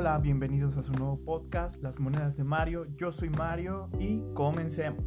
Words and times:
Hola, 0.00 0.16
bienvenidos 0.16 0.78
a 0.78 0.82
su 0.82 0.94
nuevo 0.94 1.22
podcast, 1.22 1.76
Las 1.82 2.00
Monedas 2.00 2.34
de 2.38 2.42
Mario. 2.42 2.86
Yo 2.96 3.12
soy 3.12 3.28
Mario 3.28 3.90
y 3.98 4.22
comencemos. 4.32 5.04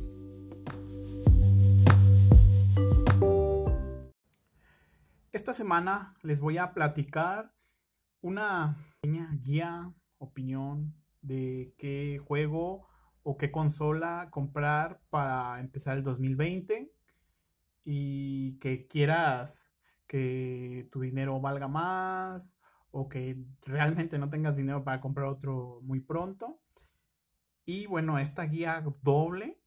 Esta 5.31 5.56
semana 5.56 6.13
les 6.21 6.40
voy 6.40 6.60
a 6.60 6.76
platicar 6.76 7.56
una 8.21 8.78
pequeña 9.01 9.35
guía, 9.42 9.92
opinión 10.19 10.94
de 11.23 11.73
qué 11.79 12.19
juego 12.23 12.87
o 13.23 13.35
qué 13.35 13.51
consola 13.51 14.28
comprar 14.29 15.01
para 15.10 15.60
empezar 15.60 15.97
el 15.97 16.03
2020 16.03 16.94
y 17.84 18.59
que 18.59 18.85
quieras 18.85 19.73
que 20.05 20.88
tu 20.91 21.02
dinero 21.02 21.41
valga 21.41 21.68
más 21.68 22.60
o 22.96 23.10
que 23.10 23.36
realmente 23.66 24.20
no 24.20 24.30
tengas 24.30 24.56
dinero 24.56 24.84
para 24.84 25.02
comprar 25.02 25.26
otro 25.26 25.80
muy 25.82 26.00
pronto. 26.00 26.62
Y 27.66 27.88
bueno, 27.88 28.20
esta 28.20 28.44
guía 28.44 28.84
doble 29.02 29.60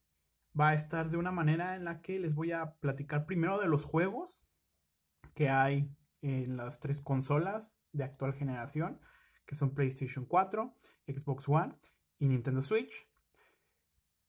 va 0.59 0.71
a 0.71 0.75
estar 0.75 1.11
de 1.11 1.16
una 1.16 1.33
manera 1.33 1.75
en 1.75 1.85
la 1.85 2.01
que 2.02 2.21
les 2.21 2.35
voy 2.35 2.52
a 2.52 2.77
platicar 2.77 3.27
primero 3.27 3.59
de 3.59 3.66
los 3.66 3.85
juegos 3.85 4.45
que 5.35 5.51
hay 5.51 5.91
en 6.23 6.57
las 6.57 6.79
tres 6.79 7.01
consolas 7.01 7.83
de 7.93 8.05
actual 8.05 8.33
generación, 8.33 9.01
que 9.45 9.57
son 9.57 9.74
PlayStation 9.74 10.24
4, 10.24 10.73
Xbox 11.09 11.49
One 11.49 11.74
y 12.21 12.29
Nintendo 12.29 12.63
Switch. 12.63 13.09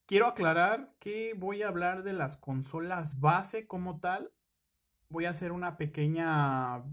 Quiero 0.07 0.25
aclarar 0.25 0.95
que 0.99 1.35
voy 1.35 1.61
a 1.61 1.67
hablar 1.67 2.01
de 2.01 2.13
las 2.13 2.35
consolas 2.35 3.19
base 3.19 3.67
como 3.67 3.99
tal. 3.99 4.31
Voy 5.09 5.25
a 5.25 5.31
hacer 5.31 5.51
una 5.51 5.77
pequeña 5.77 6.83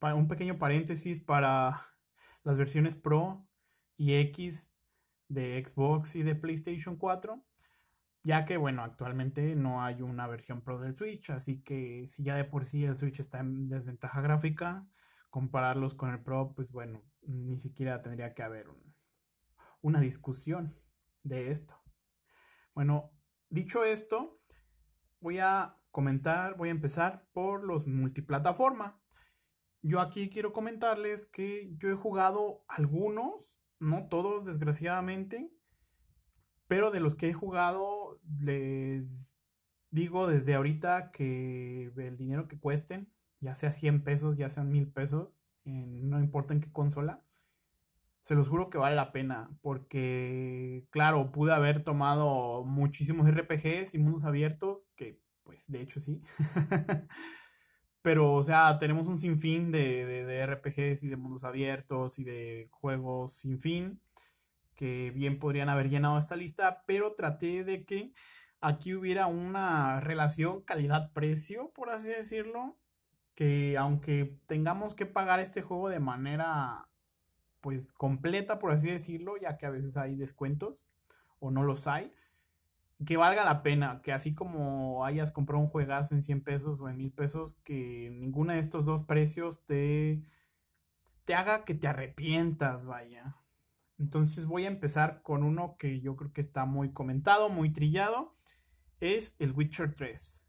un 0.00 0.28
pequeño 0.28 0.58
paréntesis 0.58 1.20
para 1.20 1.80
las 2.44 2.56
versiones 2.56 2.96
Pro 2.96 3.46
y 3.96 4.14
X 4.14 4.70
de 5.28 5.62
Xbox 5.64 6.14
y 6.16 6.22
de 6.22 6.34
PlayStation 6.34 6.96
4, 6.96 7.42
ya 8.22 8.44
que 8.44 8.56
bueno, 8.56 8.82
actualmente 8.82 9.54
no 9.56 9.82
hay 9.82 10.02
una 10.02 10.26
versión 10.26 10.62
Pro 10.62 10.78
del 10.80 10.94
Switch, 10.94 11.30
así 11.30 11.62
que 11.62 12.06
si 12.08 12.22
ya 12.22 12.36
de 12.36 12.44
por 12.44 12.64
sí 12.64 12.84
el 12.84 12.96
Switch 12.96 13.20
está 13.20 13.40
en 13.40 13.68
desventaja 13.68 14.20
gráfica, 14.20 14.86
compararlos 15.30 15.94
con 15.94 16.10
el 16.10 16.20
Pro, 16.20 16.52
pues 16.54 16.70
bueno, 16.70 17.02
ni 17.22 17.58
siquiera 17.58 18.02
tendría 18.02 18.34
que 18.34 18.42
haber 18.42 18.68
una 19.82 20.00
discusión 20.00 20.72
de 21.22 21.50
esto. 21.50 21.78
Bueno, 22.74 23.10
dicho 23.50 23.84
esto, 23.84 24.40
voy 25.20 25.38
a 25.38 25.76
comentar, 25.90 26.56
voy 26.56 26.68
a 26.68 26.72
empezar 26.72 27.28
por 27.32 27.64
los 27.64 27.86
multiplataforma. 27.86 29.00
Yo 29.82 30.00
aquí 30.00 30.28
quiero 30.28 30.52
comentarles 30.52 31.26
que 31.26 31.72
yo 31.78 31.88
he 31.88 31.94
jugado 31.94 32.64
algunos, 32.66 33.60
no 33.78 34.08
todos 34.08 34.44
desgraciadamente, 34.44 35.50
pero 36.66 36.90
de 36.90 37.00
los 37.00 37.14
que 37.14 37.28
he 37.28 37.32
jugado 37.32 38.20
les 38.40 39.36
digo 39.90 40.26
desde 40.26 40.54
ahorita 40.54 41.10
que 41.12 41.92
el 41.96 42.16
dinero 42.16 42.48
que 42.48 42.58
cuesten, 42.58 43.12
ya 43.40 43.54
sea 43.54 43.72
100 43.72 44.02
pesos, 44.04 44.36
ya 44.36 44.50
sean 44.50 44.70
1000 44.70 44.92
pesos, 44.92 45.38
no 45.64 46.18
importa 46.18 46.54
en 46.54 46.60
qué 46.60 46.72
consola, 46.72 47.24
se 48.22 48.34
los 48.34 48.48
juro 48.48 48.68
que 48.68 48.78
vale 48.78 48.96
la 48.96 49.12
pena, 49.12 49.48
porque 49.62 50.86
claro, 50.90 51.32
pude 51.32 51.54
haber 51.54 51.84
tomado 51.84 52.64
muchísimos 52.64 53.26
RPGs 53.28 53.94
y 53.94 53.98
mundos 53.98 54.24
abiertos, 54.24 54.86
que 54.96 55.20
pues 55.44 55.64
de 55.68 55.80
hecho 55.80 56.00
sí. 56.00 56.20
Pero, 58.08 58.32
o 58.32 58.42
sea, 58.42 58.78
tenemos 58.78 59.06
un 59.06 59.18
sinfín 59.18 59.70
de, 59.70 60.06
de, 60.06 60.46
RPGs 60.46 61.02
y 61.02 61.08
de 61.08 61.16
mundos 61.18 61.44
abiertos 61.44 62.18
y 62.18 62.24
de 62.24 62.70
juegos 62.70 63.34
sin 63.34 63.60
fin 63.60 64.00
que 64.76 65.10
bien 65.10 65.38
podrían 65.38 65.68
haber 65.68 65.90
llenado 65.90 66.18
esta 66.18 66.34
lista, 66.34 66.84
pero 66.86 67.12
traté 67.12 67.64
de 67.64 67.84
que 67.84 68.14
aquí 68.62 68.94
hubiera 68.94 69.26
una 69.26 70.00
relación 70.00 70.62
calidad-precio, 70.62 71.70
por 71.74 71.90
así 71.90 72.08
decirlo, 72.08 72.78
que 73.34 73.76
aunque 73.76 74.38
tengamos 74.46 74.94
que 74.94 75.04
pagar 75.04 75.38
este 75.40 75.60
juego 75.60 75.90
de 75.90 76.00
manera 76.00 76.88
pues 77.60 77.92
completa, 77.92 78.58
por 78.58 78.72
así 78.72 78.86
decirlo, 78.88 79.36
ya 79.36 79.58
que 79.58 79.66
a 79.66 79.70
veces 79.70 79.98
hay 79.98 80.16
descuentos 80.16 80.82
o 81.40 81.50
no 81.50 81.62
los 81.62 81.86
hay, 81.86 82.14
que 83.06 83.16
valga 83.16 83.44
la 83.44 83.62
pena, 83.62 84.00
que 84.02 84.12
así 84.12 84.34
como 84.34 85.04
hayas 85.04 85.30
comprado 85.30 85.62
un 85.62 85.68
juegazo 85.68 86.14
en 86.14 86.22
100 86.22 86.42
pesos 86.42 86.80
o 86.80 86.88
en 86.88 86.96
1000 86.96 87.12
pesos, 87.12 87.54
que 87.64 88.10
ninguno 88.12 88.52
de 88.52 88.58
estos 88.58 88.86
dos 88.86 89.04
precios 89.04 89.64
te, 89.64 90.22
te 91.24 91.34
haga 91.34 91.64
que 91.64 91.74
te 91.74 91.86
arrepientas, 91.86 92.84
vaya. 92.84 93.36
Entonces 93.98 94.46
voy 94.46 94.64
a 94.64 94.68
empezar 94.68 95.22
con 95.22 95.42
uno 95.42 95.76
que 95.78 96.00
yo 96.00 96.16
creo 96.16 96.32
que 96.32 96.40
está 96.40 96.64
muy 96.64 96.92
comentado, 96.92 97.48
muy 97.48 97.72
trillado, 97.72 98.36
es 99.00 99.36
el 99.38 99.52
Witcher 99.52 99.94
3. 99.94 100.46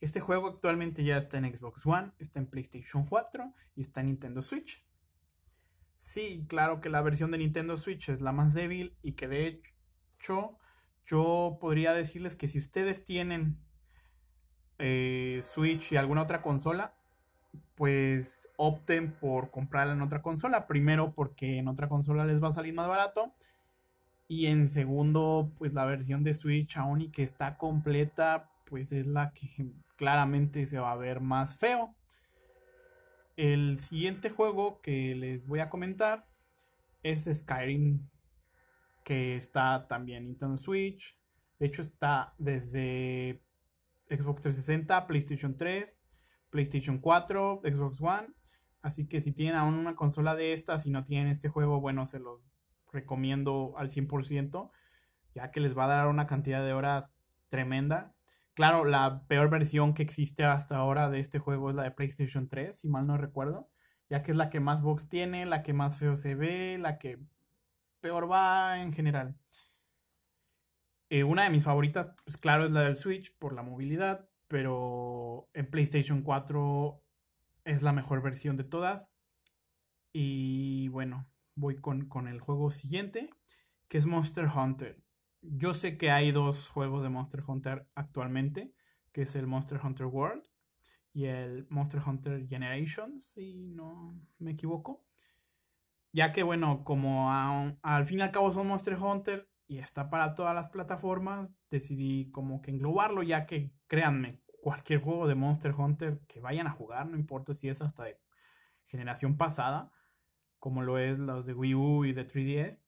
Este 0.00 0.20
juego 0.20 0.48
actualmente 0.48 1.02
ya 1.02 1.16
está 1.16 1.38
en 1.38 1.56
Xbox 1.56 1.84
One, 1.84 2.12
está 2.18 2.38
en 2.38 2.46
PlayStation 2.46 3.06
4 3.06 3.52
y 3.74 3.82
está 3.82 4.00
en 4.00 4.06
Nintendo 4.06 4.42
Switch. 4.42 4.84
Sí, 5.96 6.46
claro 6.48 6.80
que 6.80 6.90
la 6.90 7.02
versión 7.02 7.32
de 7.32 7.38
Nintendo 7.38 7.76
Switch 7.76 8.08
es 8.08 8.20
la 8.20 8.30
más 8.30 8.54
débil 8.54 8.96
y 9.02 9.14
que 9.14 9.26
de 9.26 9.62
hecho 10.18 10.58
yo 11.08 11.58
podría 11.60 11.94
decirles 11.94 12.36
que 12.36 12.48
si 12.48 12.58
ustedes 12.58 13.04
tienen 13.04 13.56
eh, 14.78 15.40
Switch 15.42 15.90
y 15.92 15.96
alguna 15.96 16.22
otra 16.22 16.42
consola, 16.42 16.94
pues 17.74 18.48
opten 18.56 19.12
por 19.12 19.50
comprarla 19.50 19.94
en 19.94 20.02
otra 20.02 20.20
consola. 20.20 20.66
Primero 20.66 21.14
porque 21.14 21.58
en 21.58 21.68
otra 21.68 21.88
consola 21.88 22.26
les 22.26 22.42
va 22.42 22.48
a 22.48 22.52
salir 22.52 22.74
más 22.74 22.88
barato. 22.88 23.32
Y 24.28 24.46
en 24.46 24.68
segundo, 24.68 25.50
pues 25.56 25.72
la 25.72 25.86
versión 25.86 26.22
de 26.22 26.34
Switch 26.34 26.76
aún 26.76 27.00
y 27.00 27.10
que 27.10 27.22
está 27.22 27.56
completa, 27.56 28.50
pues 28.66 28.92
es 28.92 29.06
la 29.06 29.32
que 29.32 29.72
claramente 29.96 30.66
se 30.66 30.78
va 30.78 30.92
a 30.92 30.96
ver 30.96 31.20
más 31.20 31.56
feo. 31.56 31.94
El 33.36 33.78
siguiente 33.78 34.28
juego 34.28 34.80
que 34.82 35.14
les 35.14 35.46
voy 35.46 35.60
a 35.60 35.70
comentar 35.70 36.26
es 37.02 37.30
Skyrim 37.32 38.00
que 39.08 39.36
está 39.36 39.88
también 39.88 40.26
Nintendo 40.26 40.58
Switch. 40.58 41.16
De 41.58 41.64
hecho, 41.64 41.80
está 41.80 42.34
desde 42.36 43.42
Xbox 44.10 44.42
360, 44.42 45.06
PlayStation 45.06 45.56
3, 45.56 46.04
PlayStation 46.50 46.98
4, 46.98 47.62
Xbox 47.64 48.02
One. 48.02 48.28
Así 48.82 49.08
que 49.08 49.22
si 49.22 49.32
tienen 49.32 49.54
aún 49.54 49.76
una 49.76 49.96
consola 49.96 50.34
de 50.34 50.52
estas 50.52 50.84
y 50.84 50.90
no 50.90 51.04
tienen 51.04 51.28
este 51.28 51.48
juego, 51.48 51.80
bueno, 51.80 52.04
se 52.04 52.18
los 52.18 52.42
recomiendo 52.92 53.72
al 53.78 53.88
100%, 53.88 54.70
ya 55.34 55.50
que 55.52 55.60
les 55.60 55.76
va 55.76 55.86
a 55.86 55.88
dar 55.88 56.08
una 56.08 56.26
cantidad 56.26 56.62
de 56.62 56.74
horas 56.74 57.10
tremenda. 57.48 58.14
Claro, 58.52 58.84
la 58.84 59.26
peor 59.26 59.48
versión 59.48 59.94
que 59.94 60.02
existe 60.02 60.44
hasta 60.44 60.76
ahora 60.76 61.08
de 61.08 61.20
este 61.20 61.38
juego 61.38 61.70
es 61.70 61.76
la 61.76 61.84
de 61.84 61.92
PlayStation 61.92 62.46
3, 62.46 62.78
si 62.78 62.90
mal 62.90 63.06
no 63.06 63.16
recuerdo, 63.16 63.70
ya 64.10 64.22
que 64.22 64.32
es 64.32 64.36
la 64.36 64.50
que 64.50 64.60
más 64.60 64.82
box 64.82 65.08
tiene, 65.08 65.46
la 65.46 65.62
que 65.62 65.72
más 65.72 65.98
feo 65.98 66.14
se 66.14 66.34
ve, 66.34 66.76
la 66.76 66.98
que 66.98 67.18
peor 68.00 68.30
va 68.30 68.80
en 68.80 68.92
general. 68.92 69.36
Eh, 71.10 71.24
una 71.24 71.44
de 71.44 71.50
mis 71.50 71.64
favoritas, 71.64 72.10
pues 72.24 72.36
claro, 72.36 72.66
es 72.66 72.70
la 72.70 72.82
del 72.82 72.96
Switch 72.96 73.34
por 73.38 73.54
la 73.54 73.62
movilidad, 73.62 74.28
pero 74.46 75.48
en 75.54 75.70
PlayStation 75.70 76.22
4 76.22 77.02
es 77.64 77.82
la 77.82 77.92
mejor 77.92 78.22
versión 78.22 78.56
de 78.56 78.64
todas. 78.64 79.06
Y 80.12 80.88
bueno, 80.88 81.28
voy 81.54 81.76
con, 81.76 82.08
con 82.08 82.28
el 82.28 82.40
juego 82.40 82.70
siguiente, 82.70 83.30
que 83.88 83.98
es 83.98 84.06
Monster 84.06 84.46
Hunter. 84.46 85.02
Yo 85.40 85.74
sé 85.74 85.96
que 85.96 86.10
hay 86.10 86.32
dos 86.32 86.68
juegos 86.68 87.02
de 87.02 87.08
Monster 87.08 87.42
Hunter 87.46 87.86
actualmente, 87.94 88.74
que 89.12 89.22
es 89.22 89.34
el 89.34 89.46
Monster 89.46 89.80
Hunter 89.82 90.06
World 90.06 90.44
y 91.12 91.26
el 91.26 91.66
Monster 91.70 92.02
Hunter 92.06 92.46
Generations, 92.46 93.24
si 93.24 93.54
no 93.54 94.20
me 94.38 94.52
equivoco. 94.52 95.07
Ya 96.18 96.32
que, 96.32 96.42
bueno, 96.42 96.82
como 96.82 97.30
al 97.30 98.04
fin 98.04 98.18
y 98.18 98.22
al 98.22 98.32
cabo 98.32 98.50
son 98.50 98.66
Monster 98.66 98.98
Hunter 99.00 99.48
y 99.68 99.78
está 99.78 100.10
para 100.10 100.34
todas 100.34 100.52
las 100.52 100.66
plataformas, 100.66 101.62
decidí 101.70 102.32
como 102.32 102.60
que 102.60 102.72
englobarlo, 102.72 103.22
ya 103.22 103.46
que, 103.46 103.70
créanme, 103.86 104.42
cualquier 104.60 105.00
juego 105.00 105.28
de 105.28 105.36
Monster 105.36 105.72
Hunter 105.78 106.18
que 106.26 106.40
vayan 106.40 106.66
a 106.66 106.72
jugar, 106.72 107.06
no 107.06 107.16
importa 107.16 107.54
si 107.54 107.68
es 107.68 107.80
hasta 107.82 108.02
de 108.02 108.18
generación 108.86 109.36
pasada, 109.36 109.92
como 110.58 110.82
lo 110.82 110.98
es 110.98 111.20
los 111.20 111.46
de 111.46 111.54
Wii 111.54 111.74
U 111.76 112.04
y 112.04 112.12
de 112.12 112.26
3DS, 112.26 112.82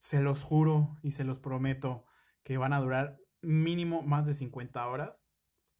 se 0.00 0.20
los 0.20 0.42
juro 0.42 0.96
y 1.00 1.12
se 1.12 1.22
los 1.22 1.38
prometo 1.38 2.06
que 2.42 2.58
van 2.58 2.72
a 2.72 2.80
durar 2.80 3.20
mínimo 3.40 4.02
más 4.02 4.26
de 4.26 4.34
50 4.34 4.84
horas. 4.88 5.16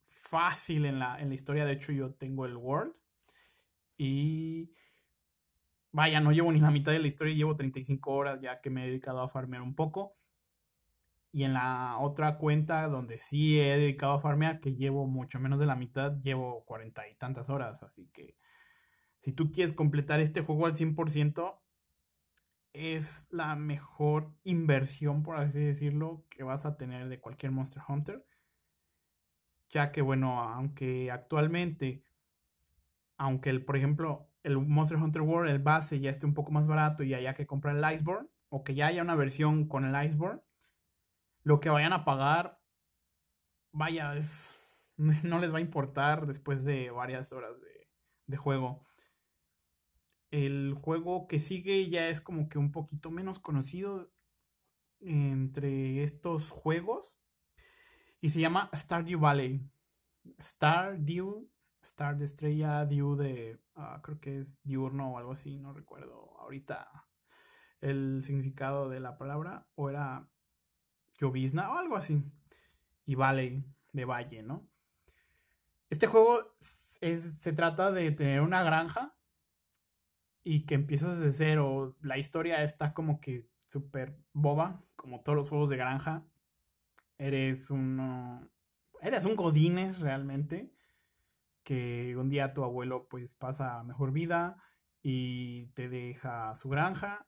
Fácil 0.05 0.87
en 0.87 1.01
la, 1.01 1.21
en 1.21 1.29
la 1.29 1.35
historia, 1.35 1.65
de 1.65 1.73
hecho 1.73 1.91
yo 1.91 2.15
tengo 2.15 2.47
el 2.47 2.57
World. 2.57 2.95
Y 3.99 4.75
Vaya, 5.93 6.21
no 6.21 6.33
llevo 6.33 6.51
ni 6.53 6.61
la 6.61 6.71
mitad 6.71 6.93
de 6.93 6.99
la 6.99 7.07
historia, 7.07 7.35
llevo 7.35 7.55
35 7.55 8.13
horas 8.13 8.41
ya 8.41 8.61
que 8.63 8.71
me 8.71 8.85
he 8.85 8.87
dedicado 8.89 9.21
a 9.21 9.29
farmear 9.29 9.63
un 9.63 9.75
poco. 9.75 10.17
Y 11.33 11.45
en 11.45 11.55
la 11.55 11.97
otra 11.99 12.39
cuenta 12.39 12.89
donde 12.89 13.19
sí 13.21 13.59
he 13.61 13.77
dedicado 13.77 14.15
a 14.15 14.21
farmear, 14.21 14.61
que 14.61 14.75
llevo 14.75 15.07
mucho 15.07 15.39
menos 15.39 15.59
de 15.59 15.67
la 15.67 15.77
mitad, 15.77 16.13
llevo 16.23 16.65
40 16.65 17.09
y 17.09 17.15
tantas 17.15 17.49
horas. 17.49 17.83
Así 17.83 18.09
que 18.13 18.37
si 19.21 19.33
tú 19.33 19.53
quieres 19.53 19.73
completar 19.73 20.21
este 20.21 20.43
juego 20.43 20.67
al 20.67 20.77
100%, 20.77 21.59
es 22.73 23.27
la 23.31 23.55
mejor 23.55 24.33
inversión, 24.45 25.23
por 25.23 25.37
así 25.37 25.59
decirlo, 25.59 26.25
que 26.31 26.43
vas 26.43 26.65
a 26.67 26.77
tener 26.77 27.09
de 27.09 27.21
cualquier 27.21 27.53
Monster 27.53 27.83
Hunter. 27.87 28.27
Ya 29.71 29.93
que, 29.93 30.03
bueno, 30.03 30.41
aunque 30.43 31.11
actualmente, 31.11 32.05
aunque 33.17 33.51
el, 33.51 33.65
por 33.65 33.77
ejemplo, 33.77 34.32
el 34.43 34.59
Monster 34.59 34.99
Hunter 34.99 35.23
World, 35.23 35.51
el 35.51 35.59
base 35.59 36.01
ya 36.01 36.11
esté 36.11 36.27
un 36.27 36.35
poco 36.35 36.53
más 36.53 36.67
barato 36.67 37.03
y 37.03 37.15
haya 37.15 37.35
que 37.35 37.47
comprar 37.47 37.77
el 37.77 37.95
Iceborne, 37.95 38.29
o 38.49 38.65
que 38.65 38.75
ya 38.75 38.87
haya 38.87 39.03
una 39.03 39.15
versión 39.15 39.67
con 39.67 39.85
el 39.85 40.07
Iceborne, 40.07 40.43
lo 41.43 41.61
que 41.61 41.71
vayan 41.71 41.93
a 41.93 42.05
pagar, 42.05 42.61
vaya, 43.73 44.17
es, 44.17 44.51
no 44.97 45.39
les 45.39 45.53
va 45.53 45.59
a 45.59 45.63
importar 45.63 46.27
después 46.27 46.65
de 46.65 46.91
varias 46.91 47.33
horas 47.33 47.61
de, 47.61 47.89
de 48.27 48.37
juego. 48.37 48.85
El 50.31 50.75
juego 50.75 51.27
que 51.29 51.41
sigue 51.41 51.89
ya 51.91 52.09
es 52.09 52.21
como 52.21 52.49
que 52.49 52.59
un 52.59 52.73
poquito 52.73 53.11
menos 53.11 53.39
conocido 53.39 54.11
entre 55.01 56.03
estos 56.05 56.51
juegos 56.51 57.21
y 58.21 58.31
se 58.31 58.41
llama 58.41 58.71
Stardew 58.75 59.19
Valley. 59.19 59.61
Stardew, 60.41 61.51
Star 61.83 62.17
de 62.17 62.25
estrella, 62.25 62.85
Dew 62.87 63.17
de, 63.17 63.59
ah, 63.75 64.01
creo 64.03 64.21
que 64.21 64.41
es 64.41 64.63
diurno 64.63 65.13
o 65.13 65.19
algo 65.19 65.33
así, 65.33 65.59
no 65.59 65.73
recuerdo 65.73 66.37
ahorita 66.39 66.89
el 67.81 68.23
significado 68.25 68.89
de 68.89 69.01
la 69.01 69.19
palabra, 69.19 69.67
o 69.75 69.91
era 69.91 70.29
llovizna 71.19 71.73
o 71.73 71.79
algo 71.79 71.97
así. 71.97 72.23
Y 73.05 73.17
Valley, 73.17 73.65
de 73.93 74.05
valle, 74.05 74.43
¿no? 74.43 74.67
Este 75.91 76.07
juego 76.07 76.55
se 76.59 77.53
trata 77.53 77.91
de 77.91 78.11
tener 78.13 78.41
una 78.41 78.63
granja 78.63 79.15
y 80.45 80.65
que 80.65 80.75
empiezas 80.75 81.21
de 81.21 81.33
cero. 81.33 81.97
La 82.01 82.19
historia 82.19 82.63
está 82.63 82.95
como 82.95 83.21
que 83.21 83.47
súper 83.69 84.17
boba, 84.33 84.83
como 84.97 85.21
todos 85.21 85.37
los 85.37 85.49
juegos 85.49 85.69
de 85.71 85.77
granja. 85.77 86.25
Eres 87.19 87.71
un... 87.71 88.49
Eres 89.01 89.25
un 89.25 89.37
godines 89.37 89.99
realmente. 89.99 90.73
Que 91.65 92.17
un 92.17 92.29
día 92.29 92.55
tu 92.55 92.65
abuelo 92.65 93.09
pues 93.09 93.35
pasa 93.35 93.83
mejor 93.85 94.13
vida 94.13 94.57
y 95.03 95.67
te 95.75 95.89
deja 95.89 96.55
su 96.57 96.69
granja 96.69 97.27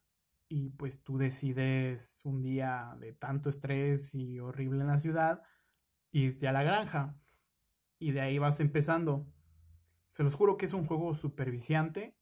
y 0.49 0.71
pues 0.71 1.03
tú 1.03 1.19
decides 1.19 2.21
un 2.25 2.43
día 2.43 2.95
de 2.99 3.13
tanto 3.13 3.49
estrés 3.49 4.15
y 4.15 4.41
horrible 4.41 4.81
en 4.83 4.89
la 4.89 5.01
ciudad 5.01 5.43
irte 6.13 6.49
a 6.49 6.53
la 6.53 6.63
granja 6.63 7.17
y 7.99 8.13
de 8.13 8.21
ahí 8.21 8.39
vas 8.39 8.61
empezando. 8.61 9.27
Se 10.11 10.23
los 10.23 10.35
juro 10.35 10.57
que 10.57 10.67
es 10.67 10.73
un 10.73 10.87
juego 10.87 11.15
superviciante 11.15 12.17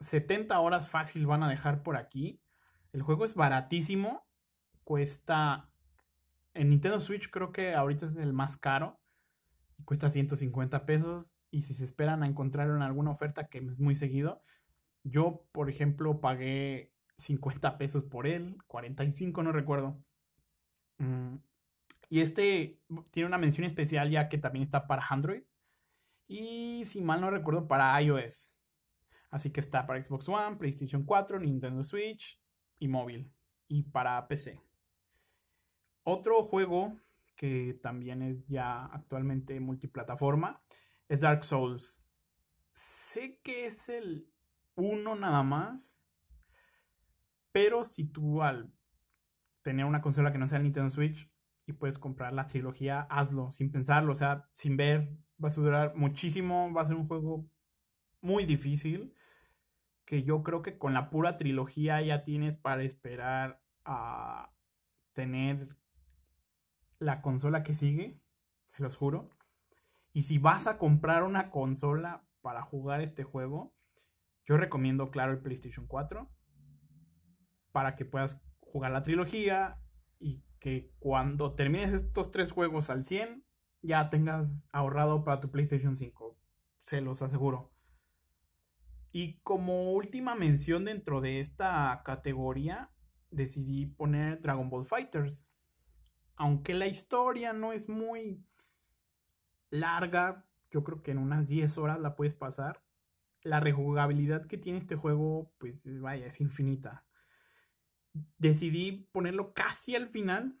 70 0.00 0.58
horas 0.60 0.88
fácil 0.88 1.26
van 1.26 1.42
a 1.42 1.48
dejar 1.48 1.82
por 1.82 1.96
aquí. 1.96 2.40
El 2.92 3.02
juego 3.02 3.24
es 3.24 3.34
baratísimo. 3.34 4.26
Cuesta. 4.84 5.70
En 6.54 6.70
Nintendo 6.70 7.00
Switch 7.00 7.30
creo 7.30 7.52
que 7.52 7.74
ahorita 7.74 8.06
es 8.06 8.16
el 8.16 8.32
más 8.32 8.56
caro. 8.56 9.00
Cuesta 9.84 10.10
150 10.10 10.86
pesos. 10.86 11.34
Y 11.50 11.62
si 11.62 11.74
se 11.74 11.84
esperan 11.84 12.22
a 12.22 12.26
encontrar 12.26 12.68
en 12.68 12.82
alguna 12.82 13.10
oferta 13.10 13.48
que 13.48 13.58
es 13.58 13.78
muy 13.78 13.94
seguido. 13.94 14.42
Yo, 15.04 15.46
por 15.52 15.70
ejemplo, 15.70 16.20
pagué 16.20 16.92
50 17.18 17.78
pesos 17.78 18.04
por 18.04 18.26
él. 18.26 18.58
45, 18.66 19.42
no 19.42 19.52
recuerdo. 19.52 20.02
Mm, 20.98 21.36
y 22.10 22.20
este 22.20 22.80
tiene 23.10 23.26
una 23.26 23.38
mención 23.38 23.66
especial 23.66 24.10
ya 24.10 24.28
que 24.28 24.38
también 24.38 24.62
está 24.62 24.86
para 24.86 25.06
Android. 25.08 25.42
Y 26.26 26.84
si 26.84 27.00
mal 27.00 27.20
no 27.20 27.30
recuerdo, 27.30 27.68
para 27.68 28.00
iOS. 28.02 28.52
Así 29.30 29.50
que 29.50 29.60
está 29.60 29.86
para 29.86 30.02
Xbox 30.02 30.28
One, 30.28 30.56
PlayStation 30.56 31.04
4, 31.04 31.40
Nintendo 31.40 31.82
Switch 31.84 32.40
y 32.78 32.88
móvil. 32.88 33.32
Y 33.66 33.84
para 33.84 34.26
PC. 34.28 34.60
Otro 36.02 36.42
juego 36.42 36.98
que 37.34 37.78
también 37.82 38.22
es 38.22 38.46
ya 38.48 38.86
actualmente 38.86 39.60
multiplataforma 39.60 40.60
es 41.08 41.20
Dark 41.20 41.44
Souls. 41.44 42.02
Sé 42.72 43.40
que 43.42 43.66
es 43.66 43.88
el 43.88 44.30
uno 44.74 45.16
nada 45.16 45.42
más. 45.42 45.98
Pero 47.52 47.84
si 47.84 48.04
tú 48.04 48.42
al 48.42 48.72
tener 49.62 49.84
una 49.84 50.00
consola 50.00 50.32
que 50.32 50.38
no 50.38 50.46
sea 50.46 50.58
el 50.58 50.64
Nintendo 50.64 50.90
Switch 50.90 51.30
y 51.66 51.72
puedes 51.72 51.98
comprar 51.98 52.32
la 52.32 52.46
trilogía, 52.46 53.02
hazlo 53.10 53.50
sin 53.50 53.70
pensarlo, 53.72 54.12
o 54.12 54.16
sea, 54.16 54.48
sin 54.54 54.76
ver. 54.76 55.16
Va 55.42 55.48
a 55.48 55.52
durar 55.52 55.94
muchísimo, 55.94 56.72
va 56.72 56.82
a 56.82 56.86
ser 56.86 56.96
un 56.96 57.06
juego 57.06 57.48
muy 58.20 58.44
difícil 58.44 59.14
que 60.04 60.22
yo 60.22 60.42
creo 60.42 60.62
que 60.62 60.78
con 60.78 60.94
la 60.94 61.10
pura 61.10 61.36
trilogía 61.36 62.00
ya 62.00 62.24
tienes 62.24 62.56
para 62.56 62.82
esperar 62.82 63.62
a 63.84 64.50
tener 65.12 65.76
la 66.98 67.20
consola 67.20 67.62
que 67.62 67.74
sigue, 67.74 68.18
se 68.66 68.82
los 68.82 68.96
juro. 68.96 69.30
Y 70.18 70.24
si 70.24 70.38
vas 70.38 70.66
a 70.66 70.78
comprar 70.78 71.22
una 71.22 71.48
consola 71.48 72.26
para 72.40 72.62
jugar 72.62 73.02
este 73.02 73.22
juego, 73.22 73.72
yo 74.46 74.56
recomiendo, 74.56 75.12
claro, 75.12 75.30
el 75.30 75.38
PlayStation 75.38 75.86
4 75.86 76.28
para 77.70 77.94
que 77.94 78.04
puedas 78.04 78.42
jugar 78.58 78.90
la 78.90 79.04
trilogía 79.04 79.80
y 80.18 80.42
que 80.58 80.90
cuando 80.98 81.54
termines 81.54 81.92
estos 81.92 82.32
tres 82.32 82.50
juegos 82.50 82.90
al 82.90 83.04
100 83.04 83.44
ya 83.80 84.10
tengas 84.10 84.66
ahorrado 84.72 85.22
para 85.22 85.38
tu 85.38 85.52
PlayStation 85.52 85.94
5. 85.94 86.36
Se 86.84 87.00
los 87.00 87.22
aseguro. 87.22 87.72
Y 89.12 89.38
como 89.42 89.92
última 89.92 90.34
mención 90.34 90.86
dentro 90.86 91.20
de 91.20 91.38
esta 91.38 92.02
categoría, 92.04 92.90
decidí 93.30 93.86
poner 93.86 94.42
Dragon 94.42 94.68
Ball 94.68 94.84
Fighters. 94.84 95.48
Aunque 96.34 96.74
la 96.74 96.88
historia 96.88 97.52
no 97.52 97.72
es 97.72 97.88
muy 97.88 98.44
larga, 99.70 100.46
yo 100.70 100.84
creo 100.84 101.02
que 101.02 101.10
en 101.10 101.18
unas 101.18 101.46
10 101.46 101.78
horas 101.78 102.00
la 102.00 102.16
puedes 102.16 102.34
pasar. 102.34 102.82
La 103.42 103.60
rejugabilidad 103.60 104.46
que 104.46 104.58
tiene 104.58 104.78
este 104.78 104.96
juego, 104.96 105.52
pues 105.58 105.88
vaya, 106.00 106.26
es 106.26 106.40
infinita. 106.40 107.04
Decidí 108.38 109.08
ponerlo 109.12 109.54
casi 109.54 109.94
al 109.94 110.08
final 110.08 110.58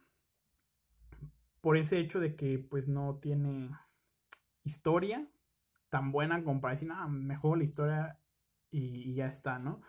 por 1.60 1.76
ese 1.76 1.98
hecho 1.98 2.20
de 2.20 2.36
que 2.36 2.58
pues 2.58 2.88
no 2.88 3.16
tiene 3.16 3.70
historia 4.64 5.28
tan 5.88 6.12
buena 6.12 6.42
como 6.44 6.60
para 6.60 6.74
decir, 6.74 6.90
ah, 6.92 7.08
mejor 7.08 7.58
la 7.58 7.64
historia 7.64 8.18
y, 8.70 9.14
ya 9.14 9.26
está, 9.26 9.58
¿no? 9.58 9.80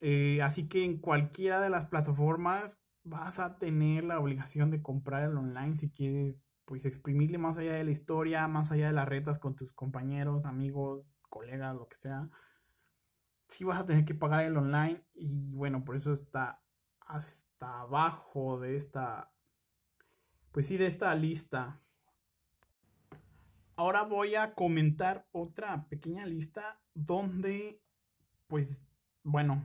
Eh, 0.00 0.42
así 0.42 0.68
que 0.68 0.84
en 0.84 0.98
cualquiera 0.98 1.60
de 1.60 1.70
las 1.70 1.86
plataformas 1.86 2.84
vas 3.02 3.38
a 3.40 3.58
tener 3.58 4.04
la 4.04 4.20
obligación 4.20 4.70
de 4.70 4.82
comprar 4.82 5.24
el 5.24 5.36
online 5.36 5.76
si 5.76 5.90
quieres 5.90 6.44
pues 6.68 6.84
exprimirle 6.84 7.38
más 7.38 7.56
allá 7.56 7.72
de 7.72 7.84
la 7.84 7.90
historia, 7.90 8.46
más 8.46 8.70
allá 8.70 8.88
de 8.88 8.92
las 8.92 9.08
retas 9.08 9.38
con 9.38 9.56
tus 9.56 9.72
compañeros, 9.72 10.44
amigos, 10.44 11.02
colegas, 11.30 11.74
lo 11.74 11.88
que 11.88 11.96
sea. 11.96 12.28
Sí 13.48 13.64
vas 13.64 13.80
a 13.80 13.86
tener 13.86 14.04
que 14.04 14.14
pagar 14.14 14.44
el 14.44 14.54
online 14.54 15.02
y 15.14 15.54
bueno, 15.54 15.82
por 15.82 15.96
eso 15.96 16.12
está 16.12 16.60
hasta 17.00 17.80
abajo 17.80 18.60
de 18.60 18.76
esta 18.76 19.32
pues 20.52 20.66
sí 20.66 20.76
de 20.76 20.86
esta 20.88 21.14
lista. 21.14 21.80
Ahora 23.76 24.02
voy 24.02 24.34
a 24.34 24.54
comentar 24.54 25.26
otra 25.32 25.88
pequeña 25.88 26.26
lista 26.26 26.82
donde, 26.92 27.80
pues, 28.46 28.82
bueno, 29.22 29.62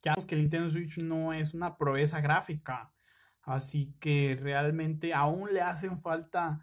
ya 0.00 0.14
que 0.14 0.34
el 0.34 0.42
Nintendo 0.42 0.70
Switch 0.70 0.98
no 0.98 1.34
es 1.34 1.52
una 1.52 1.76
proeza 1.76 2.20
gráfica. 2.22 2.94
Así 3.48 3.94
que 3.98 4.38
realmente 4.38 5.14
aún 5.14 5.54
le 5.54 5.62
hacen 5.62 5.98
falta 5.98 6.60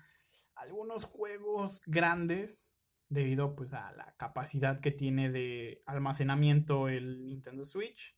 algunos 0.54 1.04
juegos 1.04 1.82
grandes 1.88 2.70
debido 3.10 3.56
pues 3.56 3.74
a 3.74 3.92
la 3.94 4.13
capacidad 4.18 4.80
que 4.82 4.92
tiene 4.92 5.32
de 5.32 5.82
almacenamiento 5.88 6.88
el 6.88 7.25
Nintendo 7.25 7.65
Switch. 7.65 8.15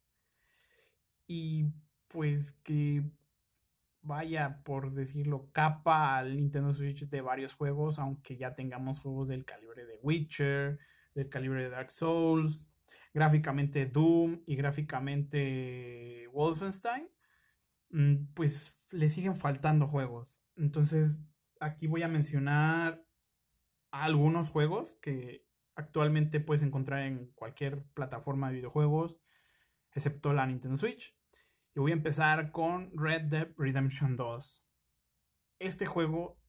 Y 1.28 1.68
pues 2.10 2.52
que 2.64 3.04
vaya, 4.02 4.62
por 4.66 4.92
decirlo, 4.92 5.50
capa 5.54 6.18
al 6.18 6.36
Nintendo 6.36 6.74
Switch 6.74 7.08
de 7.08 7.22
varios 7.22 7.54
juegos, 7.54 8.00
aunque 8.00 8.36
ya 8.36 8.54
tengamos 8.54 9.00
juegos 9.00 9.30
del 9.30 9.46
calibre 9.46 9.86
de 9.86 9.98
Witcher, 10.04 10.78
del 11.16 11.30
calibre 11.30 11.64
de 11.64 11.70
Dark 11.70 11.92
Souls, 11.92 12.68
gráficamente 13.14 13.86
Doom 13.86 14.42
y 14.46 14.58
gráficamente 14.58 16.28
Wolfenstein, 16.34 17.08
pues 18.34 18.74
le 18.92 19.10
siguen 19.10 19.36
faltando 19.36 19.88
juegos. 19.88 20.44
Entonces, 20.56 21.22
aquí 21.60 21.88
voy 21.88 22.04
a 22.04 22.08
mencionar 22.08 23.04
algunos 23.92 24.50
juegos 24.50 24.98
que 25.02 25.46
actualmente 25.76 26.40
puedes 26.40 26.64
encontrar 26.64 27.04
en 27.04 27.28
cualquier 27.34 27.84
plataforma 27.94 28.50
de 28.50 28.58
videojuegos, 28.58 29.22
excepto 29.92 30.34
la 30.34 30.46
Nintendo 30.46 30.78
Switch. 30.78 31.16
Y 31.76 31.80
voy 31.80 31.92
a 31.92 31.96
empezar 31.96 32.52
con 32.52 32.92
Red 32.98 33.24
Dead 33.24 33.50
Redemption 33.58 34.18
2. 34.18 34.64
Este 35.60 35.86
juego, 35.86 36.40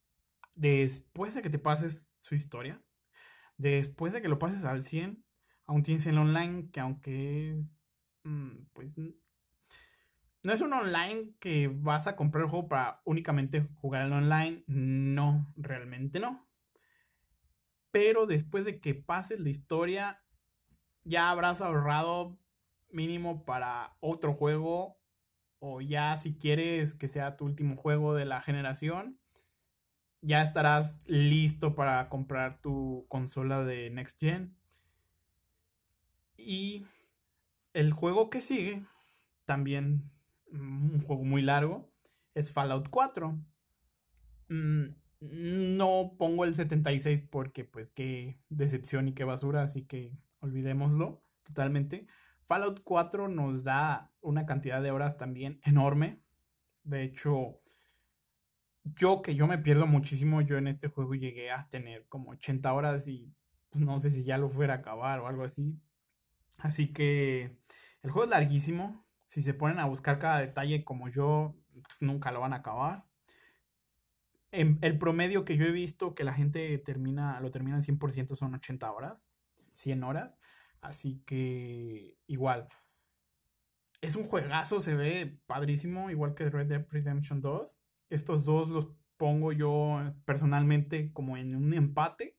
después 0.54 1.34
de 1.34 1.42
que 1.42 1.50
te 1.50 1.58
pases 1.58 2.10
su 2.20 2.34
historia, 2.34 2.82
después 3.58 4.12
de 4.12 4.22
que 4.22 4.28
lo 4.28 4.38
pases 4.38 4.64
al 4.64 4.82
100, 4.82 5.22
aún 5.66 5.82
tienes 5.82 6.06
el 6.06 6.18
online 6.18 6.70
que 6.70 6.80
aunque 6.80 7.54
es, 7.54 7.84
mm, 8.24 8.64
pues, 8.72 8.98
no 10.42 10.52
es 10.52 10.60
un 10.60 10.72
online 10.72 11.32
que 11.40 11.68
vas 11.68 12.06
a 12.06 12.16
comprar 12.16 12.44
el 12.44 12.50
juego 12.50 12.68
para 12.68 13.00
únicamente 13.04 13.68
jugar 13.76 14.06
el 14.06 14.12
online. 14.12 14.62
No, 14.66 15.52
realmente 15.56 16.20
no. 16.20 16.46
Pero 17.90 18.26
después 18.26 18.64
de 18.64 18.80
que 18.80 18.94
pases 18.94 19.40
la 19.40 19.48
historia, 19.48 20.22
ya 21.04 21.30
habrás 21.30 21.60
ahorrado 21.60 22.38
mínimo 22.90 23.44
para 23.44 23.96
otro 24.00 24.32
juego. 24.32 24.96
O 25.58 25.80
ya 25.80 26.16
si 26.16 26.34
quieres 26.34 26.94
que 26.94 27.08
sea 27.08 27.36
tu 27.36 27.44
último 27.44 27.76
juego 27.76 28.14
de 28.14 28.24
la 28.24 28.40
generación, 28.40 29.18
ya 30.20 30.42
estarás 30.42 31.00
listo 31.06 31.74
para 31.74 32.08
comprar 32.08 32.60
tu 32.60 33.06
consola 33.08 33.64
de 33.64 33.90
Next 33.90 34.20
Gen. 34.20 34.56
Y 36.36 36.86
el 37.72 37.92
juego 37.92 38.30
que 38.30 38.40
sigue, 38.40 38.84
también 39.44 40.12
un 40.52 41.02
juego 41.02 41.24
muy 41.24 41.42
largo, 41.42 41.90
es 42.34 42.52
Fallout 42.52 42.88
4. 42.88 43.38
Mm, 44.48 44.86
no 45.20 46.14
pongo 46.18 46.44
el 46.44 46.54
76 46.54 47.22
porque 47.22 47.64
pues 47.64 47.90
qué 47.90 48.40
decepción 48.48 49.08
y 49.08 49.14
qué 49.14 49.24
basura, 49.24 49.62
así 49.62 49.84
que 49.84 50.12
olvidémoslo 50.40 51.22
totalmente. 51.44 52.06
Fallout 52.46 52.80
4 52.82 53.28
nos 53.28 53.64
da 53.64 54.12
una 54.20 54.46
cantidad 54.46 54.82
de 54.82 54.90
horas 54.90 55.16
también 55.18 55.60
enorme. 55.64 56.22
De 56.84 57.02
hecho, 57.02 57.60
yo 58.84 59.22
que 59.22 59.34
yo 59.34 59.46
me 59.46 59.58
pierdo 59.58 59.86
muchísimo, 59.86 60.40
yo 60.40 60.56
en 60.56 60.68
este 60.68 60.88
juego 60.88 61.14
llegué 61.14 61.50
a 61.50 61.68
tener 61.68 62.06
como 62.08 62.30
80 62.30 62.72
horas 62.72 63.08
y 63.08 63.34
pues, 63.70 63.84
no 63.84 63.98
sé 64.00 64.10
si 64.10 64.24
ya 64.24 64.38
lo 64.38 64.48
fuera 64.48 64.74
a 64.74 64.76
acabar 64.78 65.20
o 65.20 65.26
algo 65.26 65.44
así. 65.44 65.78
Así 66.58 66.92
que 66.92 67.56
el 68.02 68.10
juego 68.10 68.24
es 68.24 68.30
larguísimo. 68.30 69.07
Si 69.28 69.42
se 69.42 69.54
ponen 69.54 69.78
a 69.78 69.84
buscar 69.84 70.18
cada 70.18 70.40
detalle 70.40 70.84
como 70.84 71.10
yo, 71.10 71.54
nunca 72.00 72.32
lo 72.32 72.40
van 72.40 72.54
a 72.54 72.56
acabar. 72.56 73.04
En 74.50 74.78
el 74.80 74.98
promedio 74.98 75.44
que 75.44 75.58
yo 75.58 75.66
he 75.66 75.70
visto 75.70 76.14
que 76.14 76.24
la 76.24 76.32
gente 76.32 76.76
termina, 76.78 77.38
lo 77.40 77.50
termina 77.50 77.76
en 77.76 77.82
100% 77.82 78.36
son 78.36 78.54
80 78.54 78.90
horas, 78.90 79.28
100 79.74 80.02
horas. 80.02 80.38
Así 80.80 81.22
que 81.26 82.16
igual. 82.26 82.68
Es 84.00 84.16
un 84.16 84.24
juegazo, 84.24 84.80
se 84.80 84.94
ve 84.94 85.38
padrísimo, 85.46 86.10
igual 86.10 86.34
que 86.34 86.48
Red 86.48 86.68
Dead 86.68 86.86
Redemption 86.90 87.42
2. 87.42 87.78
Estos 88.08 88.46
dos 88.46 88.70
los 88.70 88.88
pongo 89.18 89.52
yo 89.52 90.14
personalmente 90.24 91.12
como 91.12 91.36
en 91.36 91.54
un 91.54 91.74
empate, 91.74 92.38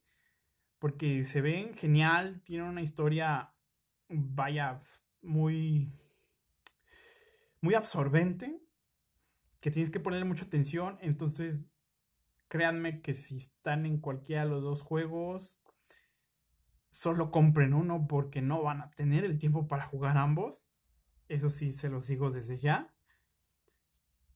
porque 0.80 1.24
se 1.24 1.40
ven 1.40 1.74
genial, 1.74 2.40
tienen 2.42 2.66
una 2.66 2.82
historia, 2.82 3.52
vaya, 4.08 4.82
muy, 5.22 5.92
muy 7.60 7.74
absorbente, 7.74 8.60
que 9.60 9.70
tienes 9.70 9.90
que 9.90 10.00
ponerle 10.00 10.24
mucha 10.24 10.44
atención. 10.44 10.98
Entonces, 11.00 11.74
créanme 12.48 13.02
que 13.02 13.14
si 13.14 13.38
están 13.38 13.86
en 13.86 13.98
cualquiera 13.98 14.44
de 14.44 14.50
los 14.50 14.62
dos 14.62 14.82
juegos, 14.82 15.60
solo 16.90 17.30
compren 17.30 17.74
uno 17.74 18.06
porque 18.08 18.42
no 18.42 18.62
van 18.62 18.80
a 18.80 18.90
tener 18.90 19.24
el 19.24 19.38
tiempo 19.38 19.68
para 19.68 19.86
jugar 19.86 20.16
ambos. 20.16 20.68
Eso 21.28 21.50
sí, 21.50 21.72
se 21.72 21.88
los 21.88 22.06
digo 22.06 22.30
desde 22.30 22.58
ya 22.58 22.92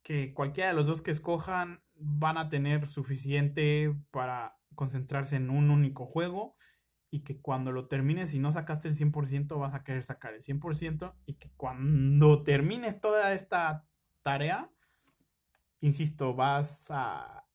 que 0.04 0.34
cualquiera 0.34 0.68
de 0.68 0.76
los 0.76 0.86
dos 0.86 1.02
que 1.02 1.10
escojan 1.10 1.82
van 1.96 2.36
a 2.36 2.50
tener 2.50 2.88
suficiente 2.88 3.96
para 4.10 4.58
concentrarse 4.74 5.36
en 5.36 5.50
un 5.50 5.70
único 5.70 6.06
juego 6.06 6.56
y 7.14 7.20
que 7.20 7.40
cuando 7.40 7.70
lo 7.70 7.86
termines 7.86 8.34
y 8.34 8.40
no 8.40 8.52
sacaste 8.52 8.88
el 8.88 8.96
100% 8.96 9.56
vas 9.56 9.72
a 9.72 9.84
querer 9.84 10.02
sacar 10.02 10.34
el 10.34 10.42
100% 10.42 11.14
y 11.26 11.34
que 11.34 11.48
cuando 11.56 12.42
termines 12.42 13.00
toda 13.00 13.32
esta 13.34 13.86
tarea, 14.22 14.68
insisto, 15.80 16.34
vas 16.34 16.86
a 16.90 17.46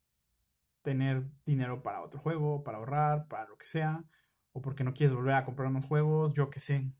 tener 0.81 1.25
dinero 1.45 1.83
para 1.83 2.01
otro 2.01 2.21
juego, 2.21 2.63
para 2.63 2.77
ahorrar, 2.77 3.27
para 3.27 3.49
lo 3.49 3.57
que 3.57 3.65
sea, 3.65 4.05
o 4.53 4.61
porque 4.61 4.85
no 4.85 4.93
quieres 4.93 5.13
volver 5.13 5.33
a 5.33 5.43
comprar 5.43 5.69
más 5.71 5.83
juegos, 5.83 6.33
yo 6.33 6.49
que 6.49 6.61
sé. 6.61 6.93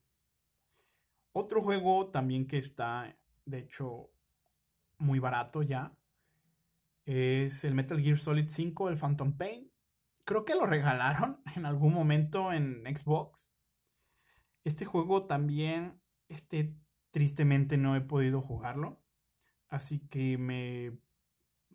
Otro 1.32 1.62
juego 1.62 2.10
también 2.10 2.46
que 2.46 2.58
está, 2.58 3.16
de 3.46 3.60
hecho, 3.60 4.10
muy 4.98 5.20
barato 5.20 5.64
ya. 5.64 5.94
Es 7.06 7.64
el 7.64 7.74
Metal 7.74 8.02
Gear 8.02 8.18
Solid 8.18 8.50
5, 8.50 8.90
el 8.90 8.98
Phantom 8.98 9.38
Pain. 9.38 9.69
Creo 10.30 10.46
que 10.46 10.54
lo 10.54 10.68
regalaron 10.68 11.42
en 11.56 11.66
algún 11.66 11.92
momento 11.92 12.54
en 12.54 12.84
Xbox. 12.86 13.52
Este 14.64 14.86
juego 14.86 15.26
también, 15.26 16.00
este, 16.28 16.76
tristemente 17.10 17.78
no 17.78 17.96
he 17.96 18.02
podido 18.02 18.40
jugarlo. 18.40 19.02
Así 19.70 20.08
que 20.08 20.38
me, 20.38 21.00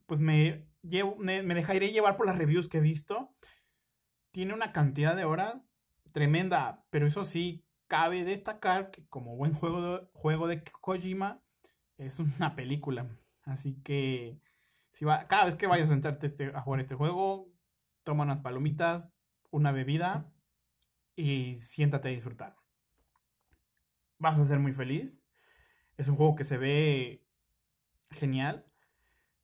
pues 0.06 0.20
me, 0.20 0.68
llevo, 0.82 1.16
me, 1.16 1.42
dejaré 1.42 1.90
llevar 1.90 2.16
por 2.16 2.26
las 2.26 2.38
reviews 2.38 2.68
que 2.68 2.78
he 2.78 2.80
visto. 2.80 3.34
Tiene 4.30 4.54
una 4.54 4.70
cantidad 4.70 5.16
de 5.16 5.24
horas 5.24 5.56
tremenda, 6.12 6.86
pero 6.90 7.08
eso 7.08 7.24
sí, 7.24 7.66
cabe 7.88 8.22
destacar 8.22 8.92
que 8.92 9.04
como 9.08 9.34
buen 9.34 9.54
juego 9.54 9.82
de, 9.82 10.08
juego 10.12 10.46
de 10.46 10.62
Kojima, 10.62 11.42
es 11.98 12.20
una 12.20 12.54
película. 12.54 13.18
Así 13.42 13.82
que 13.82 14.38
si 14.92 15.04
va, 15.04 15.26
cada 15.26 15.46
vez 15.46 15.56
que 15.56 15.66
vayas 15.66 15.86
a 15.86 15.94
sentarte 15.94 16.28
este, 16.28 16.52
a 16.54 16.60
jugar 16.60 16.78
este 16.78 16.94
juego, 16.94 17.52
toma 18.04 18.24
unas 18.24 18.40
palomitas, 18.40 19.10
una 19.50 19.72
bebida 19.72 20.32
y 21.16 21.58
siéntate 21.58 22.08
a 22.08 22.12
disfrutar. 22.12 22.56
Vas 24.18 24.38
a 24.38 24.46
ser 24.46 24.58
muy 24.58 24.72
feliz. 24.72 25.18
Es 25.96 26.08
un 26.08 26.16
juego 26.16 26.34
que 26.34 26.44
se 26.44 26.58
ve 26.58 27.26
genial. 28.10 28.66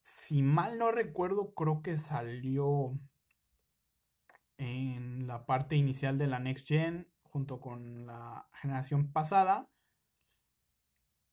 Si 0.02 0.42
mal 0.42 0.78
no 0.78 0.92
recuerdo, 0.92 1.54
creo 1.54 1.82
que 1.82 1.96
salió 1.96 2.98
en 4.58 5.26
la 5.26 5.46
parte 5.46 5.76
inicial 5.76 6.18
de 6.18 6.26
la 6.26 6.38
Next 6.38 6.66
Gen 6.66 7.08
junto 7.22 7.60
con 7.60 8.06
la 8.06 8.48
generación 8.52 9.12
pasada 9.12 9.70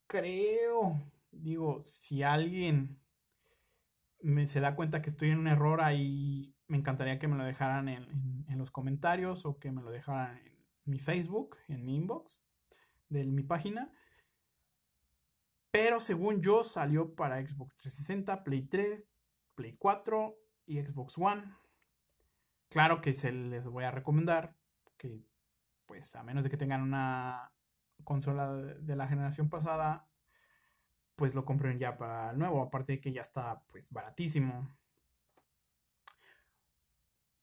creo, 0.08 1.00
digo, 1.32 1.84
si 1.84 2.24
alguien 2.24 3.00
me, 4.22 4.48
se 4.48 4.60
da 4.60 4.76
cuenta 4.76 5.02
que 5.02 5.10
estoy 5.10 5.30
en 5.30 5.40
un 5.40 5.48
error 5.48 5.82
ahí, 5.82 6.56
me 6.68 6.78
encantaría 6.78 7.20
que 7.20 7.28
me 7.28 7.38
lo 7.38 7.44
dejaran 7.44 7.90
en, 7.90 8.46
los 8.58 8.72
comentarios 8.72 9.46
o 9.46 9.60
que 9.60 9.72
me 9.72 9.82
lo 9.82 9.92
dejaran 9.92 10.38
en 10.38 10.58
mi 10.86 11.00
Facebook, 11.00 11.58
en 11.68 11.86
mi 11.86 11.96
inbox 11.96 12.44
de 13.10 13.24
mi 13.26 13.44
página. 13.44 13.92
Pero 15.72 16.00
según 16.00 16.42
yo 16.42 16.64
salió 16.64 17.14
para 17.14 17.40
Xbox 17.46 17.78
360, 17.78 18.44
Play 18.44 18.64
3, 18.64 19.14
Play 19.56 19.76
4 19.78 20.36
y 20.66 20.82
Xbox 20.82 21.18
One. 21.18 21.54
Claro 22.70 23.00
que 23.00 23.14
se 23.14 23.32
les 23.32 23.64
voy 23.66 23.84
a 23.84 23.92
recomendar 23.92 24.56
que, 24.98 25.24
pues, 25.86 26.16
a 26.16 26.24
menos 26.24 26.44
de 26.44 26.50
que 26.50 26.58
tengan 26.58 26.82
una 26.82 27.52
consola 28.04 28.54
de 28.54 28.96
la 28.96 29.08
generación 29.08 29.50
pasada, 29.50 30.08
pues 31.16 31.34
lo 31.34 31.46
compren 31.46 31.80
ya 31.80 31.98
para 31.98 32.32
el 32.32 32.38
nuevo, 32.38 32.62
aparte 32.62 32.94
de 32.94 33.02
que 33.02 33.12
ya 33.12 33.22
está 33.22 33.62
pues 33.68 33.92
baratísimo. 33.92 34.70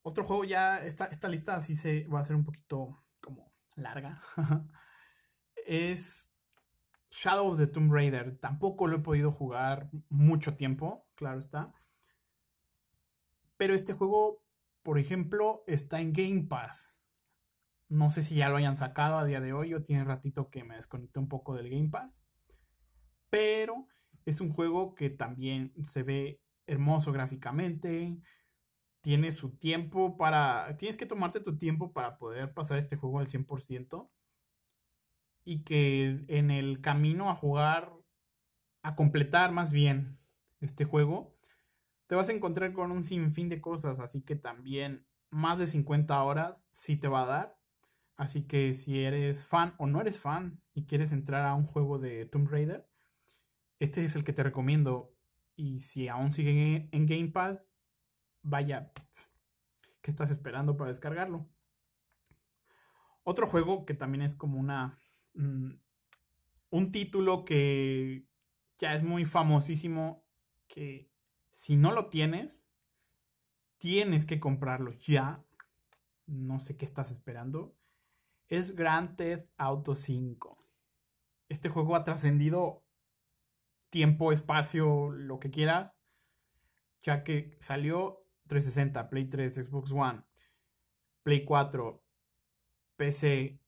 Otro 0.06 0.24
juego 0.24 0.44
ya, 0.44 0.84
esta, 0.84 1.28
lista 1.28 1.56
así 1.56 1.76
se 1.76 2.06
va 2.08 2.20
a 2.20 2.24
ser 2.24 2.36
un 2.36 2.44
poquito 2.44 3.02
como 3.22 3.50
larga. 3.74 4.20
es 5.66 6.30
Shadow 7.08 7.52
of 7.52 7.58
the 7.58 7.66
Tomb 7.66 7.90
Raider. 7.90 8.36
Tampoco 8.38 8.86
lo 8.86 8.98
he 8.98 9.00
podido 9.00 9.30
jugar 9.30 9.88
mucho 10.10 10.56
tiempo, 10.56 11.08
claro 11.14 11.38
está. 11.38 11.72
Pero 13.56 13.74
este 13.74 13.94
juego, 13.94 14.42
por 14.82 14.98
ejemplo, 14.98 15.64
está 15.66 16.02
en 16.02 16.12
Game 16.12 16.42
Pass. 16.42 16.94
No 17.88 18.10
sé 18.10 18.22
si 18.22 18.34
ya 18.34 18.50
lo 18.50 18.56
hayan 18.56 18.76
sacado 18.76 19.16
a 19.16 19.24
día 19.24 19.40
de 19.40 19.54
hoy. 19.54 19.70
Yo 19.70 19.82
tiene 19.82 20.04
ratito 20.04 20.50
que 20.50 20.64
me 20.64 20.76
desconecté 20.76 21.18
un 21.18 21.28
poco 21.28 21.54
del 21.54 21.70
Game 21.70 21.88
Pass. 21.88 22.22
Pero 23.30 23.88
es 24.26 24.42
un 24.42 24.52
juego 24.52 24.94
que 24.94 25.08
también 25.08 25.72
se 25.86 26.02
ve 26.02 26.42
hermoso 26.66 27.10
gráficamente. 27.10 28.18
Tiene 29.04 29.32
su 29.32 29.50
tiempo 29.50 30.16
para... 30.16 30.78
Tienes 30.78 30.96
que 30.96 31.04
tomarte 31.04 31.38
tu 31.38 31.58
tiempo 31.58 31.92
para 31.92 32.16
poder 32.16 32.54
pasar 32.54 32.78
este 32.78 32.96
juego 32.96 33.18
al 33.18 33.28
100%. 33.28 34.08
Y 35.44 35.62
que 35.62 36.24
en 36.28 36.50
el 36.50 36.80
camino 36.80 37.28
a 37.28 37.34
jugar, 37.34 37.92
a 38.82 38.96
completar 38.96 39.52
más 39.52 39.70
bien 39.72 40.18
este 40.62 40.86
juego, 40.86 41.36
te 42.06 42.14
vas 42.14 42.30
a 42.30 42.32
encontrar 42.32 42.72
con 42.72 42.92
un 42.92 43.04
sinfín 43.04 43.50
de 43.50 43.60
cosas. 43.60 44.00
Así 44.00 44.22
que 44.22 44.36
también 44.36 45.06
más 45.28 45.58
de 45.58 45.66
50 45.66 46.22
horas 46.22 46.66
sí 46.70 46.96
te 46.96 47.08
va 47.08 47.24
a 47.24 47.26
dar. 47.26 47.58
Así 48.16 48.46
que 48.46 48.72
si 48.72 49.00
eres 49.00 49.44
fan 49.44 49.74
o 49.76 49.86
no 49.86 50.00
eres 50.00 50.18
fan 50.18 50.62
y 50.72 50.86
quieres 50.86 51.12
entrar 51.12 51.44
a 51.44 51.52
un 51.52 51.66
juego 51.66 51.98
de 51.98 52.24
Tomb 52.24 52.48
Raider, 52.48 52.88
este 53.80 54.02
es 54.02 54.16
el 54.16 54.24
que 54.24 54.32
te 54.32 54.42
recomiendo. 54.42 55.14
Y 55.56 55.80
si 55.80 56.08
aún 56.08 56.32
siguen 56.32 56.88
en 56.90 57.04
Game 57.04 57.28
Pass, 57.32 57.66
vaya, 58.44 58.92
¿qué 60.00 60.10
estás 60.10 60.30
esperando 60.30 60.76
para 60.76 60.90
descargarlo? 60.90 61.48
Otro 63.24 63.46
juego 63.46 63.84
que 63.84 63.94
también 63.94 64.22
es 64.22 64.34
como 64.34 64.58
una... 64.58 65.00
Mm, 65.34 65.72
un 66.70 66.92
título 66.92 67.44
que 67.44 68.26
ya 68.78 68.94
es 68.94 69.02
muy 69.02 69.24
famosísimo 69.24 70.24
que 70.66 71.10
si 71.52 71.76
no 71.76 71.92
lo 71.92 72.08
tienes, 72.08 72.64
tienes 73.78 74.26
que 74.26 74.40
comprarlo 74.40 74.92
ya. 74.92 75.44
No 76.26 76.58
sé 76.58 76.76
qué 76.76 76.84
estás 76.84 77.10
esperando. 77.10 77.76
Es 78.48 78.74
Grand 78.74 79.16
Theft 79.16 79.48
Auto 79.56 79.94
5. 79.94 80.58
Este 81.48 81.68
juego 81.68 81.94
ha 81.94 82.04
trascendido 82.04 82.84
tiempo, 83.90 84.32
espacio, 84.32 85.12
lo 85.12 85.38
que 85.38 85.50
quieras, 85.50 86.02
ya 87.02 87.22
que 87.22 87.56
salió 87.60 88.23
360, 88.46 89.08
Play 89.08 89.26
3, 89.26 89.54
Xbox 89.54 89.92
One, 89.92 90.22
Play 91.22 91.44
4, 91.44 92.02
PC. 92.96 93.58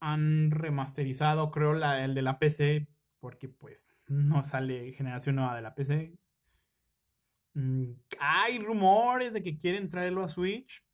Han 0.00 0.50
remasterizado, 0.50 1.50
creo, 1.50 1.72
la, 1.72 2.04
el 2.04 2.14
de 2.14 2.22
la 2.22 2.38
PC, 2.38 2.88
porque 3.20 3.48
pues 3.48 3.88
no 4.06 4.42
sale 4.42 4.92
generación 4.92 5.36
nueva 5.36 5.56
de 5.56 5.62
la 5.62 5.74
PC. 5.74 6.18
Mm, 7.54 7.92
hay 8.18 8.58
rumores 8.58 9.32
de 9.32 9.42
que 9.42 9.58
quieren 9.58 9.88
traerlo 9.88 10.22
a 10.22 10.28
Switch. 10.28 10.84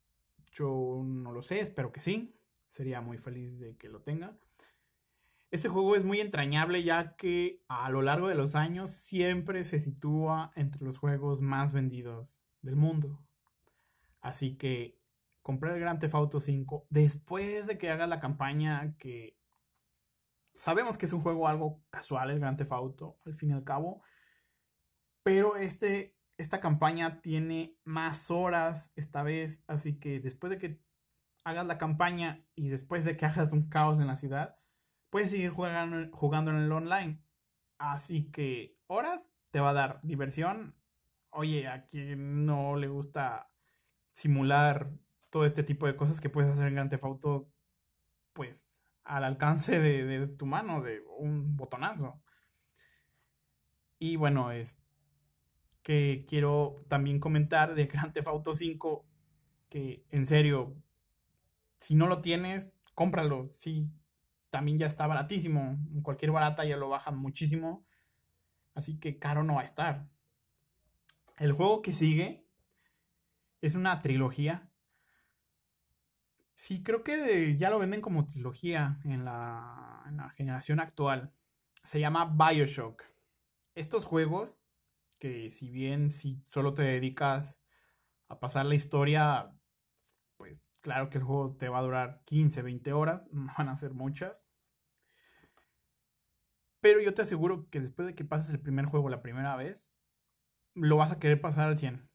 Yo 0.51 1.01
no 1.05 1.31
lo 1.31 1.41
sé, 1.41 1.59
espero 1.59 1.91
que 1.91 1.99
sí. 1.99 2.35
Sería 2.69 3.01
muy 3.01 3.17
feliz 3.17 3.59
de 3.59 3.75
que 3.77 3.89
lo 3.89 4.01
tenga. 4.01 4.37
Este 5.51 5.69
juego 5.69 5.95
es 5.95 6.03
muy 6.03 6.19
entrañable 6.19 6.83
ya 6.83 7.15
que 7.15 7.63
a 7.67 7.89
lo 7.91 8.01
largo 8.01 8.27
de 8.27 8.35
los 8.35 8.55
años 8.55 8.89
siempre 8.89 9.63
se 9.65 9.79
sitúa 9.79 10.51
entre 10.55 10.83
los 10.83 10.97
juegos 10.97 11.41
más 11.41 11.73
vendidos 11.73 12.42
del 12.63 12.75
mundo. 12.75 13.23
Así 14.21 14.57
que 14.57 14.99
comprar 15.43 15.75
el 15.75 15.81
Grand 15.81 15.99
Theft 15.99 16.15
Auto 16.15 16.39
5 16.39 16.87
después 16.89 17.67
de 17.67 17.77
que 17.77 17.91
haga 17.91 18.07
la 18.07 18.19
campaña 18.19 18.95
que 18.97 19.37
sabemos 20.55 20.97
que 20.97 21.05
es 21.05 21.13
un 21.13 21.21
juego 21.21 21.47
algo 21.47 21.83
casual 21.91 22.31
el 22.31 22.39
Grand 22.39 22.57
Theft 22.57 22.71
Auto 22.71 23.19
al 23.25 23.35
fin 23.35 23.51
y 23.51 23.53
al 23.53 23.63
cabo, 23.63 24.01
pero 25.23 25.55
este 25.55 26.17
esta 26.37 26.59
campaña 26.59 27.21
tiene 27.21 27.77
más 27.83 28.31
horas 28.31 28.91
esta 28.95 29.21
vez, 29.23 29.63
así 29.67 29.99
que 29.99 30.19
después 30.19 30.49
de 30.49 30.57
que 30.57 30.81
hagas 31.43 31.65
la 31.65 31.77
campaña 31.77 32.43
y 32.55 32.69
después 32.69 33.05
de 33.05 33.17
que 33.17 33.25
hagas 33.25 33.51
un 33.51 33.69
caos 33.69 33.99
en 33.99 34.07
la 34.07 34.15
ciudad, 34.15 34.57
puedes 35.09 35.31
seguir 35.31 35.51
jugando, 35.51 36.09
jugando 36.15 36.51
en 36.51 36.57
el 36.57 36.71
online. 36.71 37.21
Así 37.77 38.31
que 38.31 38.77
horas 38.87 39.29
te 39.51 39.59
va 39.59 39.71
a 39.71 39.73
dar 39.73 39.99
diversión. 40.03 40.75
Oye, 41.35 41.67
a 41.67 41.87
quien 41.87 42.45
no 42.45 42.75
le 42.75 42.87
gusta 42.87 43.49
simular 44.13 44.91
todo 45.31 45.45
este 45.45 45.63
tipo 45.63 45.87
de 45.87 45.95
cosas 45.95 46.21
que 46.21 46.29
puedes 46.29 46.51
hacer 46.51 46.67
en 46.67 46.75
Grand 46.75 46.89
Theft 46.91 47.03
Auto, 47.03 47.49
pues 48.33 48.67
al 49.03 49.23
alcance 49.23 49.79
de, 49.79 50.27
tu 50.27 50.45
mano, 50.45 50.81
de 50.81 51.01
un 51.17 51.57
botonazo. 51.57 52.21
Y 53.97 54.15
bueno, 54.15 54.51
es 54.51 54.79
que 55.81 56.25
quiero 56.27 56.75
también 56.87 57.19
comentar 57.19 57.73
de 57.73 57.87
Grand 57.87 58.13
Theft 58.13 58.27
Auto 58.27 58.53
5, 58.53 59.05
que 59.69 60.05
en 60.11 60.27
serio, 60.27 60.75
si 61.79 61.95
no 61.95 62.05
lo 62.07 62.21
tienes, 62.21 62.71
cómpralo. 62.93 63.49
Sí, 63.57 63.89
también 64.51 64.77
ya 64.77 64.85
está 64.85 65.07
baratísimo. 65.07 65.79
Cualquier 66.03 66.31
barata 66.31 66.63
ya 66.63 66.77
lo 66.77 66.89
bajan 66.89 67.17
muchísimo. 67.17 67.87
Así 68.75 68.99
que 68.99 69.17
caro 69.17 69.43
no 69.43 69.55
va 69.55 69.61
a 69.61 69.65
estar. 69.65 70.12
El 71.37 71.51
juego 71.53 71.81
que 71.81 71.93
sigue 71.93 72.47
es 73.61 73.75
una 73.75 74.01
trilogía. 74.01 74.69
Sí, 76.53 76.83
creo 76.83 77.03
que 77.03 77.57
ya 77.57 77.69
lo 77.69 77.79
venden 77.79 78.01
como 78.01 78.25
trilogía 78.25 78.99
en 79.03 79.25
la, 79.25 80.03
en 80.07 80.17
la 80.17 80.29
generación 80.31 80.79
actual. 80.79 81.33
Se 81.83 81.99
llama 81.99 82.25
Bioshock. 82.25 83.03
Estos 83.75 84.05
juegos 84.05 84.59
que 85.23 85.51
si 85.51 85.69
bien 85.69 86.11
si 86.11 86.41
solo 86.45 86.73
te 86.73 86.81
dedicas 86.81 87.57
a 88.27 88.41
pasar 88.41 88.65
la 88.65 88.75
historia, 88.75 89.53
pues 90.35 90.65
claro 90.81 91.09
que 91.09 91.17
el 91.17 91.23
juego 91.23 91.55
te 91.55 91.69
va 91.69 91.79
a 91.79 91.83
durar 91.83 92.23
15, 92.25 92.61
20 92.61 92.91
horas, 92.91 93.25
no 93.31 93.53
van 93.57 93.69
a 93.69 93.77
ser 93.77 93.93
muchas. 93.93 94.49
Pero 96.81 96.99
yo 96.99 97.13
te 97.13 97.21
aseguro 97.21 97.69
que 97.69 97.79
después 97.79 98.05
de 98.05 98.15
que 98.15 98.25
pases 98.25 98.49
el 98.49 98.59
primer 98.59 98.85
juego 98.85 99.07
la 99.07 99.21
primera 99.21 99.55
vez, 99.55 99.93
lo 100.73 100.97
vas 100.97 101.11
a 101.11 101.19
querer 101.19 101.41
pasar 101.41 101.69
al 101.69 101.77
100. 101.77 102.09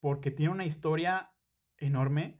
Porque 0.00 0.30
tiene 0.30 0.52
una 0.52 0.66
historia 0.66 1.32
enorme. 1.76 2.38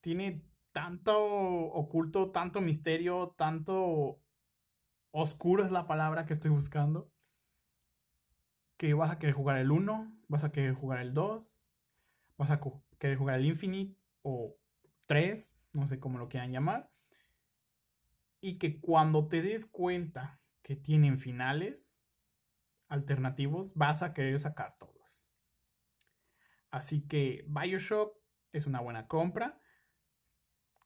Tiene 0.00 0.44
tanto 0.72 1.16
oculto, 1.16 2.30
tanto 2.30 2.60
misterio, 2.60 3.34
tanto 3.36 4.20
oscuro 5.10 5.64
es 5.64 5.70
la 5.70 5.86
palabra 5.86 6.26
que 6.26 6.32
estoy 6.32 6.50
buscando 6.50 7.14
que 8.76 8.94
vas 8.94 9.10
a 9.10 9.18
querer 9.18 9.34
jugar 9.34 9.58
el 9.58 9.70
1, 9.70 10.20
vas 10.28 10.44
a 10.44 10.52
querer 10.52 10.74
jugar 10.74 11.00
el 11.00 11.14
2, 11.14 11.46
vas 12.36 12.50
a 12.50 12.60
querer 12.98 13.16
jugar 13.16 13.38
el 13.38 13.46
Infinite 13.46 13.96
o 14.22 14.56
3, 15.06 15.54
no 15.72 15.86
sé 15.86 15.98
cómo 15.98 16.18
lo 16.18 16.28
quieran 16.28 16.52
llamar. 16.52 16.90
Y 18.40 18.58
que 18.58 18.80
cuando 18.80 19.28
te 19.28 19.42
des 19.42 19.66
cuenta 19.66 20.40
que 20.62 20.76
tienen 20.76 21.18
finales 21.18 21.93
alternativos, 22.94 23.74
vas 23.74 24.02
a 24.02 24.14
querer 24.14 24.40
sacar 24.40 24.76
todos. 24.78 25.28
Así 26.70 27.06
que 27.06 27.44
Bioshock 27.48 28.16
es 28.52 28.66
una 28.66 28.80
buena 28.80 29.06
compra. 29.06 29.60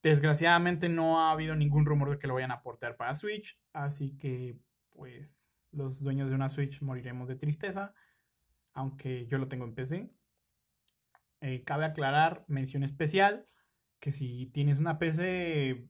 Desgraciadamente 0.03 0.89
no 0.89 1.21
ha 1.21 1.31
habido 1.31 1.55
ningún 1.55 1.87
rumor 1.87 2.11
de 2.11 2.19
que 2.19 2.27
lo 2.27 2.35
vayan 2.35 2.51
a 2.51 2.55
aportar 2.55 2.97
para 2.97 3.15
Switch, 3.15 3.59
así 3.73 4.17
que 4.17 4.59
pues 4.91 5.53
los 5.71 6.01
dueños 6.03 6.29
de 6.29 6.35
una 6.35 6.51
Switch 6.51 6.81
moriremos 6.83 7.29
de 7.29 7.37
tristeza, 7.37 7.95
aunque 8.73 9.27
yo 9.27 9.39
lo 9.39 9.49
tengo 9.49 9.65
en 9.65 9.75
PC. 9.75 10.11
Eh, 11.41 11.63
cabe 11.65 11.85
aclarar, 11.85 12.45
mención 12.49 12.83
especial, 12.83 13.47
que 14.01 14.13
si 14.13 14.47
tienes 14.47 14.79
una 14.79 14.99
PC 14.99 15.89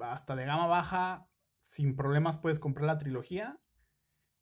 hasta 0.00 0.36
de 0.36 0.44
gama 0.44 0.66
baja, 0.66 1.28
sin 1.60 1.96
problemas 1.96 2.36
puedes 2.36 2.58
comprar 2.58 2.86
la 2.86 2.98
trilogía. 2.98 3.58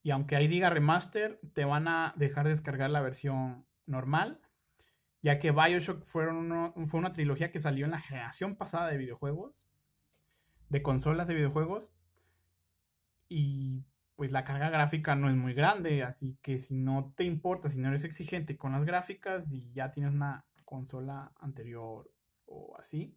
Y 0.05 0.11
aunque 0.11 0.37
ahí 0.37 0.47
diga 0.47 0.69
remaster, 0.69 1.41
te 1.55 1.65
van 1.65 1.89
a 1.89 2.13
dejar 2.17 2.47
descargar 2.47 2.91
la 2.91 3.01
versión 3.01 3.67
normal. 3.87 4.39
Ya 5.23 5.39
que 5.39 5.51
Bioshock 5.51 6.05
fue 6.05 6.29
una 6.29 7.13
trilogía 7.13 7.51
que 7.51 7.59
salió 7.59 7.87
en 7.87 7.93
la 7.93 8.01
generación 8.01 8.55
pasada 8.55 8.89
de 8.89 8.99
videojuegos. 8.99 9.67
De 10.69 10.83
consolas 10.83 11.27
de 11.27 11.35
videojuegos. 11.35 11.91
Y 13.31 13.87
pues 14.15 14.31
la 14.31 14.45
carga 14.45 14.69
gráfica 14.69 15.15
no 15.15 15.31
es 15.31 15.37
muy 15.37 15.55
grande, 15.55 16.03
así 16.03 16.39
que 16.43 16.59
si 16.59 16.75
no 16.75 17.15
te 17.17 17.25
importa, 17.25 17.71
si 17.71 17.79
no 17.79 17.89
eres 17.89 18.05
exigente 18.05 18.59
con 18.59 18.73
las 18.73 18.85
gráficas 18.85 19.51
y 19.51 19.73
ya 19.73 19.91
tienes 19.91 20.13
una 20.13 20.45
consola 20.67 21.33
anterior 21.41 22.11
o 22.45 22.77
así, 22.79 23.17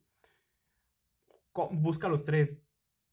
busca 1.54 2.08
los 2.08 2.24
tres 2.24 2.62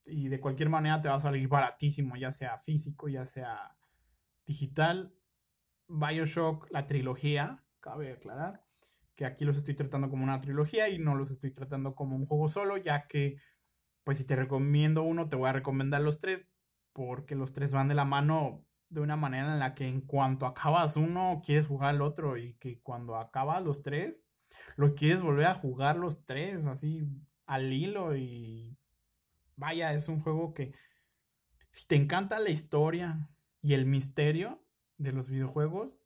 y 0.06 0.28
de 0.28 0.40
cualquier 0.40 0.68
manera 0.68 1.00
te 1.00 1.08
va 1.08 1.16
a 1.16 1.20
salir 1.20 1.48
baratísimo, 1.48 2.16
ya 2.16 2.32
sea 2.32 2.58
físico, 2.58 3.08
ya 3.08 3.26
sea 3.26 3.76
digital. 4.46 5.14
Bioshock, 5.88 6.70
la 6.70 6.86
trilogía, 6.86 7.64
cabe 7.80 8.12
aclarar 8.12 8.64
que 9.14 9.24
aquí 9.26 9.44
los 9.44 9.56
estoy 9.56 9.74
tratando 9.74 10.10
como 10.10 10.24
una 10.24 10.40
trilogía 10.40 10.88
y 10.88 10.98
no 10.98 11.14
los 11.14 11.30
estoy 11.30 11.52
tratando 11.52 11.94
como 11.94 12.16
un 12.16 12.26
juego 12.26 12.48
solo, 12.48 12.76
ya 12.76 13.06
que 13.06 13.36
pues 14.02 14.18
si 14.18 14.24
te 14.24 14.36
recomiendo 14.36 15.02
uno, 15.02 15.28
te 15.28 15.36
voy 15.36 15.48
a 15.48 15.52
recomendar 15.52 16.02
los 16.02 16.18
tres, 16.18 16.46
porque 16.92 17.34
los 17.34 17.52
tres 17.52 17.72
van 17.72 17.88
de 17.88 17.94
la 17.94 18.04
mano 18.04 18.66
de 18.90 19.00
una 19.00 19.16
manera 19.16 19.52
en 19.52 19.58
la 19.58 19.74
que 19.74 19.86
en 19.86 20.02
cuanto 20.02 20.46
acabas 20.46 20.96
uno, 20.96 21.42
quieres 21.44 21.66
jugar 21.66 21.90
al 21.90 22.02
otro 22.02 22.36
y 22.36 22.54
que 22.54 22.80
cuando 22.80 23.16
acabas 23.16 23.62
los 23.62 23.82
tres, 23.82 24.26
lo 24.76 24.94
quieres 24.94 25.22
volver 25.22 25.46
a 25.46 25.54
jugar 25.54 25.96
los 25.96 26.24
tres, 26.26 26.66
así 26.66 27.02
al 27.46 27.72
hilo 27.72 28.16
y 28.16 28.76
vaya, 29.56 29.92
es 29.92 30.08
un 30.08 30.20
juego 30.20 30.54
que 30.54 30.74
si 31.72 31.86
te 31.86 31.96
encanta 31.96 32.38
la 32.38 32.50
historia 32.50 33.28
y 33.60 33.74
el 33.74 33.86
misterio 33.86 34.64
de 34.96 35.12
los 35.12 35.28
videojuegos, 35.28 35.98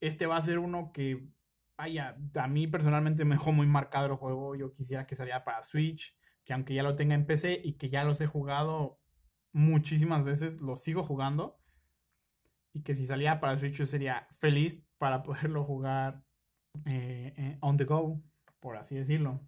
este 0.00 0.26
va 0.26 0.36
a 0.36 0.42
ser 0.42 0.58
uno 0.58 0.92
que, 0.92 1.28
vaya, 1.76 2.16
a 2.34 2.48
mí 2.48 2.66
personalmente 2.66 3.24
me 3.24 3.34
dejó 3.34 3.52
muy 3.52 3.66
marcado 3.66 4.06
el 4.06 4.14
juego, 4.14 4.54
yo 4.54 4.72
quisiera 4.72 5.06
que 5.06 5.16
saliera 5.16 5.44
para 5.44 5.62
Switch, 5.62 6.16
que 6.44 6.52
aunque 6.54 6.74
ya 6.74 6.82
lo 6.82 6.96
tenga 6.96 7.14
en 7.14 7.26
PC 7.26 7.60
y 7.62 7.74
que 7.74 7.90
ya 7.90 8.04
los 8.04 8.20
he 8.20 8.26
jugado 8.26 9.00
muchísimas 9.52 10.24
veces, 10.24 10.60
lo 10.60 10.76
sigo 10.76 11.04
jugando. 11.04 11.58
Y 12.72 12.82
que 12.82 12.94
si 12.94 13.06
salía 13.06 13.40
para 13.40 13.58
Switch 13.58 13.74
yo 13.74 13.86
sería 13.86 14.28
feliz 14.38 14.82
para 14.98 15.22
poderlo 15.24 15.64
jugar 15.64 16.22
eh, 16.86 17.34
eh, 17.36 17.58
on 17.60 17.76
the 17.76 17.84
go, 17.84 18.22
por 18.60 18.76
así 18.76 18.94
decirlo. 18.94 19.47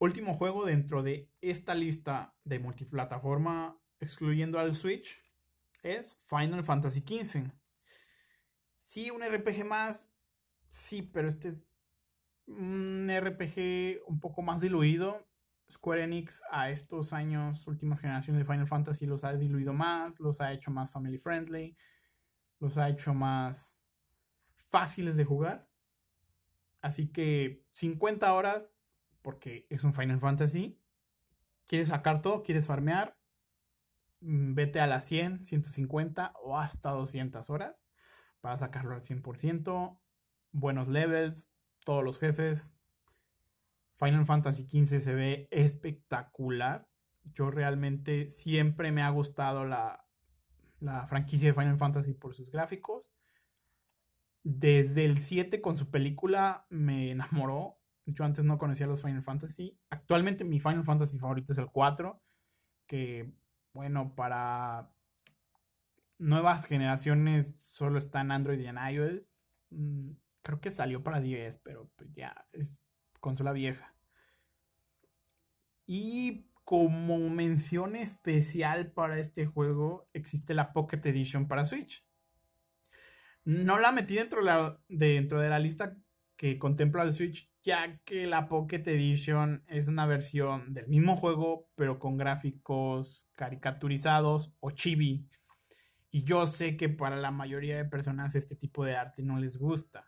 Último 0.00 0.34
juego 0.34 0.64
dentro 0.64 1.02
de 1.02 1.30
esta 1.42 1.74
lista 1.74 2.34
de 2.44 2.58
multiplataforma, 2.58 3.78
excluyendo 3.98 4.58
al 4.58 4.74
Switch, 4.74 5.22
es 5.82 6.14
Final 6.26 6.64
Fantasy 6.64 7.00
XV. 7.00 7.52
Sí, 8.78 9.10
un 9.10 9.22
RPG 9.22 9.62
más, 9.66 10.08
sí, 10.70 11.02
pero 11.02 11.28
este 11.28 11.50
es 11.50 11.66
un 12.46 13.10
RPG 13.10 14.00
un 14.06 14.20
poco 14.20 14.40
más 14.40 14.62
diluido 14.62 15.28
Square 15.70 16.04
Enix 16.04 16.42
a 16.50 16.70
estos 16.70 17.12
años, 17.12 17.66
últimas 17.66 18.00
generaciones 18.00 18.40
de 18.40 18.50
Final 18.50 18.66
Fantasy, 18.66 19.04
los 19.04 19.22
ha 19.22 19.34
diluido 19.34 19.74
más, 19.74 20.18
los 20.18 20.40
ha 20.40 20.50
hecho 20.50 20.70
más 20.70 20.90
family 20.90 21.18
friendly, 21.18 21.76
los 22.58 22.78
ha 22.78 22.88
hecho 22.88 23.12
más 23.12 23.74
fáciles 24.56 25.14
de 25.16 25.26
jugar. 25.26 25.68
Así 26.80 27.08
que 27.12 27.66
50 27.74 28.32
horas, 28.32 28.72
porque 29.22 29.66
es 29.70 29.84
un 29.84 29.94
Final 29.94 30.20
Fantasy. 30.20 30.78
¿Quieres 31.66 31.88
sacar 31.88 32.22
todo? 32.22 32.42
¿Quieres 32.42 32.66
farmear? 32.66 33.16
Mm, 34.20 34.54
vete 34.54 34.80
a 34.80 34.86
las 34.86 35.04
100, 35.06 35.44
150 35.44 36.32
o 36.42 36.58
hasta 36.58 36.90
200 36.90 37.48
horas 37.50 37.84
para 38.40 38.58
sacarlo 38.58 38.94
al 38.94 39.02
100%. 39.02 39.98
Buenos 40.52 40.88
levels, 40.88 41.48
todos 41.84 42.04
los 42.04 42.18
jefes. 42.18 42.72
Final 43.96 44.24
Fantasy 44.24 44.64
XV 44.64 45.00
se 45.00 45.14
ve 45.14 45.48
espectacular. 45.50 46.88
Yo 47.34 47.50
realmente 47.50 48.28
siempre 48.30 48.92
me 48.92 49.02
ha 49.02 49.10
gustado 49.10 49.66
la, 49.66 50.06
la 50.80 51.06
franquicia 51.06 51.48
de 51.48 51.54
Final 51.54 51.78
Fantasy 51.78 52.14
por 52.14 52.34
sus 52.34 52.50
gráficos. 52.50 53.12
Desde 54.42 55.04
el 55.04 55.18
7 55.18 55.60
con 55.60 55.76
su 55.76 55.90
película 55.90 56.66
me 56.70 57.10
enamoró. 57.10 57.79
Yo 58.12 58.24
antes 58.24 58.44
no 58.44 58.58
conocía 58.58 58.86
los 58.86 59.02
Final 59.02 59.22
Fantasy. 59.22 59.78
Actualmente 59.90 60.44
mi 60.44 60.60
Final 60.60 60.84
Fantasy 60.84 61.18
favorito 61.18 61.52
es 61.52 61.58
el 61.58 61.66
4. 61.66 62.20
Que, 62.86 63.32
bueno, 63.72 64.14
para 64.14 64.90
nuevas 66.18 66.66
generaciones 66.66 67.60
solo 67.60 67.98
está 67.98 68.20
en 68.20 68.32
Android 68.32 68.60
y 68.60 68.66
en 68.66 68.76
iOS. 68.76 69.42
Mm, 69.70 70.12
creo 70.42 70.60
que 70.60 70.70
salió 70.70 71.02
para 71.02 71.20
10, 71.20 71.58
pero 71.58 71.90
pues 71.96 72.12
ya 72.12 72.46
es 72.52 72.78
consola 73.20 73.52
vieja. 73.52 73.94
Y 75.86 76.46
como 76.64 77.18
mención 77.30 77.96
especial 77.96 78.92
para 78.92 79.18
este 79.18 79.46
juego 79.46 80.08
existe 80.12 80.54
la 80.54 80.72
Pocket 80.72 81.00
Edition 81.04 81.48
para 81.48 81.64
Switch. 81.64 82.04
No 83.44 83.78
la 83.78 83.90
metí 83.90 84.14
dentro 84.14 84.44
de 84.44 84.76
dentro 84.88 85.40
de 85.40 85.48
la 85.48 85.58
lista 85.58 85.96
que 86.36 86.58
contempla 86.58 87.02
el 87.02 87.12
Switch, 87.12 87.49
ya 87.62 87.98
que 88.04 88.26
la 88.26 88.48
Pocket 88.48 88.82
Edition 88.86 89.64
es 89.66 89.88
una 89.88 90.06
versión 90.06 90.72
del 90.72 90.88
mismo 90.88 91.16
juego, 91.16 91.68
pero 91.74 91.98
con 91.98 92.16
gráficos 92.16 93.28
caricaturizados 93.34 94.54
o 94.60 94.70
chibi. 94.70 95.28
Y 96.10 96.24
yo 96.24 96.46
sé 96.46 96.76
que 96.76 96.88
para 96.88 97.16
la 97.16 97.30
mayoría 97.30 97.76
de 97.76 97.84
personas 97.84 98.34
este 98.34 98.56
tipo 98.56 98.84
de 98.84 98.96
arte 98.96 99.22
no 99.22 99.38
les 99.38 99.58
gusta. 99.58 100.06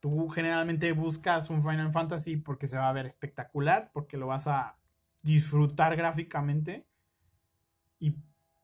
Tú 0.00 0.28
generalmente 0.28 0.92
buscas 0.92 1.48
un 1.48 1.62
Final 1.62 1.92
Fantasy 1.92 2.36
porque 2.36 2.66
se 2.66 2.76
va 2.76 2.88
a 2.88 2.92
ver 2.92 3.06
espectacular, 3.06 3.90
porque 3.92 4.16
lo 4.16 4.26
vas 4.26 4.48
a 4.48 4.76
disfrutar 5.22 5.96
gráficamente 5.96 6.86
y 8.00 8.16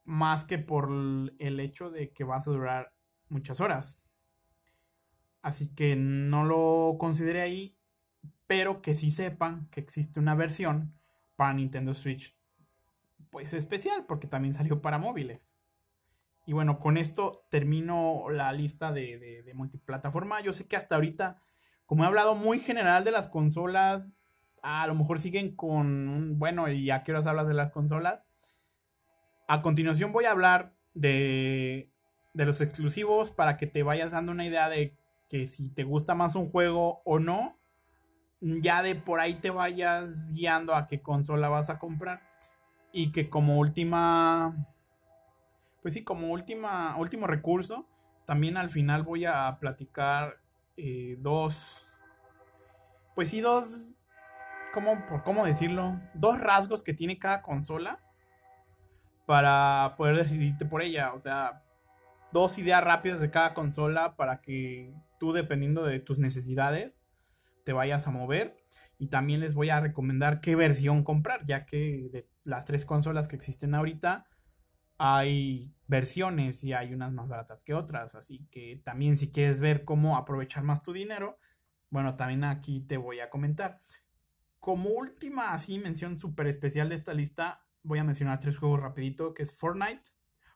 más 0.04 0.42
que 0.42 0.58
por 0.58 0.90
el 0.90 1.60
hecho 1.60 1.90
de 1.90 2.12
que 2.12 2.24
vas 2.24 2.48
a 2.48 2.50
durar 2.50 2.92
muchas 3.28 3.60
horas. 3.60 4.02
Así 5.42 5.72
que 5.74 5.94
no 5.94 6.44
lo 6.44 6.96
consideré 6.98 7.42
ahí, 7.42 7.77
pero 8.48 8.82
que 8.82 8.96
sí 8.96 9.12
sepan 9.12 9.68
que 9.70 9.78
existe 9.78 10.18
una 10.18 10.34
versión 10.34 10.98
para 11.36 11.52
Nintendo 11.52 11.94
Switch, 11.94 12.34
pues 13.30 13.52
especial, 13.52 14.06
porque 14.08 14.26
también 14.26 14.54
salió 14.54 14.82
para 14.82 14.98
móviles. 14.98 15.54
Y 16.46 16.54
bueno, 16.54 16.80
con 16.80 16.96
esto 16.96 17.46
termino 17.50 18.30
la 18.30 18.50
lista 18.52 18.90
de, 18.90 19.44
multiplataforma. 19.54 20.40
Yo 20.40 20.54
sé 20.54 20.66
que 20.66 20.76
hasta 20.76 20.94
ahorita, 20.94 21.42
como 21.84 22.04
he 22.04 22.06
hablado 22.06 22.34
muy 22.34 22.58
general 22.58 23.04
de 23.04 23.10
las 23.10 23.28
consolas, 23.28 24.08
a 24.62 24.86
lo 24.86 24.94
mejor 24.94 25.20
siguen 25.20 25.54
con, 25.54 26.38
bueno, 26.38 26.70
y 26.70 26.90
a 26.90 27.04
qué 27.04 27.12
horas 27.12 27.26
hablas 27.26 27.48
de 27.48 27.54
las 27.54 27.68
consolas. 27.68 28.24
A 29.46 29.60
continuación 29.60 30.10
voy 30.10 30.24
a 30.24 30.30
hablar 30.30 30.72
de, 30.94 31.92
de 32.32 32.46
los 32.46 32.62
exclusivos 32.62 33.30
para 33.30 33.58
que 33.58 33.66
te 33.66 33.82
vayas 33.82 34.12
dando 34.12 34.32
una 34.32 34.46
idea 34.46 34.70
de 34.70 34.96
que 35.28 35.46
si 35.46 35.68
te 35.68 35.84
gusta 35.84 36.14
más 36.14 36.34
un 36.34 36.48
juego 36.48 37.02
o 37.04 37.18
no, 37.18 37.57
ya 38.40 38.82
de 38.82 38.94
por 38.94 39.20
ahí 39.20 39.34
te 39.34 39.50
vayas 39.50 40.32
guiando 40.32 40.74
a 40.74 40.86
qué 40.86 41.00
consola 41.00 41.48
vas 41.48 41.70
a 41.70 41.78
comprar. 41.78 42.22
Y 42.92 43.12
que 43.12 43.28
como 43.28 43.58
última, 43.58 44.56
pues 45.82 45.94
sí, 45.94 46.04
como 46.04 46.28
última, 46.28 46.96
último 46.96 47.26
recurso, 47.26 47.86
también 48.26 48.56
al 48.56 48.68
final 48.68 49.02
voy 49.02 49.24
a 49.24 49.58
platicar 49.60 50.38
eh, 50.76 51.16
dos, 51.18 51.86
pues 53.14 53.28
sí, 53.28 53.40
dos 53.40 53.98
¿cómo, 54.72 55.06
por 55.06 55.22
cómo 55.22 55.44
decirlo? 55.44 56.00
Dos 56.14 56.40
rasgos 56.40 56.82
que 56.82 56.94
tiene 56.94 57.18
cada 57.18 57.42
consola 57.42 57.98
para 59.26 59.94
poder 59.96 60.16
decidirte 60.16 60.64
por 60.64 60.82
ella. 60.82 61.12
O 61.14 61.20
sea, 61.20 61.62
dos 62.32 62.58
ideas 62.58 62.82
rápidas 62.82 63.20
de 63.20 63.30
cada 63.30 63.54
consola 63.54 64.16
para 64.16 64.40
que 64.40 64.94
tú, 65.18 65.32
dependiendo 65.32 65.84
de 65.84 66.00
tus 66.00 66.18
necesidades, 66.18 67.00
te 67.68 67.74
vayas 67.74 68.06
a 68.06 68.10
mover. 68.10 68.56
Y 68.96 69.08
también 69.08 69.40
les 69.40 69.52
voy 69.52 69.68
a 69.68 69.78
recomendar 69.78 70.40
qué 70.40 70.56
versión 70.56 71.04
comprar, 71.04 71.44
ya 71.44 71.66
que 71.66 72.08
de 72.10 72.26
las 72.44 72.64
tres 72.64 72.86
consolas 72.86 73.28
que 73.28 73.36
existen 73.36 73.74
ahorita 73.74 74.26
hay 74.96 75.74
versiones 75.86 76.64
y 76.64 76.72
hay 76.72 76.94
unas 76.94 77.12
más 77.12 77.28
baratas 77.28 77.62
que 77.62 77.74
otras. 77.74 78.14
Así 78.14 78.48
que 78.50 78.80
también 78.86 79.18
si 79.18 79.30
quieres 79.30 79.60
ver 79.60 79.84
cómo 79.84 80.16
aprovechar 80.16 80.62
más 80.62 80.82
tu 80.82 80.94
dinero, 80.94 81.36
bueno, 81.90 82.16
también 82.16 82.42
aquí 82.42 82.80
te 82.80 82.96
voy 82.96 83.20
a 83.20 83.28
comentar. 83.28 83.82
Como 84.60 84.88
última 84.88 85.52
así 85.52 85.78
mención 85.78 86.16
súper 86.16 86.46
especial 86.46 86.88
de 86.88 86.94
esta 86.94 87.12
lista, 87.12 87.66
voy 87.82 87.98
a 87.98 88.04
mencionar 88.04 88.40
tres 88.40 88.56
juegos 88.56 88.80
rapidito, 88.80 89.34
que 89.34 89.42
es 89.42 89.54
Fortnite, 89.54 90.04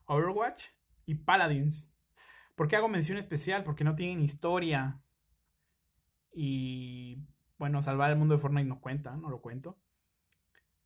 Overwatch 0.06 0.64
y 1.04 1.16
Paladins. 1.16 1.92
¿Por 2.54 2.68
qué 2.68 2.76
hago 2.76 2.88
mención 2.88 3.18
especial? 3.18 3.64
Porque 3.64 3.84
no 3.84 3.96
tienen 3.96 4.22
historia. 4.22 5.01
Y 6.32 7.18
bueno, 7.58 7.82
salvar 7.82 8.10
el 8.10 8.18
mundo 8.18 8.34
de 8.34 8.40
Fortnite 8.40 8.68
no 8.68 8.80
cuenta, 8.80 9.16
no 9.16 9.28
lo 9.28 9.40
cuento. 9.40 9.78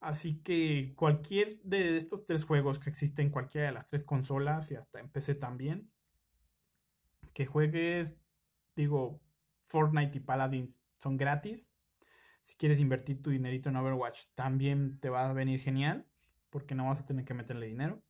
Así 0.01 0.41
que 0.43 0.93
cualquier 0.95 1.61
de 1.63 1.97
estos 1.97 2.25
tres 2.25 2.45
juegos 2.45 2.79
que 2.79 2.91
existen 2.91 3.27
en 3.27 3.33
cualquiera 3.33 3.69
de 3.69 3.73
las 3.73 3.87
tres 3.87 4.05
consolas 4.05 4.71
y 4.71 4.77
hasta 4.77 5.01
en 5.01 5.09
PC 5.09 5.35
también, 5.35 5.91
que 7.33 7.47
juegues, 7.47 8.15
digo, 8.77 9.21
Fortnite 9.65 10.19
y 10.19 10.21
Paladins 10.21 10.81
son 10.99 11.17
gratis. 11.17 11.73
Si 12.43 12.55
quieres 12.57 12.79
invertir 12.79 13.23
tu 13.23 13.31
dinerito 13.31 13.69
en 13.69 13.77
Overwatch, 13.77 14.27
también 14.35 15.01
te 15.01 15.11
va 15.11 15.29
a 15.29 15.33
venir 15.33 15.61
genial, 15.61 16.07
porque 16.51 16.75
no 16.75 16.87
vas 16.87 17.01
a 17.01 17.05
tener 17.07 17.25
que 17.25 17.35
meterle 17.35 17.67
dinero. 17.67 18.03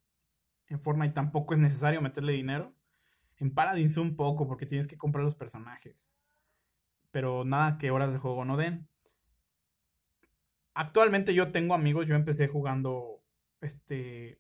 En 0.69 0.79
Fortnite 0.79 1.15
tampoco 1.15 1.55
es 1.55 1.61
necesario 1.61 2.03
meterle 2.03 2.33
dinero. 2.33 2.75
En 3.39 3.55
Paladins 3.55 3.97
un 3.97 4.17
poco, 4.17 4.47
porque 4.47 4.67
tienes 4.67 4.87
que 4.87 4.99
comprar 4.99 5.25
los 5.25 5.35
personajes. 5.35 6.11
Pero 7.11 7.45
nada 7.45 7.79
que 7.79 7.91
horas 7.91 8.13
de 8.13 8.19
juego 8.19 8.45
no 8.45 8.57
den. 8.57 8.89
Actualmente 10.75 11.35
yo 11.35 11.53
tengo 11.53 11.75
amigos, 11.75 12.07
yo 12.07 12.15
empecé 12.15 12.49
jugando 12.49 13.23
este 13.61 14.39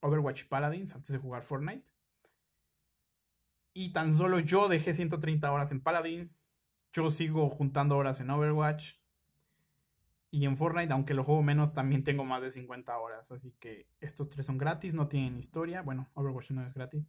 Overwatch 0.00 0.44
Paladins 0.44 0.94
antes 0.94 1.10
de 1.10 1.18
jugar 1.18 1.42
Fortnite. 1.42 1.84
Y 3.72 3.92
tan 3.92 4.14
solo 4.14 4.40
yo 4.40 4.68
dejé 4.68 4.92
130 4.94 5.50
horas 5.52 5.70
en 5.70 5.80
Paladins. 5.80 6.40
Yo 6.92 7.10
sigo 7.10 7.48
juntando 7.48 7.96
horas 7.96 8.20
en 8.20 8.30
Overwatch. 8.30 8.94
Y 10.30 10.44
en 10.44 10.56
Fortnite, 10.56 10.92
aunque 10.92 11.14
lo 11.14 11.24
juego 11.24 11.42
menos, 11.42 11.72
también 11.72 12.04
tengo 12.04 12.24
más 12.24 12.42
de 12.42 12.50
50 12.50 12.98
horas. 12.98 13.30
Así 13.30 13.52
que 13.58 13.88
estos 14.00 14.28
tres 14.30 14.46
son 14.46 14.58
gratis, 14.58 14.94
no 14.94 15.08
tienen 15.08 15.38
historia. 15.38 15.82
Bueno, 15.82 16.08
Overwatch 16.14 16.50
no 16.50 16.66
es 16.66 16.74
gratis. 16.74 17.06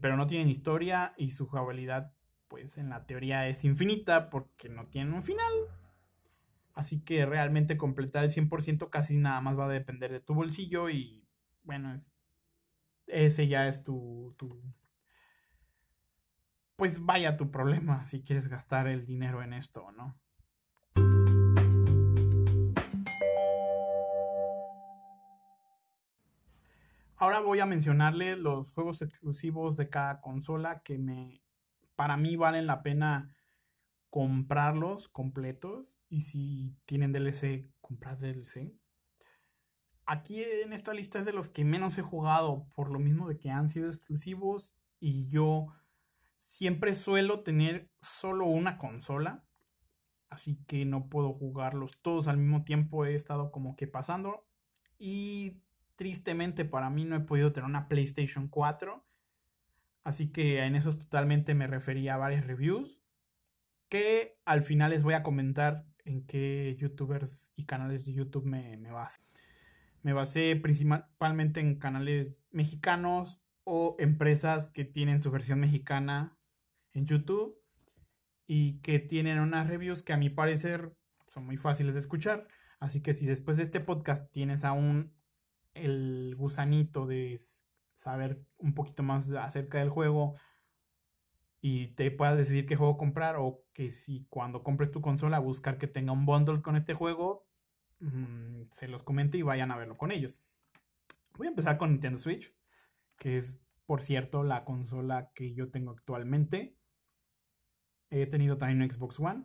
Pero 0.00 0.16
no 0.16 0.26
tienen 0.26 0.48
historia 0.48 1.14
y 1.16 1.32
su 1.32 1.46
jugabilidad, 1.48 2.12
pues 2.50 2.78
en 2.78 2.90
la 2.90 3.06
teoría 3.06 3.46
es 3.46 3.64
infinita 3.64 4.28
porque 4.28 4.68
no 4.68 4.88
tienen 4.88 5.14
un 5.14 5.22
final. 5.22 5.52
Así 6.74 7.00
que 7.00 7.24
realmente 7.24 7.78
completar 7.78 8.24
el 8.24 8.32
100% 8.32 8.90
casi 8.90 9.16
nada 9.16 9.40
más 9.40 9.56
va 9.56 9.66
a 9.66 9.68
depender 9.68 10.10
de 10.10 10.20
tu 10.20 10.34
bolsillo 10.34 10.90
y 10.90 11.24
bueno, 11.62 11.94
es, 11.94 12.12
ese 13.06 13.46
ya 13.46 13.68
es 13.68 13.84
tu, 13.84 14.34
tu... 14.36 14.60
Pues 16.74 17.04
vaya 17.04 17.36
tu 17.36 17.50
problema 17.52 18.04
si 18.06 18.22
quieres 18.22 18.48
gastar 18.48 18.88
el 18.88 19.06
dinero 19.06 19.42
en 19.42 19.52
esto 19.52 19.84
o 19.84 19.92
no. 19.92 20.18
Ahora 27.16 27.40
voy 27.40 27.60
a 27.60 27.66
mencionarle 27.66 28.34
los 28.34 28.72
juegos 28.72 29.02
exclusivos 29.02 29.76
de 29.76 29.90
cada 29.90 30.20
consola 30.22 30.80
que 30.82 30.98
me, 30.98 31.42
para 32.00 32.16
mí 32.16 32.34
valen 32.34 32.66
la 32.66 32.82
pena 32.82 33.30
comprarlos 34.08 35.10
completos 35.10 35.98
y 36.08 36.22
si 36.22 36.74
tienen 36.86 37.12
DLC, 37.12 37.68
comprar 37.82 38.18
DLC. 38.18 38.72
Aquí 40.06 40.42
en 40.42 40.72
esta 40.72 40.94
lista 40.94 41.18
es 41.18 41.26
de 41.26 41.34
los 41.34 41.50
que 41.50 41.62
menos 41.62 41.98
he 41.98 42.02
jugado 42.02 42.66
por 42.74 42.90
lo 42.90 42.98
mismo 42.98 43.28
de 43.28 43.38
que 43.38 43.50
han 43.50 43.68
sido 43.68 43.90
exclusivos 43.90 44.72
y 44.98 45.28
yo 45.28 45.66
siempre 46.38 46.94
suelo 46.94 47.40
tener 47.40 47.90
solo 48.00 48.46
una 48.46 48.78
consola. 48.78 49.44
así 50.30 50.56
que 50.66 50.86
no 50.86 51.10
puedo 51.10 51.34
jugarlos 51.34 52.00
todos 52.00 52.28
al 52.28 52.38
mismo 52.38 52.64
tiempo. 52.64 53.04
He 53.04 53.14
estado 53.14 53.52
como 53.52 53.76
que 53.76 53.86
pasando 53.86 54.46
y 54.98 55.60
tristemente 55.96 56.64
para 56.64 56.88
mí 56.88 57.04
no 57.04 57.16
he 57.16 57.20
podido 57.20 57.52
tener 57.52 57.68
una 57.68 57.88
PlayStation 57.88 58.48
4. 58.48 59.04
Así 60.04 60.32
que 60.32 60.64
en 60.64 60.76
eso 60.76 60.92
totalmente 60.92 61.54
me 61.54 61.66
refería 61.66 62.14
a 62.14 62.18
varias 62.18 62.46
reviews 62.46 63.00
que 63.88 64.38
al 64.44 64.62
final 64.62 64.90
les 64.92 65.02
voy 65.02 65.14
a 65.14 65.22
comentar 65.22 65.84
en 66.04 66.24
qué 66.26 66.76
youtubers 66.78 67.52
y 67.56 67.64
canales 67.64 68.06
de 68.06 68.14
YouTube 68.14 68.46
me, 68.46 68.76
me 68.76 68.92
basé. 68.92 69.20
Me 70.02 70.12
basé 70.12 70.56
principalmente 70.56 71.60
en 71.60 71.78
canales 71.78 72.40
mexicanos 72.50 73.40
o 73.64 73.96
empresas 73.98 74.68
que 74.68 74.84
tienen 74.84 75.20
su 75.20 75.30
versión 75.30 75.60
mexicana 75.60 76.38
en 76.94 77.06
YouTube 77.06 77.60
y 78.46 78.78
que 78.80 78.98
tienen 78.98 79.38
unas 79.38 79.68
reviews 79.68 80.02
que 80.02 80.12
a 80.12 80.16
mi 80.16 80.30
parecer 80.30 80.92
son 81.28 81.44
muy 81.44 81.56
fáciles 81.56 81.94
de 81.94 82.00
escuchar. 82.00 82.48
Así 82.78 83.02
que 83.02 83.12
si 83.12 83.26
después 83.26 83.56
de 83.58 83.62
este 83.64 83.80
podcast 83.80 84.32
tienes 84.32 84.64
aún 84.64 85.12
el 85.74 86.34
gusanito 86.36 87.06
de 87.06 87.40
saber 88.00 88.42
un 88.56 88.74
poquito 88.74 89.02
más 89.02 89.30
acerca 89.30 89.78
del 89.78 89.90
juego 89.90 90.34
y 91.60 91.88
te 91.88 92.10
puedas 92.10 92.36
decidir 92.36 92.66
qué 92.66 92.74
juego 92.74 92.96
comprar 92.96 93.36
o 93.36 93.62
que 93.74 93.90
si 93.90 94.26
cuando 94.30 94.62
compres 94.62 94.90
tu 94.90 95.02
consola 95.02 95.38
buscar 95.38 95.76
que 95.76 95.86
tenga 95.86 96.12
un 96.12 96.24
bundle 96.24 96.62
con 96.62 96.76
este 96.76 96.94
juego, 96.94 97.46
mm, 98.00 98.62
se 98.70 98.88
los 98.88 99.02
comente 99.02 99.36
y 99.36 99.42
vayan 99.42 99.70
a 99.70 99.76
verlo 99.76 99.98
con 99.98 100.12
ellos. 100.12 100.42
Voy 101.36 101.46
a 101.46 101.50
empezar 101.50 101.76
con 101.76 101.90
Nintendo 101.90 102.18
Switch, 102.18 102.54
que 103.18 103.36
es 103.36 103.60
por 103.84 104.00
cierto 104.00 104.44
la 104.44 104.64
consola 104.64 105.30
que 105.34 105.52
yo 105.52 105.70
tengo 105.70 105.90
actualmente. 105.90 106.76
He 108.08 108.26
tenido 108.26 108.56
también 108.56 108.80
un 108.80 108.90
Xbox 108.90 109.20
One. 109.20 109.44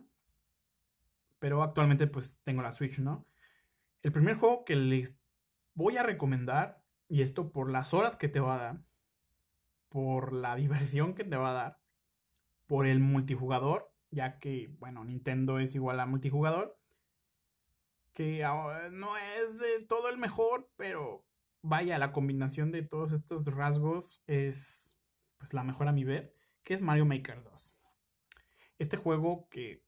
Pero 1.38 1.62
actualmente 1.62 2.06
pues 2.06 2.40
tengo 2.42 2.62
la 2.62 2.72
Switch, 2.72 2.98
¿no? 2.98 3.26
El 4.02 4.12
primer 4.12 4.36
juego 4.36 4.64
que 4.64 4.76
les 4.76 5.18
voy 5.74 5.98
a 5.98 6.02
recomendar, 6.02 6.82
y 7.08 7.22
esto 7.22 7.52
por 7.52 7.70
las 7.70 7.94
horas 7.94 8.16
que 8.16 8.28
te 8.28 8.40
va 8.40 8.54
a 8.54 8.58
dar, 8.58 8.84
por 9.88 10.32
la 10.32 10.56
diversión 10.56 11.14
que 11.14 11.24
te 11.24 11.36
va 11.36 11.50
a 11.50 11.54
dar, 11.54 11.80
por 12.66 12.86
el 12.86 13.00
multijugador, 13.00 13.92
ya 14.10 14.38
que, 14.38 14.74
bueno, 14.78 15.04
Nintendo 15.04 15.58
es 15.58 15.74
igual 15.74 16.00
a 16.00 16.06
multijugador, 16.06 16.78
que 18.12 18.42
no 18.92 19.16
es 19.16 19.58
de 19.58 19.84
todo 19.86 20.08
el 20.08 20.16
mejor, 20.16 20.70
pero 20.76 21.26
vaya, 21.62 21.98
la 21.98 22.12
combinación 22.12 22.72
de 22.72 22.82
todos 22.82 23.12
estos 23.12 23.46
rasgos 23.46 24.22
es 24.26 24.94
pues 25.36 25.52
la 25.52 25.62
mejor 25.62 25.88
a 25.88 25.92
mi 25.92 26.04
ver, 26.04 26.34
que 26.64 26.74
es 26.74 26.80
Mario 26.80 27.04
Maker 27.04 27.42
2. 27.42 27.76
Este 28.78 28.96
juego 28.96 29.48
que 29.50 29.84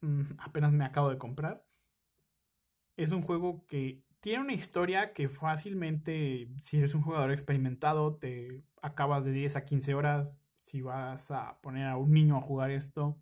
mm, 0.00 0.38
apenas 0.38 0.72
me 0.72 0.84
acabo 0.84 1.10
de 1.10 1.18
comprar 1.18 1.66
es 2.96 3.12
un 3.12 3.22
juego 3.22 3.66
que 3.66 4.05
tiene 4.26 4.42
una 4.42 4.54
historia 4.54 5.12
que 5.12 5.28
fácilmente, 5.28 6.48
si 6.60 6.78
eres 6.78 6.96
un 6.96 7.02
jugador 7.02 7.30
experimentado, 7.30 8.16
te 8.16 8.64
acabas 8.82 9.24
de 9.24 9.30
10 9.30 9.54
a 9.54 9.64
15 9.64 9.94
horas. 9.94 10.40
Si 10.56 10.80
vas 10.80 11.30
a 11.30 11.60
poner 11.60 11.86
a 11.86 11.96
un 11.96 12.10
niño 12.10 12.36
a 12.36 12.40
jugar 12.40 12.72
esto, 12.72 13.16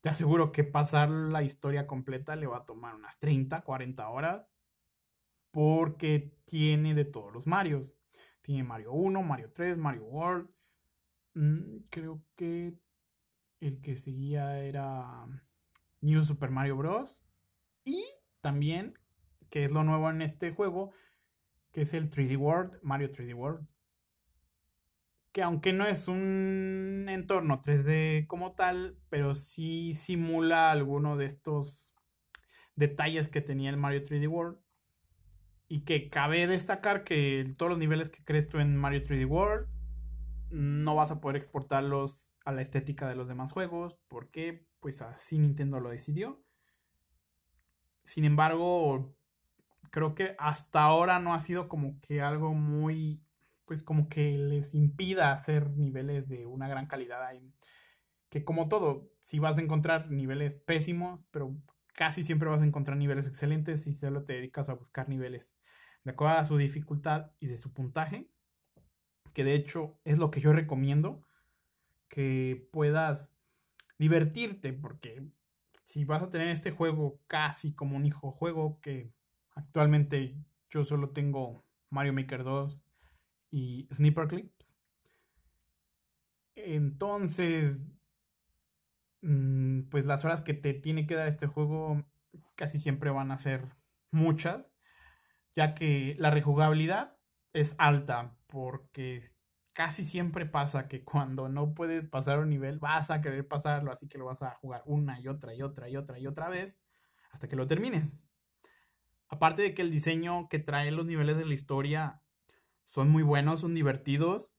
te 0.00 0.08
aseguro 0.08 0.50
que 0.50 0.64
pasar 0.64 1.08
la 1.08 1.44
historia 1.44 1.86
completa 1.86 2.34
le 2.34 2.48
va 2.48 2.56
a 2.56 2.64
tomar 2.66 2.96
unas 2.96 3.16
30, 3.20 3.60
40 3.60 4.08
horas. 4.08 4.50
Porque 5.52 6.36
tiene 6.46 6.96
de 6.96 7.04
todos 7.04 7.32
los 7.32 7.46
Marios. 7.46 7.94
Tiene 8.42 8.64
Mario 8.64 8.90
1, 8.90 9.22
Mario 9.22 9.52
3, 9.54 9.78
Mario 9.78 10.02
World. 10.02 10.50
Mm, 11.34 11.76
creo 11.90 12.24
que 12.34 12.74
el 13.60 13.80
que 13.82 13.94
seguía 13.94 14.58
era 14.64 15.28
New 16.00 16.24
Super 16.24 16.50
Mario 16.50 16.76
Bros. 16.76 17.24
Y 17.84 18.04
también, 18.40 18.98
que 19.50 19.64
es 19.64 19.72
lo 19.72 19.84
nuevo 19.84 20.10
en 20.10 20.22
este 20.22 20.52
juego, 20.52 20.92
que 21.72 21.82
es 21.82 21.94
el 21.94 22.10
3D 22.10 22.38
World, 22.38 22.78
Mario 22.82 23.12
3D 23.12 23.34
World. 23.34 23.66
Que 25.32 25.42
aunque 25.42 25.72
no 25.72 25.86
es 25.86 26.08
un 26.08 27.06
entorno 27.08 27.60
3D 27.60 28.26
como 28.26 28.54
tal, 28.54 28.98
pero 29.10 29.34
sí 29.34 29.92
simula 29.94 30.70
alguno 30.70 31.16
de 31.16 31.26
estos 31.26 31.94
detalles 32.74 33.28
que 33.28 33.42
tenía 33.42 33.70
el 33.70 33.76
Mario 33.76 34.02
3D 34.02 34.28
World. 34.28 34.58
Y 35.68 35.84
que 35.84 36.08
cabe 36.08 36.46
destacar 36.46 37.04
que 37.04 37.52
todos 37.58 37.70
los 37.70 37.78
niveles 37.78 38.08
que 38.08 38.24
crees 38.24 38.48
tú 38.48 38.58
en 38.58 38.76
Mario 38.76 39.02
3D 39.02 39.26
World 39.26 39.68
no 40.50 40.94
vas 40.94 41.10
a 41.10 41.20
poder 41.20 41.36
exportarlos 41.36 42.32
a 42.44 42.52
la 42.52 42.62
estética 42.62 43.08
de 43.08 43.16
los 43.16 43.26
demás 43.26 43.52
juegos, 43.52 43.98
porque 44.08 44.66
pues 44.80 45.02
así 45.02 45.38
Nintendo 45.38 45.80
lo 45.80 45.90
decidió. 45.90 46.42
Sin 48.04 48.24
embargo, 48.24 49.15
creo 49.90 50.14
que 50.14 50.34
hasta 50.38 50.82
ahora 50.82 51.18
no 51.20 51.34
ha 51.34 51.40
sido 51.40 51.68
como 51.68 52.00
que 52.00 52.20
algo 52.20 52.54
muy, 52.54 53.22
pues 53.64 53.82
como 53.82 54.08
que 54.08 54.38
les 54.38 54.74
impida 54.74 55.32
hacer 55.32 55.70
niveles 55.70 56.28
de 56.28 56.46
una 56.46 56.68
gran 56.68 56.86
calidad. 56.86 57.20
Que 58.28 58.44
como 58.44 58.68
todo, 58.68 59.10
si 59.22 59.38
vas 59.38 59.58
a 59.58 59.62
encontrar 59.62 60.10
niveles 60.10 60.56
pésimos, 60.56 61.24
pero 61.30 61.56
casi 61.94 62.22
siempre 62.22 62.48
vas 62.48 62.62
a 62.62 62.66
encontrar 62.66 62.96
niveles 62.96 63.26
excelentes 63.26 63.84
si 63.84 63.94
solo 63.94 64.24
te 64.24 64.34
dedicas 64.34 64.68
a 64.68 64.74
buscar 64.74 65.08
niveles 65.08 65.56
de 66.06 66.12
acuerdo 66.12 66.38
a 66.38 66.44
su 66.44 66.56
dificultad 66.56 67.32
y 67.40 67.48
de 67.48 67.56
su 67.56 67.72
puntaje, 67.72 68.28
que 69.32 69.42
de 69.42 69.56
hecho 69.56 69.98
es 70.04 70.18
lo 70.18 70.30
que 70.30 70.40
yo 70.40 70.52
recomiendo 70.52 71.26
que 72.06 72.68
puedas 72.70 73.36
divertirte, 73.98 74.72
porque 74.72 75.26
si 75.84 76.04
vas 76.04 76.22
a 76.22 76.30
tener 76.30 76.48
este 76.50 76.70
juego 76.70 77.18
casi 77.26 77.74
como 77.74 77.96
un 77.96 78.06
hijo 78.06 78.30
juego, 78.30 78.80
que 78.82 79.10
actualmente 79.56 80.36
yo 80.70 80.84
solo 80.84 81.10
tengo 81.10 81.66
Mario 81.90 82.14
Maker 82.14 82.44
2 82.44 82.80
y 83.50 83.88
Sniper 83.92 84.28
Clips, 84.28 84.76
entonces, 86.56 87.92
mm, 89.22 89.82
pues 89.90 90.04
las 90.04 90.24
horas 90.24 90.42
que 90.42 90.54
te 90.54 90.74
tiene 90.74 91.06
que 91.06 91.14
dar 91.14 91.28
este 91.28 91.46
juego 91.46 92.04
casi 92.56 92.78
siempre 92.78 93.10
van 93.10 93.30
a 93.32 93.38
ser 93.38 93.64
muchas, 94.10 94.66
ya 95.56 95.74
que 95.74 96.16
la 96.18 96.30
rejugabilidad 96.32 97.18
es 97.54 97.76
alta, 97.78 98.36
porque 98.48 99.20
casi 99.74 100.04
siempre 100.04 100.46
pasa 100.46 100.88
que 100.88 101.04
cuando 101.04 101.48
no 101.48 101.74
puedes 101.74 102.06
pasar 102.06 102.40
un 102.40 102.50
nivel 102.50 102.80
vas 102.80 103.10
a 103.12 103.22
querer 103.22 103.48
pasarlo, 103.48 103.92
así 103.92 104.08
que 104.08 104.18
lo 104.18 104.26
vas 104.26 104.42
a 104.42 104.54
jugar 104.56 104.82
una 104.86 105.20
y 105.20 105.28
otra 105.28 105.54
y 105.54 105.62
otra 105.62 105.90
y 105.90 105.96
otra 105.96 106.18
y 106.20 106.26
otra 106.28 106.50
vez 106.50 106.84
hasta 107.32 107.48
que 107.48 107.56
lo 107.56 107.68
termines. 107.68 108.22
Aparte 109.28 109.62
de 109.62 109.74
que 109.74 109.82
el 109.82 109.90
diseño 109.90 110.48
que 110.48 110.58
trae 110.58 110.90
los 110.90 111.06
niveles 111.06 111.36
de 111.36 111.44
la 111.44 111.54
historia 111.54 112.22
son 112.86 113.10
muy 113.10 113.22
buenos, 113.22 113.60
son 113.60 113.74
divertidos 113.74 114.54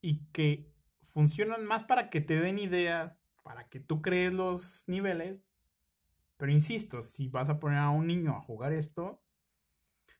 y 0.00 0.26
que 0.32 0.72
funcionan 1.02 1.64
más 1.64 1.84
para 1.84 2.10
que 2.10 2.20
te 2.20 2.40
den 2.40 2.58
ideas, 2.58 3.24
para 3.42 3.68
que 3.68 3.80
tú 3.80 4.02
crees 4.02 4.32
los 4.32 4.84
niveles. 4.88 5.48
Pero 6.36 6.52
insisto, 6.52 7.02
si 7.02 7.28
vas 7.28 7.48
a 7.48 7.58
poner 7.58 7.78
a 7.78 7.90
un 7.90 8.06
niño 8.06 8.36
a 8.36 8.40
jugar 8.40 8.72
esto, 8.72 9.22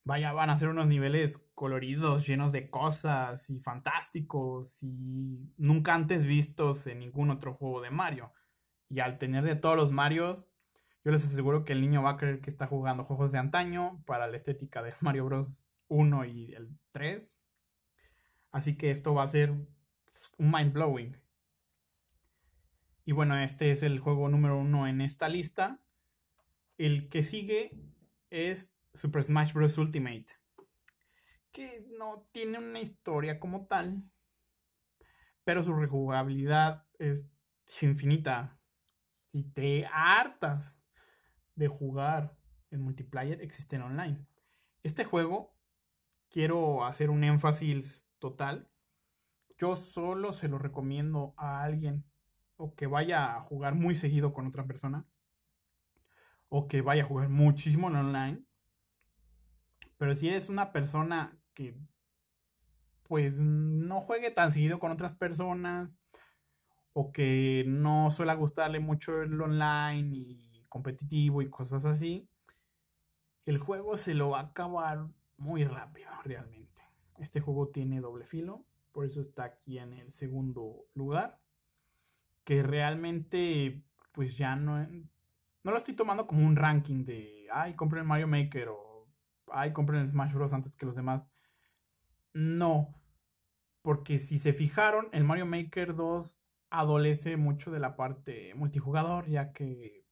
vaya, 0.05 0.33
van 0.33 0.51
a 0.51 0.59
ser 0.59 0.69
unos 0.69 0.87
niveles 0.87 1.39
coloridos, 1.55 2.27
llenos 2.27 2.53
de 2.53 2.71
cosas 2.71 3.51
y 3.51 3.61
fantásticos 3.61 4.83
y 4.83 5.53
nunca 5.57 5.95
antes 5.95 6.25
vistos 6.25 6.87
en 6.87 7.01
ningún 7.01 7.31
otro 7.31 7.53
juego 7.53 7.81
de 7.81 7.91
Mario. 7.91 8.33
Y 8.89 9.01
al 9.01 9.19
tener 9.19 9.45
de 9.45 9.55
todos 9.55 9.77
los 9.77 9.93
Marios, 9.93 10.51
yo 11.09 11.12
les 11.12 11.25
aseguro 11.25 11.64
que 11.64 11.73
el 11.73 11.81
niño 11.81 12.03
va 12.03 12.11
a 12.11 12.16
creer 12.18 12.42
que 12.42 12.51
está 12.51 12.66
jugando 12.66 13.03
juegos 13.03 13.33
de 13.33 13.38
antaño 13.38 14.03
para 14.05 14.27
la 14.27 14.37
estética 14.37 14.83
de 14.83 14.92
Mario 15.01 15.25
Bros. 15.25 15.64
1 15.88 16.27
y 16.27 16.53
el 16.53 16.68
3. 16.92 17.35
Así 18.53 18.77
que 18.77 18.90
esto 18.90 19.14
va 19.14 19.23
a 19.23 19.29
ser 19.29 19.53
un 19.53 20.51
mind 20.51 20.75
blowing. 20.75 21.16
Y 23.07 23.12
bueno, 23.12 23.38
este 23.38 23.73
es 23.73 23.83
el 23.83 24.01
juego 24.01 24.29
número 24.29 24.59
uno 24.59 24.87
en 24.87 25.01
esta 25.01 25.31
lista. 25.31 25.81
El 26.77 27.09
que 27.09 27.23
sigue 27.23 27.71
es 28.29 28.71
Super 28.92 29.25
Smash 29.25 29.55
Bros. 29.55 29.79
Ultimate. 29.79 30.27
Que 31.53 31.87
no 31.97 32.29
tiene 32.33 32.59
una 32.59 32.81
historia 32.81 33.40
como 33.40 33.66
tal. 33.66 34.03
Pero 35.42 35.64
su 35.64 35.75
rejugabilidad 35.75 36.85
es 36.99 37.25
infinita. 37.81 38.61
Si 39.14 39.42
te 39.42 39.87
hartas 39.87 40.79
de 41.59 41.68
jugar 41.68 42.37
en 42.71 42.83
multiplayer, 42.83 43.40
existen 43.40 43.83
online. 43.83 44.27
Este 44.83 45.05
juego, 45.05 45.55
quiero 46.31 46.85
hacer 46.85 47.11
un 47.11 47.25
énfasis 47.25 48.07
total. 48.18 48.68
Yo 49.59 49.77
solo 49.77 50.33
se 50.33 50.49
lo 50.49 50.59
recomiendo 50.59 51.35
a 51.37 51.62
alguien 51.62 52.05
o 52.57 52.75
que 52.75 52.87
vaya 52.87 53.37
a 53.37 53.40
jugar 53.40 53.75
muy 53.75 53.97
seguido 53.97 54.33
con 54.33 54.47
otra 54.47 54.66
persona 54.66 55.07
o 56.49 56.68
que 56.68 56.81
vaya 56.81 57.03
a 57.03 57.07
jugar 57.07 57.29
muchísimo 57.29 57.88
en 57.88 57.97
online 57.97 58.49
pero 59.99 60.14
si 60.14 60.29
eres 60.29 60.49
una 60.49 60.73
persona 60.73 61.37
que 61.53 61.77
pues 63.03 63.38
no 63.38 64.01
juegue 64.01 64.31
tan 64.31 64.53
seguido 64.53 64.79
con 64.79 64.92
otras 64.92 65.14
personas 65.14 65.90
o 66.92 67.12
que 67.12 67.64
no 67.66 68.11
suele 68.11 68.35
gustarle 68.35 68.81
mucho 68.81 69.23
el 69.23 69.40
online 69.40 70.16
y 70.16 70.48
competitivo 70.69 71.43
y 71.43 71.51
cosas 71.51 71.85
así, 71.85 72.29
el 73.47 73.59
juego 73.59 73.97
se 73.97 74.15
lo 74.15 74.31
va 74.31 74.41
a 74.41 74.45
acabar 74.45 75.07
muy 75.37 75.65
rápido 75.65 76.11
realmente. 76.25 76.83
Este 77.19 77.41
juego 77.41 77.69
tiene 77.69 78.01
doble 78.01 78.25
filo, 78.25 78.65
por 78.93 79.05
eso 79.05 79.21
está 79.21 79.45
aquí 79.45 79.79
en 79.79 79.93
el 79.95 80.13
segundo 80.13 80.87
lugar, 80.95 81.39
que 82.45 82.63
realmente 82.63 83.83
pues 84.13 84.37
ya 84.37 84.57
no, 84.57 84.87
no 85.63 85.71
lo 85.71 85.77
estoy 85.77 85.95
tomando 85.95 86.27
como 86.27 86.45
un 86.47 86.57
ranking 86.57 87.05
de, 87.05 87.47
ay, 87.53 87.75
compren 87.75 88.07
Mario 88.07 88.29
Maker 88.29 88.69
o, 88.69 89.07
ay, 89.53 89.73
compren 89.73 90.09
Smash 90.09 90.33
Bros. 90.33 90.53
antes 90.53 90.77
que 90.77 90.87
los 90.87 90.97
demás. 90.97 91.29
No, 92.33 92.95
porque 93.83 94.19
si 94.19 94.39
se 94.39 94.53
fijaron, 94.53 95.09
el 95.13 95.25
Mario 95.25 95.47
Maker 95.47 95.95
2 95.95 96.39
adolece 96.71 97.37
mucho 97.37 97.71
de 97.71 97.81
la 97.81 97.97
parte 97.97 98.55
multijugador, 98.55 99.29
ya 99.29 99.53
que 99.53 100.05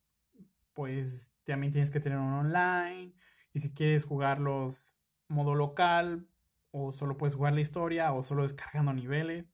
pues 0.76 1.32
también 1.44 1.72
tienes 1.72 1.90
que 1.90 2.00
tener 2.00 2.18
un 2.18 2.34
online 2.34 3.14
y 3.54 3.60
si 3.60 3.72
quieres 3.72 4.04
jugarlos 4.04 5.00
modo 5.26 5.54
local 5.54 6.28
o 6.70 6.92
solo 6.92 7.16
puedes 7.16 7.34
jugar 7.34 7.54
la 7.54 7.62
historia 7.62 8.12
o 8.12 8.22
solo 8.22 8.42
descargando 8.42 8.92
niveles, 8.92 9.50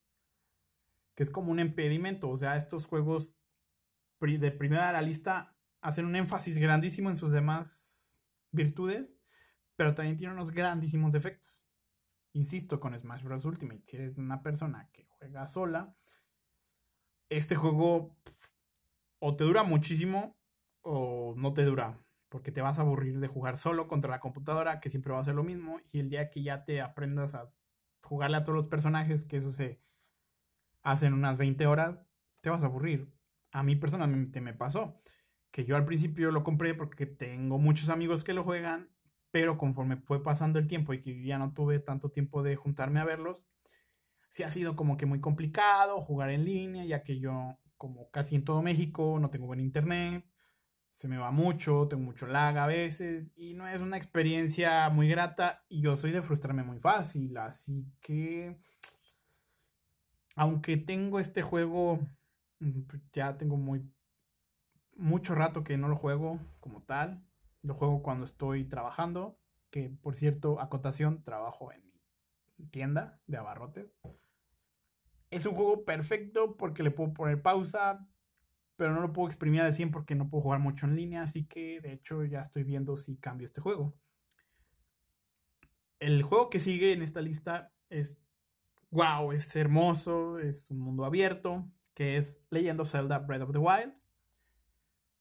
que 1.15 1.23
es 1.23 1.31
como 1.31 1.53
un 1.53 1.61
impedimento, 1.61 2.29
o 2.29 2.37
sea, 2.37 2.57
estos 2.57 2.87
juegos 2.87 3.39
de 4.21 4.51
primera 4.51 4.89
a 4.89 4.93
la 4.93 5.03
lista 5.03 5.57
hacen 5.81 6.07
un 6.07 6.17
énfasis 6.17 6.59
grandísimo 6.59 7.09
en 7.09 7.17
sus 7.17 7.31
demás 7.33 8.25
virtudes, 8.51 9.17
pero 9.77 9.95
también 9.95 10.17
tienen 10.17 10.37
unos 10.37 10.51
grandísimos 10.51 11.13
defectos. 11.13 11.63
Insisto 12.33 12.81
con 12.81 12.99
Smash 12.99 13.23
Bros. 13.23 13.45
Ultimate, 13.45 13.83
si 13.85 13.97
eres 13.97 14.19
una 14.19 14.43
persona 14.43 14.91
que 14.93 15.05
juega 15.05 15.47
sola, 15.47 15.95
este 17.29 17.55
juego 17.55 18.17
o 19.21 19.37
te 19.37 19.45
dura 19.45 19.63
muchísimo 19.63 20.37
o 20.83 21.35
no 21.37 21.55
te 21.55 21.65
dura, 21.65 21.99
porque 22.29 22.53
te 22.53 22.61
vas 22.63 22.79
a 22.79 22.83
aburrir 22.83 23.21
de 23.21 23.29
jugar 23.29 23.57
solo 23.57 23.89
contra 23.89 24.11
la 24.11 24.21
computadora, 24.21 24.81
que 24.81 24.91
siempre 24.91 25.13
va 25.13 25.21
a 25.21 25.25
ser 25.25 25.35
lo 25.35 25.45
mismo, 25.45 25.81
y 25.93 26.01
el 26.01 26.11
día 26.11 26.31
que 26.31 26.43
ya 26.43 26.65
te 26.65 26.81
aprendas 26.81 27.35
a 27.35 27.53
jugarle 28.03 28.37
a 28.39 28.45
todos 28.45 28.57
los 28.57 28.69
personajes, 28.69 29.25
que 29.25 29.39
eso 29.39 29.53
se 29.53 29.81
hace 30.83 31.07
en 31.07 31.15
unas 31.15 31.39
20 31.39 31.67
horas, 31.67 31.99
te 32.41 32.51
vas 32.51 32.63
a 32.63 32.67
aburrir. 32.67 33.13
A 33.53 33.63
mí 33.63 33.77
personalmente 33.77 34.41
me 34.41 34.55
pasó 34.55 35.01
que 35.53 35.65
yo 35.65 35.77
al 35.77 35.85
principio 35.85 36.33
lo 36.33 36.43
compré 36.43 36.75
porque 36.75 37.07
tengo 37.07 37.59
muchos 37.59 37.91
amigos 37.91 38.25
que 38.25 38.33
lo 38.33 38.43
juegan, 38.43 38.91
pero 39.31 39.59
conforme 39.59 39.97
fue 39.97 40.23
pasando 40.23 40.59
el 40.59 40.67
tiempo 40.67 40.95
y 40.95 41.03
que 41.03 41.23
ya 41.23 41.39
no 41.39 41.53
tuve 41.53 41.79
tanto 41.79 42.11
tiempo 42.11 42.43
de 42.43 42.57
juntarme 42.57 43.01
a 43.01 43.05
verlos, 43.05 43.45
sí 44.31 44.43
ha 44.43 44.51
sido 44.51 44.77
como 44.77 44.97
que 44.97 45.07
muy 45.07 45.21
complicado 45.21 46.01
jugar 46.01 46.31
en 46.31 46.45
línea, 46.45 46.85
ya 46.85 47.05
que 47.05 47.19
yo, 47.21 47.59
como 47.77 48.11
casi 48.11 48.35
en 48.35 48.45
todo 48.45 48.63
México, 48.63 49.19
no 49.21 49.31
tengo 49.31 49.47
buen 49.47 49.61
internet, 49.61 50.25
se 50.93 51.09
me 51.09 51.19
va 51.19 51.33
mucho, 51.33 51.89
tengo 51.89 52.05
mucho 52.05 52.27
lag 52.27 52.57
a 52.59 52.67
veces 52.69 53.33
y 53.35 53.55
no 53.55 53.67
es 53.67 53.81
una 53.81 53.97
experiencia 53.97 54.89
muy 54.91 55.09
grata 55.09 55.65
y 55.69 55.81
yo 55.81 55.97
soy 55.97 56.13
de 56.13 56.23
frustrarme 56.23 56.63
muy 56.63 56.79
fácil, 56.79 57.37
así 57.37 57.85
que 58.01 58.57
aunque 60.37 60.77
tengo 60.77 61.19
este 61.19 61.43
juego, 61.43 61.99
mm, 62.61 62.83
ya 63.13 63.37
tengo 63.37 63.57
muy 63.57 63.91
mucho 64.97 65.35
rato 65.35 65.65
que 65.65 65.77
no 65.77 65.89
lo 65.89 65.97
juego 65.97 66.39
como 66.61 66.83
tal. 66.83 67.25
Lo 67.63 67.75
juego 67.75 68.03
cuando 68.03 68.25
estoy 68.25 68.65
trabajando, 68.65 69.39
que 69.71 69.91
por 70.03 70.17
cierto, 70.17 70.61
acotación, 70.61 71.23
trabajo 71.25 71.73
en 71.73 71.83
mi 72.57 72.67
tienda 72.67 73.21
de 73.27 73.37
abarrotes. 73.37 73.97
Es 75.31 75.47
un 75.47 75.55
juego 75.55 75.85
perfecto 75.85 76.57
porque 76.57 76.83
le 76.83 76.91
puedo 76.91 77.15
poner 77.15 77.41
pausa, 77.41 78.07
pero 78.77 78.93
no 78.93 79.01
lo 79.01 79.13
puedo 79.13 79.29
exprimir 79.29 79.61
al 79.61 79.75
100 79.75 79.91
porque 79.91 80.15
no 80.15 80.29
puedo 80.29 80.43
jugar 80.43 80.61
mucho 80.61 80.87
en 80.87 80.97
línea, 80.97 81.23
así 81.23 81.45
que 81.45 81.81
de 81.81 81.93
hecho 81.93 82.25
ya 82.25 82.41
estoy 82.41 82.65
viendo 82.65 82.97
si 82.97 83.17
cambio 83.17 83.47
este 83.47 83.61
juego. 83.61 83.95
El 86.01 86.23
juego 86.23 86.51
que 86.51 86.59
sigue 86.59 86.93
en 86.93 87.03
esta 87.03 87.21
lista 87.21 87.73
es 87.89 88.19
wow, 88.91 89.33
es 89.33 89.55
hermoso, 89.57 90.39
es 90.39 90.71
un 90.71 90.81
mundo 90.81 91.05
abierto, 91.05 91.71
que 91.95 92.17
es 92.17 92.45
Leyendo 92.51 92.85
Zelda 92.85 93.19
Breath 93.19 93.43
of 93.43 93.53
the 93.53 93.59
Wild 93.59 93.95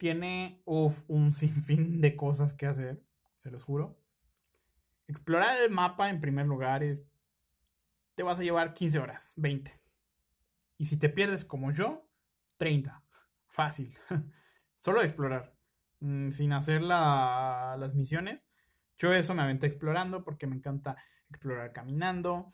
tiene 0.01 0.63
un 0.65 1.31
sinfín 1.35 2.01
de 2.01 2.15
cosas 2.15 2.55
que 2.55 2.65
hacer, 2.65 3.03
se 3.43 3.51
los 3.51 3.63
juro. 3.63 4.01
Explorar 5.07 5.61
el 5.61 5.69
mapa 5.69 6.09
en 6.09 6.19
primer 6.19 6.47
lugar 6.47 6.83
es. 6.83 7.05
Te 8.15 8.23
vas 8.23 8.39
a 8.39 8.41
llevar 8.41 8.73
15 8.73 8.97
horas, 8.97 9.33
20. 9.35 9.79
Y 10.79 10.87
si 10.87 10.97
te 10.97 11.07
pierdes 11.07 11.45
como 11.45 11.71
yo, 11.71 12.09
30. 12.57 13.00
Fácil. 13.51 13.95
Solo 14.77 15.03
explorar. 15.03 15.53
Mm, 15.99 16.31
sin 16.31 16.53
hacer 16.53 16.81
las 16.81 17.93
misiones. 17.93 18.47
Yo 18.97 19.13
eso 19.13 19.35
me 19.35 19.43
aventé 19.43 19.67
explorando 19.67 20.23
porque 20.23 20.47
me 20.47 20.55
encanta 20.55 20.97
explorar 21.29 21.71
caminando. 21.73 22.53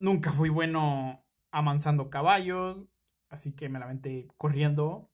Nunca 0.00 0.32
fui 0.32 0.48
bueno 0.48 1.24
amansando 1.52 2.10
caballos. 2.10 2.88
Así 3.28 3.54
que 3.54 3.68
me 3.68 3.78
la 3.78 3.84
aventé 3.84 4.28
corriendo 4.36 5.10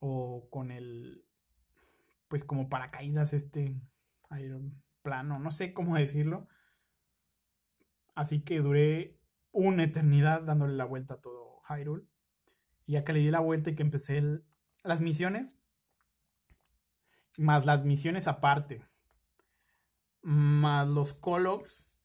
o 0.00 0.48
con 0.50 0.70
el, 0.70 1.24
pues 2.28 2.44
como 2.44 2.68
paracaídas 2.68 3.32
este 3.32 3.80
plano, 5.02 5.38
no 5.38 5.50
sé 5.50 5.72
cómo 5.72 5.96
decirlo. 5.96 6.48
Así 8.14 8.42
que 8.42 8.60
duré 8.60 9.18
una 9.52 9.84
eternidad 9.84 10.42
dándole 10.42 10.74
la 10.74 10.84
vuelta 10.84 11.14
a 11.14 11.20
todo 11.20 11.62
Hyrule. 11.68 12.04
Y 12.88 12.92
ya 12.92 13.04
que 13.04 13.12
le 13.12 13.18
di 13.18 13.30
la 13.30 13.40
vuelta 13.40 13.68
y 13.68 13.74
que 13.74 13.82
empecé 13.82 14.22
las 14.82 15.02
misiones, 15.02 15.58
más 17.36 17.66
las 17.66 17.84
misiones 17.84 18.26
aparte, 18.26 18.82
más 20.22 20.88
los 20.88 21.12
Colox, 21.12 21.98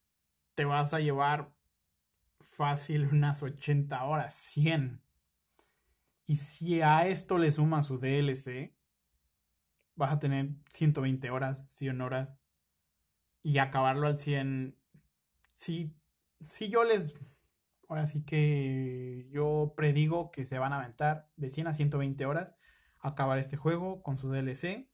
te 0.56 0.66
vas 0.66 0.94
a 0.94 1.00
llevar 1.00 1.54
fácil 2.42 3.06
unas 3.06 3.42
80 3.42 4.04
horas, 4.04 4.36
100. 4.36 5.02
Y 6.28 6.36
si 6.36 6.82
a 6.82 7.08
esto 7.08 7.38
le 7.38 7.54
suma 7.54 7.82
su 7.82 7.98
DLC, 7.98 8.76
vas 9.96 10.12
a 10.12 10.20
tener 10.20 10.50
120 10.74 11.30
horas, 11.30 11.66
100 11.70 12.02
horas. 12.02 12.36
Y 13.42 13.60
acabarlo 13.60 14.08
al 14.08 14.18
100. 14.18 14.76
Si, 15.54 15.96
si 16.42 16.68
yo 16.68 16.84
les. 16.84 17.16
Ahora 17.94 18.08
sí 18.08 18.24
que 18.24 19.28
yo 19.30 19.76
predigo 19.78 20.32
que 20.32 20.46
se 20.46 20.58
van 20.58 20.74
a 20.74 20.80
aventar 20.80 21.30
de 21.36 21.52
100 21.52 21.68
a 21.68 21.74
120 21.76 22.26
horas. 22.26 22.56
Acabar 22.98 23.38
este 23.38 23.56
juego 23.56 24.02
con 24.02 24.18
su 24.18 24.32
DLC. 24.32 24.90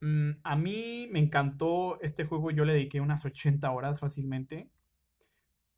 Mm, 0.00 0.30
a 0.42 0.56
mí 0.56 1.06
me 1.10 1.18
encantó 1.18 2.00
este 2.00 2.24
juego. 2.24 2.50
Yo 2.50 2.64
le 2.64 2.72
dediqué 2.72 3.02
unas 3.02 3.26
80 3.26 3.70
horas 3.70 4.00
fácilmente. 4.00 4.70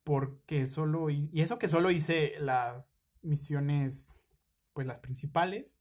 Porque 0.05 0.67
solo. 0.67 1.11
Y 1.11 1.33
eso 1.35 1.59
que 1.59 1.67
solo 1.67 1.91
hice 1.91 2.35
las 2.39 2.95
misiones, 3.23 4.15
pues 4.73 4.87
las 4.87 5.01
principales. 5.01 5.81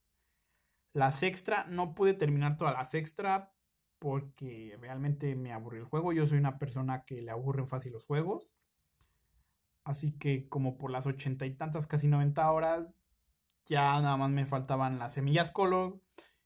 Las 0.94 1.22
extra, 1.22 1.66
no 1.66 1.94
pude 1.94 2.16
terminar 2.16 2.58
todas 2.58 2.74
las 2.74 2.96
extra 2.96 3.54
porque 4.00 4.80
realmente 4.82 5.36
me 5.36 5.54
aburrió 5.54 5.82
el 5.82 5.88
juego. 5.88 6.12
Yo 6.12 6.26
soy 6.26 6.40
una 6.40 6.58
persona 6.58 7.06
que 7.06 7.22
le 7.22 7.30
aburren 7.30 7.68
fácil 7.68 7.94
los 7.94 8.04
juegos. 8.04 8.52
Así 9.86 10.12
que 10.12 10.50
como 10.50 10.78
por 10.78 10.92
las 10.92 11.08
ochenta 11.08 11.46
y 11.46 11.54
tantas, 11.54 11.88
casi 11.88 12.08
90 12.08 12.52
horas, 12.52 12.92
ya 13.66 14.00
nada 14.02 14.18
más 14.18 14.32
me 14.32 14.46
faltaban 14.46 15.00
las 15.00 15.14
semillas 15.14 15.52
color 15.52 16.02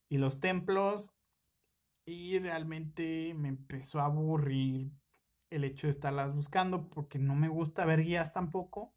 y 0.09 0.17
los 0.19 0.39
templos. 0.39 1.13
Y 2.05 2.39
realmente 2.39 3.33
me 3.35 3.49
empezó 3.49 4.01
a 4.01 4.05
aburrir 4.05 4.91
el 5.49 5.63
hecho 5.63 5.87
de 5.87 5.91
estarlas 5.91 6.35
buscando 6.35 6.89
porque 6.89 7.19
no 7.19 7.35
me 7.35 7.47
gusta 7.47 7.85
ver 7.85 8.03
guías 8.03 8.33
tampoco. 8.33 8.93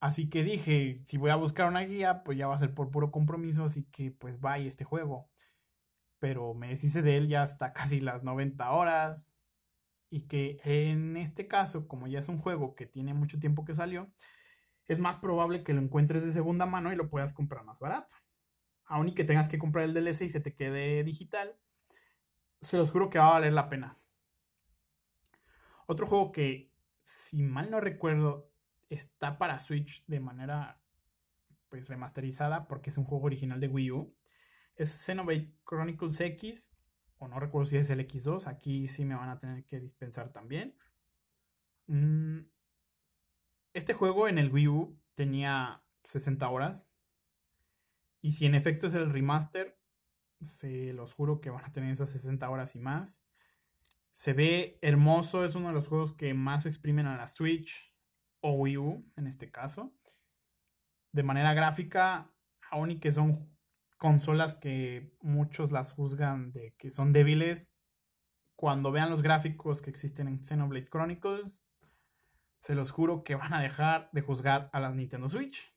Así 0.00 0.30
que 0.30 0.42
dije, 0.42 1.02
si 1.04 1.18
voy 1.18 1.30
a 1.30 1.36
buscar 1.36 1.68
una 1.68 1.80
guía, 1.80 2.22
pues 2.24 2.38
ya 2.38 2.46
va 2.46 2.54
a 2.54 2.58
ser 2.58 2.74
por 2.74 2.90
puro 2.90 3.10
compromiso, 3.10 3.64
así 3.64 3.84
que 3.84 4.10
pues 4.10 4.40
vaya 4.40 4.66
este 4.68 4.84
juego. 4.84 5.28
Pero 6.20 6.54
me 6.54 6.68
deshice 6.68 7.02
de 7.02 7.16
él 7.16 7.28
ya 7.28 7.42
hasta 7.42 7.72
casi 7.74 8.00
las 8.00 8.22
90 8.22 8.70
horas. 8.72 9.34
Y 10.10 10.22
que 10.22 10.60
en 10.64 11.16
este 11.16 11.46
caso, 11.46 11.86
como 11.88 12.08
ya 12.08 12.18
es 12.18 12.28
un 12.28 12.38
juego 12.38 12.74
que 12.74 12.86
tiene 12.86 13.14
mucho 13.14 13.38
tiempo 13.38 13.64
que 13.64 13.74
salió, 13.74 14.12
es 14.88 14.98
más 14.98 15.16
probable 15.16 15.62
que 15.62 15.72
lo 15.72 15.80
encuentres 15.80 16.24
de 16.24 16.32
segunda 16.32 16.66
mano 16.66 16.92
y 16.92 16.96
lo 16.96 17.08
puedas 17.08 17.32
comprar 17.32 17.64
más 17.64 17.78
barato. 17.78 18.14
Aún 18.86 19.08
y 19.08 19.14
que 19.14 19.24
tengas 19.24 19.48
que 19.48 19.58
comprar 19.58 19.84
el 19.84 19.94
DLC 19.94 20.22
y 20.22 20.30
se 20.30 20.40
te 20.40 20.54
quede 20.54 21.04
digital, 21.04 21.56
se 22.60 22.76
los 22.76 22.90
juro 22.90 23.08
que 23.08 23.20
va 23.20 23.28
a 23.28 23.32
valer 23.34 23.52
la 23.52 23.68
pena. 23.68 23.98
Otro 25.86 26.06
juego 26.06 26.32
que, 26.32 26.72
si 27.04 27.42
mal 27.42 27.70
no 27.70 27.80
recuerdo, 27.80 28.50
está 28.88 29.38
para 29.38 29.60
Switch 29.60 30.04
de 30.06 30.20
manera 30.20 30.80
pues 31.68 31.86
remasterizada 31.88 32.66
porque 32.66 32.90
es 32.90 32.98
un 32.98 33.04
juego 33.04 33.26
original 33.26 33.60
de 33.60 33.68
Wii 33.68 33.92
U. 33.92 34.16
Es 34.74 34.90
Xenoblade 34.90 35.52
Chronicles 35.64 36.20
X, 36.20 36.72
o 37.20 37.28
no 37.28 37.38
recuerdo 37.38 37.66
si 37.66 37.76
es 37.76 37.90
el 37.90 38.00
X2, 38.00 38.46
aquí 38.46 38.88
sí 38.88 39.04
me 39.04 39.14
van 39.14 39.28
a 39.28 39.38
tener 39.38 39.64
que 39.64 39.78
dispensar 39.78 40.32
también. 40.32 40.74
Mm, 41.86 42.40
este 43.74 43.92
juego 43.92 44.26
en 44.26 44.38
el 44.38 44.50
Wii 44.50 44.68
U 44.68 44.98
tenía 45.14 45.82
60 46.04 46.48
horas. 46.48 46.88
Y 48.22 48.32
si 48.32 48.46
en 48.46 48.54
efecto 48.54 48.86
es 48.86 48.94
el 48.94 49.10
remaster, 49.10 49.78
se 50.40 50.94
los 50.94 51.12
juro 51.12 51.42
que 51.42 51.50
van 51.50 51.64
a 51.64 51.72
tener 51.72 51.92
esas 51.92 52.08
60 52.10 52.48
horas 52.48 52.74
y 52.74 52.78
más. 52.78 53.22
Se 54.14 54.32
ve 54.32 54.78
hermoso, 54.80 55.44
es 55.44 55.54
uno 55.54 55.68
de 55.68 55.74
los 55.74 55.88
juegos 55.88 56.14
que 56.14 56.32
más 56.32 56.64
exprimen 56.64 57.06
a 57.06 57.18
la 57.18 57.28
Switch 57.28 57.94
o 58.40 58.52
Wii 58.52 58.78
U 58.78 59.06
en 59.16 59.26
este 59.26 59.50
caso. 59.50 59.92
De 61.12 61.22
manera 61.22 61.52
gráfica, 61.52 62.32
aún 62.70 62.92
y 62.92 62.98
que 62.98 63.12
son 63.12 63.50
consolas 64.00 64.54
que 64.54 65.14
muchos 65.20 65.70
las 65.72 65.92
juzgan 65.92 66.52
de 66.52 66.74
que 66.78 66.90
son 66.90 67.12
débiles, 67.12 67.68
cuando 68.56 68.92
vean 68.92 69.10
los 69.10 69.20
gráficos 69.20 69.82
que 69.82 69.90
existen 69.90 70.26
en 70.26 70.42
Xenoblade 70.42 70.88
Chronicles, 70.88 71.66
se 72.60 72.74
los 72.74 72.92
juro 72.92 73.24
que 73.24 73.34
van 73.34 73.52
a 73.52 73.60
dejar 73.60 74.08
de 74.12 74.22
juzgar 74.22 74.70
a 74.72 74.80
la 74.80 74.90
Nintendo 74.90 75.28
Switch. 75.28 75.74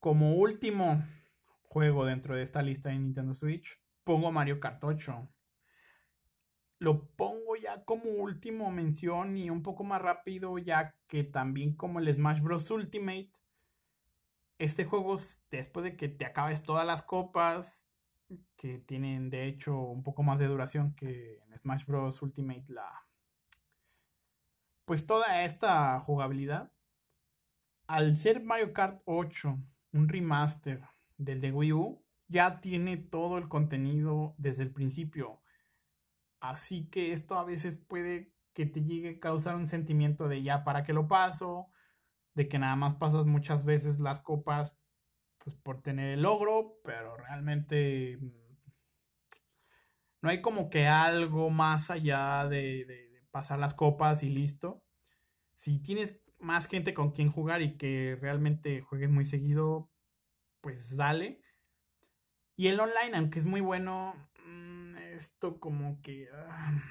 Como 0.00 0.36
último 0.36 1.04
juego 1.64 2.06
dentro 2.06 2.34
de 2.34 2.44
esta 2.44 2.62
lista 2.62 2.88
de 2.88 2.98
Nintendo 2.98 3.34
Switch, 3.34 3.78
pongo 4.02 4.32
Mario 4.32 4.58
Kart 4.58 4.82
8. 4.82 5.28
Lo 6.78 7.10
pongo 7.10 7.56
ya 7.56 7.84
como 7.84 8.04
último 8.04 8.70
mención 8.70 9.36
y 9.36 9.50
un 9.50 9.62
poco 9.62 9.84
más 9.84 10.00
rápido, 10.00 10.56
ya 10.56 10.94
que 11.08 11.24
también 11.24 11.76
como 11.76 11.98
el 11.98 12.14
Smash 12.14 12.40
Bros. 12.40 12.70
Ultimate, 12.70 13.32
este 14.58 14.84
juego, 14.84 15.16
después 15.50 15.84
de 15.84 15.96
que 15.96 16.08
te 16.08 16.24
acabes 16.24 16.62
todas 16.62 16.86
las 16.86 17.02
copas, 17.02 17.90
que 18.56 18.78
tienen 18.78 19.30
de 19.30 19.46
hecho 19.46 19.78
un 19.78 20.02
poco 20.02 20.22
más 20.22 20.38
de 20.38 20.46
duración 20.46 20.94
que 20.94 21.38
en 21.38 21.58
Smash 21.58 21.84
Bros. 21.86 22.22
Ultimate, 22.22 22.64
la. 22.68 23.06
Pues 24.84 25.06
toda 25.06 25.44
esta 25.44 25.98
jugabilidad, 26.00 26.72
al 27.86 28.16
ser 28.16 28.42
Mario 28.42 28.72
Kart 28.72 29.02
8 29.04 29.58
un 29.92 30.08
remaster 30.08 30.82
del 31.16 31.40
de 31.40 31.52
Wii 31.52 31.72
U, 31.72 32.04
ya 32.28 32.60
tiene 32.60 32.96
todo 32.96 33.38
el 33.38 33.48
contenido 33.48 34.34
desde 34.38 34.62
el 34.62 34.72
principio. 34.72 35.40
Así 36.40 36.88
que 36.88 37.12
esto 37.12 37.38
a 37.38 37.44
veces 37.44 37.76
puede 37.76 38.32
que 38.52 38.66
te 38.66 38.82
llegue 38.82 39.10
a 39.10 39.20
causar 39.20 39.56
un 39.56 39.66
sentimiento 39.66 40.28
de 40.28 40.42
ya 40.42 40.64
para 40.64 40.84
qué 40.84 40.92
lo 40.92 41.08
paso, 41.08 41.68
de 42.36 42.48
que 42.48 42.58
nada 42.58 42.76
más 42.76 42.94
pasas 42.94 43.24
muchas 43.26 43.64
veces 43.64 43.98
las 43.98 44.20
copas 44.20 44.76
pues 45.38 45.56
por 45.56 45.80
tener 45.80 46.10
el 46.10 46.22
logro, 46.22 46.80
pero 46.84 47.16
realmente 47.16 48.18
mm, 48.20 48.30
no 50.20 50.28
hay 50.28 50.42
como 50.42 50.68
que 50.68 50.86
algo 50.86 51.50
más 51.50 51.90
allá 51.90 52.46
de, 52.46 53.22
pasar 53.30 53.58
las 53.58 53.74
copas 53.74 54.22
y 54.22 54.28
listo. 54.28 54.82
Si 55.56 55.78
tienes 55.78 56.20
más 56.38 56.66
gente 56.66 56.94
con 56.94 57.12
quien 57.12 57.30
jugar 57.30 57.62
y 57.62 57.76
que 57.76 58.18
realmente 58.20 58.80
juegues 58.82 59.10
muy 59.10 59.24
seguido, 59.24 59.90
pues 60.60 60.96
dale. 60.96 61.42
Y 62.56 62.68
el 62.68 62.80
online, 62.80 63.16
aunque 63.16 63.38
es 63.38 63.46
muy 63.46 63.60
bueno, 63.60 64.14
mm, 64.46 64.96
esto 64.96 65.60
como 65.60 66.02
que... 66.02 66.28
Ah, 66.32 66.82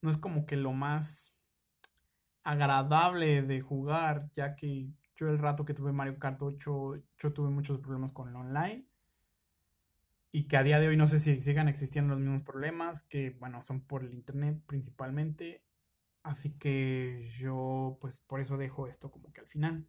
no 0.00 0.10
es 0.10 0.16
como 0.16 0.46
que 0.46 0.56
lo 0.56 0.72
más 0.72 1.37
agradable 2.48 3.42
de 3.42 3.60
jugar, 3.60 4.30
ya 4.34 4.56
que 4.56 4.88
yo 5.16 5.28
el 5.28 5.38
rato 5.38 5.66
que 5.66 5.74
tuve 5.74 5.92
Mario 5.92 6.18
Kart 6.18 6.40
8, 6.40 6.94
yo 7.18 7.32
tuve 7.34 7.50
muchos 7.50 7.78
problemas 7.78 8.10
con 8.10 8.30
el 8.30 8.36
online. 8.36 8.86
Y 10.32 10.44
que 10.48 10.56
a 10.56 10.62
día 10.62 10.80
de 10.80 10.88
hoy 10.88 10.96
no 10.96 11.06
sé 11.08 11.18
si 11.18 11.42
sigan 11.42 11.68
existiendo 11.68 12.14
los 12.14 12.22
mismos 12.22 12.42
problemas, 12.44 13.04
que 13.04 13.36
bueno, 13.38 13.62
son 13.62 13.82
por 13.82 14.02
el 14.02 14.14
internet 14.14 14.62
principalmente. 14.66 15.62
Así 16.22 16.52
que 16.52 17.30
yo 17.38 17.98
pues 18.00 18.16
por 18.16 18.40
eso 18.40 18.56
dejo 18.56 18.86
esto 18.86 19.10
como 19.10 19.30
que 19.30 19.42
al 19.42 19.46
final. 19.46 19.86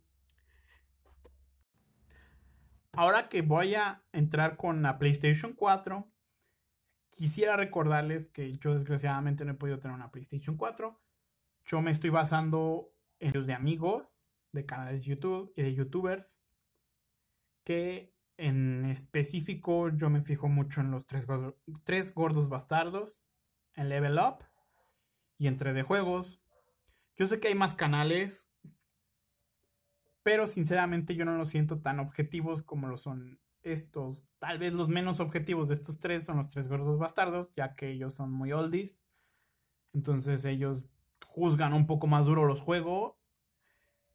Ahora 2.91 3.29
que 3.29 3.41
voy 3.41 3.75
a 3.75 4.03
entrar 4.11 4.57
con 4.57 4.81
la 4.81 4.99
PlayStation 4.99 5.53
4, 5.53 6.11
quisiera 7.09 7.55
recordarles 7.55 8.27
que 8.27 8.51
yo 8.57 8.73
desgraciadamente 8.73 9.45
no 9.45 9.53
he 9.53 9.55
podido 9.55 9.79
tener 9.79 9.95
una 9.95 10.11
PlayStation 10.11 10.57
4. 10.57 10.99
Yo 11.65 11.81
me 11.81 11.91
estoy 11.91 12.09
basando 12.09 12.91
en 13.19 13.33
los 13.33 13.47
de 13.47 13.53
amigos, 13.53 14.21
de 14.51 14.65
canales 14.65 15.03
YouTube 15.03 15.53
y 15.55 15.61
de 15.61 15.73
youtubers, 15.73 16.25
que 17.63 18.13
en 18.37 18.85
específico 18.85 19.89
yo 19.89 20.09
me 20.09 20.21
fijo 20.21 20.47
mucho 20.47 20.81
en 20.81 20.91
los 20.91 21.05
tres, 21.05 21.27
tres 21.83 22.13
gordos 22.13 22.49
bastardos, 22.49 23.21
en 23.75 23.89
Level 23.89 24.17
Up 24.17 24.45
y 25.37 25.47
entre 25.47 25.73
de 25.73 25.83
juegos. 25.83 26.39
Yo 27.17 27.27
sé 27.27 27.39
que 27.39 27.49
hay 27.49 27.55
más 27.55 27.75
canales 27.75 28.49
pero 30.29 30.47
sinceramente 30.47 31.15
yo 31.15 31.25
no 31.25 31.37
los 31.37 31.49
siento 31.49 31.79
tan 31.79 31.99
objetivos 31.99 32.61
como 32.61 32.87
lo 32.87 32.97
son 32.97 33.39
estos. 33.63 34.27
Tal 34.37 34.59
vez 34.59 34.73
los 34.73 34.87
menos 34.87 35.19
objetivos 35.19 35.69
de 35.69 35.73
estos 35.73 35.99
tres 35.99 36.25
son 36.25 36.37
los 36.37 36.49
tres 36.49 36.67
gordos 36.67 36.99
bastardos, 36.99 37.51
ya 37.55 37.75
que 37.75 37.89
ellos 37.89 38.13
son 38.13 38.31
muy 38.31 38.51
oldies. 38.51 39.01
Entonces 39.91 40.45
ellos 40.45 40.85
juzgan 41.29 41.73
un 41.73 41.85
poco 41.85 42.07
más 42.07 42.25
duro 42.25 42.45
los 42.45 42.59
juegos. 42.59 43.13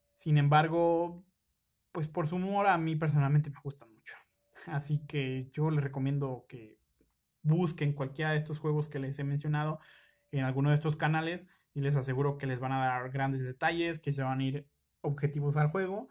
Sin 0.08 0.36
embargo, 0.36 1.24
pues 1.92 2.08
por 2.08 2.26
su 2.26 2.36
humor 2.36 2.66
a 2.66 2.76
mí 2.76 2.96
personalmente 2.96 3.50
me 3.50 3.60
gustan 3.62 3.92
mucho. 3.92 4.16
Así 4.66 4.98
que 5.06 5.48
yo 5.52 5.70
les 5.70 5.82
recomiendo 5.84 6.44
que 6.48 6.78
busquen 7.42 7.92
cualquiera 7.92 8.32
de 8.32 8.38
estos 8.38 8.58
juegos 8.58 8.88
que 8.88 8.98
les 8.98 9.18
he 9.18 9.24
mencionado 9.24 9.78
en 10.32 10.44
alguno 10.44 10.70
de 10.70 10.74
estos 10.74 10.96
canales 10.96 11.46
y 11.72 11.80
les 11.80 11.94
aseguro 11.94 12.36
que 12.36 12.46
les 12.46 12.58
van 12.58 12.72
a 12.72 12.84
dar 12.84 13.10
grandes 13.10 13.44
detalles, 13.44 14.00
que 14.00 14.12
se 14.12 14.22
van 14.22 14.40
a 14.40 14.44
ir 14.44 14.68
objetivos 15.02 15.56
al 15.56 15.68
juego 15.68 16.08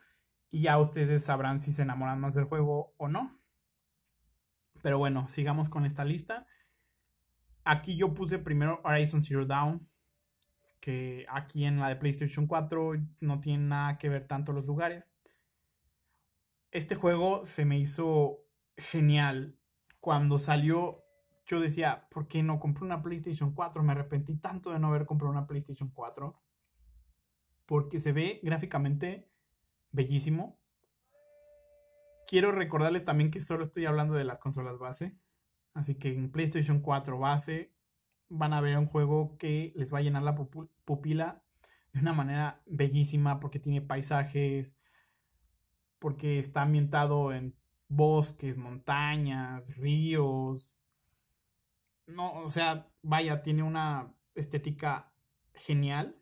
y 0.51 0.62
ya 0.62 0.80
ustedes 0.80 1.24
sabrán 1.24 1.60
si 1.60 1.74
se 1.74 1.82
enamoran 1.82 2.20
más 2.20 2.36
del 2.36 2.45
juego 2.45 2.93
o 2.97 3.10
no. 3.10 3.39
Pero 4.82 4.99
bueno, 4.99 5.28
sigamos 5.28 5.68
con 5.68 5.86
esta 5.86 6.06
lista. 6.06 6.45
Aquí 7.66 7.97
yo 7.97 8.14
puse 8.14 8.39
primero 8.39 8.80
Horizon 8.84 9.22
Zero 9.22 9.45
Dawn, 9.45 9.89
que 10.84 11.26
aquí 11.30 11.64
en 11.64 11.80
la 11.80 11.88
de 11.88 11.96
PlayStation 11.96 12.46
4 12.46 12.96
no 13.22 13.40
tiene 13.40 13.64
nada 13.64 13.98
que 13.98 14.10
ver 14.10 14.28
tanto 14.28 14.52
los 14.52 14.66
lugares. 14.66 15.16
Este 16.72 16.96
juego 16.96 17.46
se 17.46 17.64
me 17.64 17.80
hizo 17.80 18.44
genial. 18.76 19.58
Cuando 20.02 20.38
salió, 20.38 21.06
yo 21.46 21.62
decía, 21.62 22.10
¿por 22.12 22.28
qué 22.28 22.44
no 22.44 22.60
compré 22.60 22.84
una 22.84 23.02
PlayStation 23.02 23.54
4? 23.54 23.82
Me 23.82 23.94
arrepentí 23.94 24.36
tanto 24.36 24.72
de 24.72 24.80
no 24.80 24.90
haber 24.90 25.06
comprado 25.06 25.32
una 25.32 25.48
PlayStation 25.48 25.90
4 25.90 26.38
porque 27.66 28.02
se 28.02 28.12
ve 28.12 28.42
gráficamente 28.44 29.32
bellísimo. 29.92 30.60
Quiero 32.28 32.52
recordarle 32.52 33.00
también 33.00 33.32
que 33.32 33.40
solo 33.40 33.64
estoy 33.64 33.86
hablando 33.86 34.16
de 34.16 34.26
las 34.26 34.40
consolas 34.40 34.78
base. 34.80 35.18
Así 35.74 35.96
que 35.96 36.10
en 36.10 36.30
PlayStation 36.30 36.82
4 36.82 37.18
base 37.18 37.73
van 38.34 38.54
a 38.54 38.62
ver 38.62 38.78
un 38.78 38.88
juego 38.88 39.38
que 39.38 39.74
les 39.76 39.94
va 39.94 40.00
a 40.00 40.02
llenar 40.02 40.24
la 40.24 40.36
pupila 40.36 41.44
de 41.94 42.00
una 42.00 42.14
manera 42.14 42.62
bellísima 42.66 43.40
porque 43.40 43.60
tiene 43.60 43.82
paisajes, 43.82 44.76
porque 46.00 46.40
está 46.40 46.64
ambientado 46.64 47.32
en 47.32 47.56
bosques, 47.88 48.58
montañas, 48.58 49.78
ríos. 49.78 50.76
No, 52.08 52.34
o 52.42 52.50
sea, 52.50 52.90
vaya, 53.04 53.44
tiene 53.44 53.64
una 53.64 54.14
estética 54.36 55.14
genial. 55.54 56.18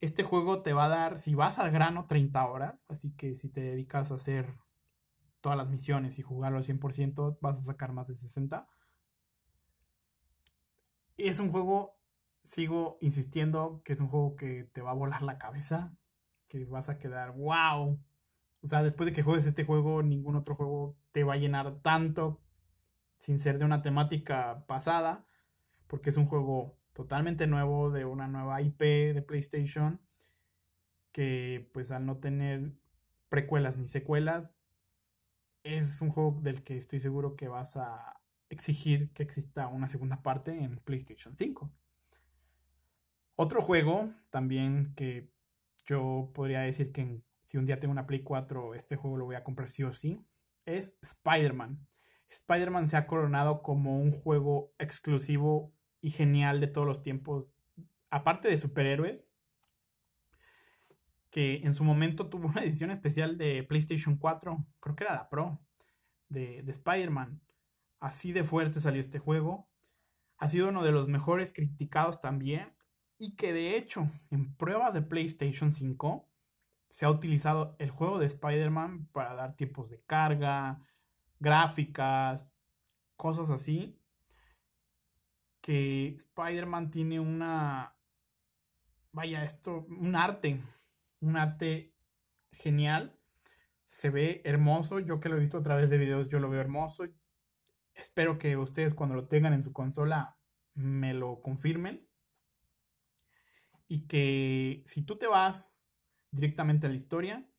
Este 0.00 0.22
juego 0.22 0.62
te 0.62 0.72
va 0.72 0.86
a 0.86 0.88
dar, 0.88 1.18
si 1.18 1.34
vas 1.34 1.58
al 1.58 1.70
grano, 1.70 2.06
30 2.06 2.46
horas. 2.46 2.80
Así 2.88 3.14
que 3.16 3.34
si 3.36 3.50
te 3.50 3.60
dedicas 3.60 4.10
a 4.10 4.14
hacer 4.14 4.56
todas 5.40 5.58
las 5.58 5.68
misiones 5.68 6.18
y 6.18 6.22
jugarlo 6.22 6.58
al 6.58 6.64
100%, 6.64 7.38
vas 7.40 7.58
a 7.58 7.64
sacar 7.64 7.92
más 7.92 8.08
de 8.08 8.16
60. 8.16 8.66
Es 11.18 11.40
un 11.40 11.50
juego, 11.50 11.98
sigo 12.40 12.96
insistiendo, 13.02 13.82
que 13.84 13.92
es 13.92 14.00
un 14.00 14.08
juego 14.08 14.36
que 14.36 14.64
te 14.72 14.80
va 14.80 14.92
a 14.92 14.94
volar 14.94 15.22
la 15.22 15.38
cabeza. 15.38 15.94
Que 16.48 16.64
vas 16.64 16.88
a 16.88 16.98
quedar, 16.98 17.32
wow. 17.32 18.00
O 18.62 18.66
sea, 18.66 18.82
después 18.82 19.06
de 19.06 19.12
que 19.12 19.22
juegues 19.22 19.46
este 19.46 19.64
juego, 19.64 20.02
ningún 20.02 20.36
otro 20.36 20.54
juego 20.54 20.96
te 21.12 21.24
va 21.24 21.34
a 21.34 21.36
llenar 21.36 21.80
tanto 21.82 22.40
sin 23.18 23.38
ser 23.38 23.58
de 23.58 23.66
una 23.66 23.82
temática 23.82 24.64
pasada. 24.66 25.26
Porque 25.86 26.10
es 26.10 26.16
un 26.16 26.26
juego 26.26 26.78
totalmente 26.92 27.46
nuevo 27.46 27.90
de 27.90 28.04
una 28.04 28.28
nueva 28.28 28.62
IP 28.62 28.80
de 28.80 29.22
PlayStation 29.22 30.00
que 31.12 31.68
pues 31.72 31.90
al 31.90 32.06
no 32.06 32.18
tener 32.18 32.72
precuelas 33.28 33.76
ni 33.76 33.88
secuelas 33.88 34.50
es 35.62 36.00
un 36.00 36.10
juego 36.10 36.38
del 36.42 36.62
que 36.62 36.76
estoy 36.76 37.00
seguro 37.00 37.36
que 37.36 37.48
vas 37.48 37.76
a 37.76 38.17
exigir 38.50 39.10
que 39.12 39.22
exista 39.22 39.68
una 39.68 39.88
segunda 39.88 40.22
parte 40.22 40.52
en 40.52 40.78
PlayStation 40.78 41.36
5. 41.36 41.70
Otro 43.36 43.60
juego 43.60 44.10
también 44.30 44.94
que 44.96 45.30
yo 45.86 46.30
podría 46.34 46.60
decir 46.60 46.92
que 46.92 47.20
si 47.42 47.56
un 47.56 47.66
día 47.66 47.80
tengo 47.80 47.92
una 47.92 48.06
Play 48.06 48.22
4 48.22 48.74
este 48.74 48.96
juego 48.96 49.16
lo 49.16 49.24
voy 49.24 49.36
a 49.36 49.44
comprar 49.44 49.70
sí 49.70 49.84
o 49.84 49.92
sí 49.92 50.20
es 50.66 50.98
Spider-Man. 51.02 51.78
Spider-Man 52.28 52.88
se 52.88 52.96
ha 52.96 53.06
coronado 53.06 53.62
como 53.62 54.00
un 54.00 54.12
juego 54.12 54.72
exclusivo 54.78 55.72
y 56.00 56.10
genial 56.10 56.60
de 56.60 56.66
todos 56.66 56.86
los 56.86 57.02
tiempos, 57.02 57.54
aparte 58.10 58.48
de 58.48 58.58
superhéroes, 58.58 59.26
que 61.30 61.62
en 61.64 61.74
su 61.74 61.84
momento 61.84 62.28
tuvo 62.28 62.48
una 62.48 62.60
edición 62.62 62.90
especial 62.90 63.38
de 63.38 63.62
PlayStation 63.62 64.16
4, 64.16 64.66
creo 64.80 64.96
que 64.96 65.04
era 65.04 65.14
la 65.14 65.28
Pro, 65.28 65.60
de, 66.28 66.62
de 66.62 66.70
Spider-Man. 66.70 67.40
Así 68.00 68.32
de 68.32 68.44
fuerte 68.44 68.80
salió 68.80 69.00
este 69.00 69.18
juego. 69.18 69.68
Ha 70.38 70.48
sido 70.48 70.68
uno 70.68 70.82
de 70.82 70.92
los 70.92 71.08
mejores 71.08 71.52
criticados 71.52 72.20
también. 72.20 72.72
Y 73.18 73.34
que 73.34 73.52
de 73.52 73.76
hecho, 73.76 74.08
en 74.30 74.54
pruebas 74.54 74.94
de 74.94 75.02
PlayStation 75.02 75.72
5, 75.72 76.28
se 76.90 77.04
ha 77.04 77.10
utilizado 77.10 77.76
el 77.78 77.90
juego 77.90 78.18
de 78.18 78.26
Spider-Man 78.26 79.08
para 79.12 79.34
dar 79.34 79.56
tiempos 79.56 79.90
de 79.90 80.00
carga, 80.02 80.80
gráficas, 81.40 82.52
cosas 83.16 83.50
así. 83.50 84.00
Que 85.60 86.14
Spider-Man 86.14 86.90
tiene 86.90 87.18
una... 87.18 87.96
Vaya, 89.10 89.42
esto, 89.42 89.86
un 89.88 90.14
arte, 90.14 90.62
un 91.20 91.36
arte 91.36 91.92
genial. 92.52 93.18
Se 93.86 94.10
ve 94.10 94.42
hermoso. 94.44 95.00
Yo 95.00 95.18
que 95.18 95.28
lo 95.28 95.36
he 95.36 95.40
visto 95.40 95.58
a 95.58 95.62
través 95.62 95.90
de 95.90 95.98
videos, 95.98 96.28
yo 96.28 96.38
lo 96.38 96.48
veo 96.48 96.60
hermoso. 96.60 97.04
Espero 97.98 98.38
que 98.38 98.56
ustedes 98.56 98.94
cuando 98.94 99.16
lo 99.16 99.26
tengan 99.26 99.52
en 99.52 99.64
su 99.64 99.72
consola 99.72 100.38
me 100.74 101.14
lo 101.14 101.42
confirmen. 101.42 102.08
Y 103.88 104.06
que 104.06 104.84
si 104.86 105.02
tú 105.02 105.18
te 105.18 105.26
vas 105.26 105.74
directamente 106.30 106.86
a 106.86 106.90
la 106.90 106.96
historia, 106.96 107.50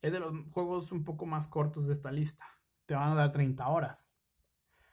es 0.00 0.12
de 0.12 0.20
los 0.20 0.32
juegos 0.52 0.92
un 0.92 1.02
poco 1.02 1.26
más 1.26 1.48
cortos 1.48 1.88
de 1.88 1.92
esta 1.92 2.12
lista. 2.12 2.46
Te 2.86 2.94
van 2.94 3.12
a 3.12 3.14
dar 3.16 3.32
30 3.32 3.66
horas. 3.66 4.14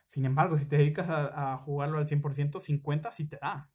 Sin 0.08 0.26
embargo, 0.26 0.58
si 0.58 0.66
te 0.66 0.78
dedicas 0.78 1.08
a, 1.10 1.56
jugarlo 1.58 2.00
al 2.00 2.08
100%, 2.08 2.60
50 2.60 3.12
sí 3.12 3.30
te 3.30 3.38
da. 3.40 3.70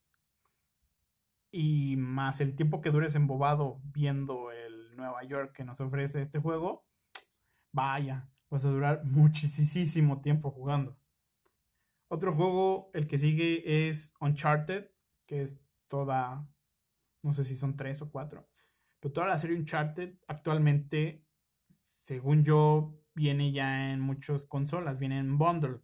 Y 1.52 1.96
más 1.96 2.40
el 2.40 2.56
tiempo 2.56 2.80
que 2.80 2.90
dures 2.90 3.14
embobado 3.14 3.80
viendo 3.84 4.50
el 4.50 4.96
Nueva 4.96 5.22
York 5.22 5.52
que 5.54 5.64
nos 5.64 5.80
ofrece 5.80 6.20
este 6.20 6.40
juego, 6.40 6.84
vaya, 7.72 8.28
vas 8.50 8.64
a 8.64 8.70
durar 8.70 9.04
muchísimo 9.04 10.20
tiempo 10.20 10.50
jugando. 10.50 10.98
Otro 12.08 12.34
juego, 12.34 12.90
el 12.94 13.06
que 13.06 13.18
sigue 13.18 13.88
es 13.88 14.14
Uncharted, 14.20 14.90
que 15.26 15.42
es 15.42 15.60
toda, 15.88 16.48
no 17.22 17.34
sé 17.34 17.44
si 17.44 17.56
son 17.56 17.76
tres 17.76 18.00
o 18.02 18.10
cuatro, 18.10 18.48
pero 19.00 19.12
toda 19.12 19.26
la 19.26 19.38
serie 19.38 19.56
Uncharted 19.56 20.18
actualmente, 20.28 21.24
según 21.68 22.44
yo, 22.44 22.94
viene 23.14 23.50
ya 23.50 23.92
en 23.92 24.00
muchas 24.00 24.46
consolas, 24.46 24.98
viene 24.98 25.18
en 25.18 25.38
bundle. 25.38 25.80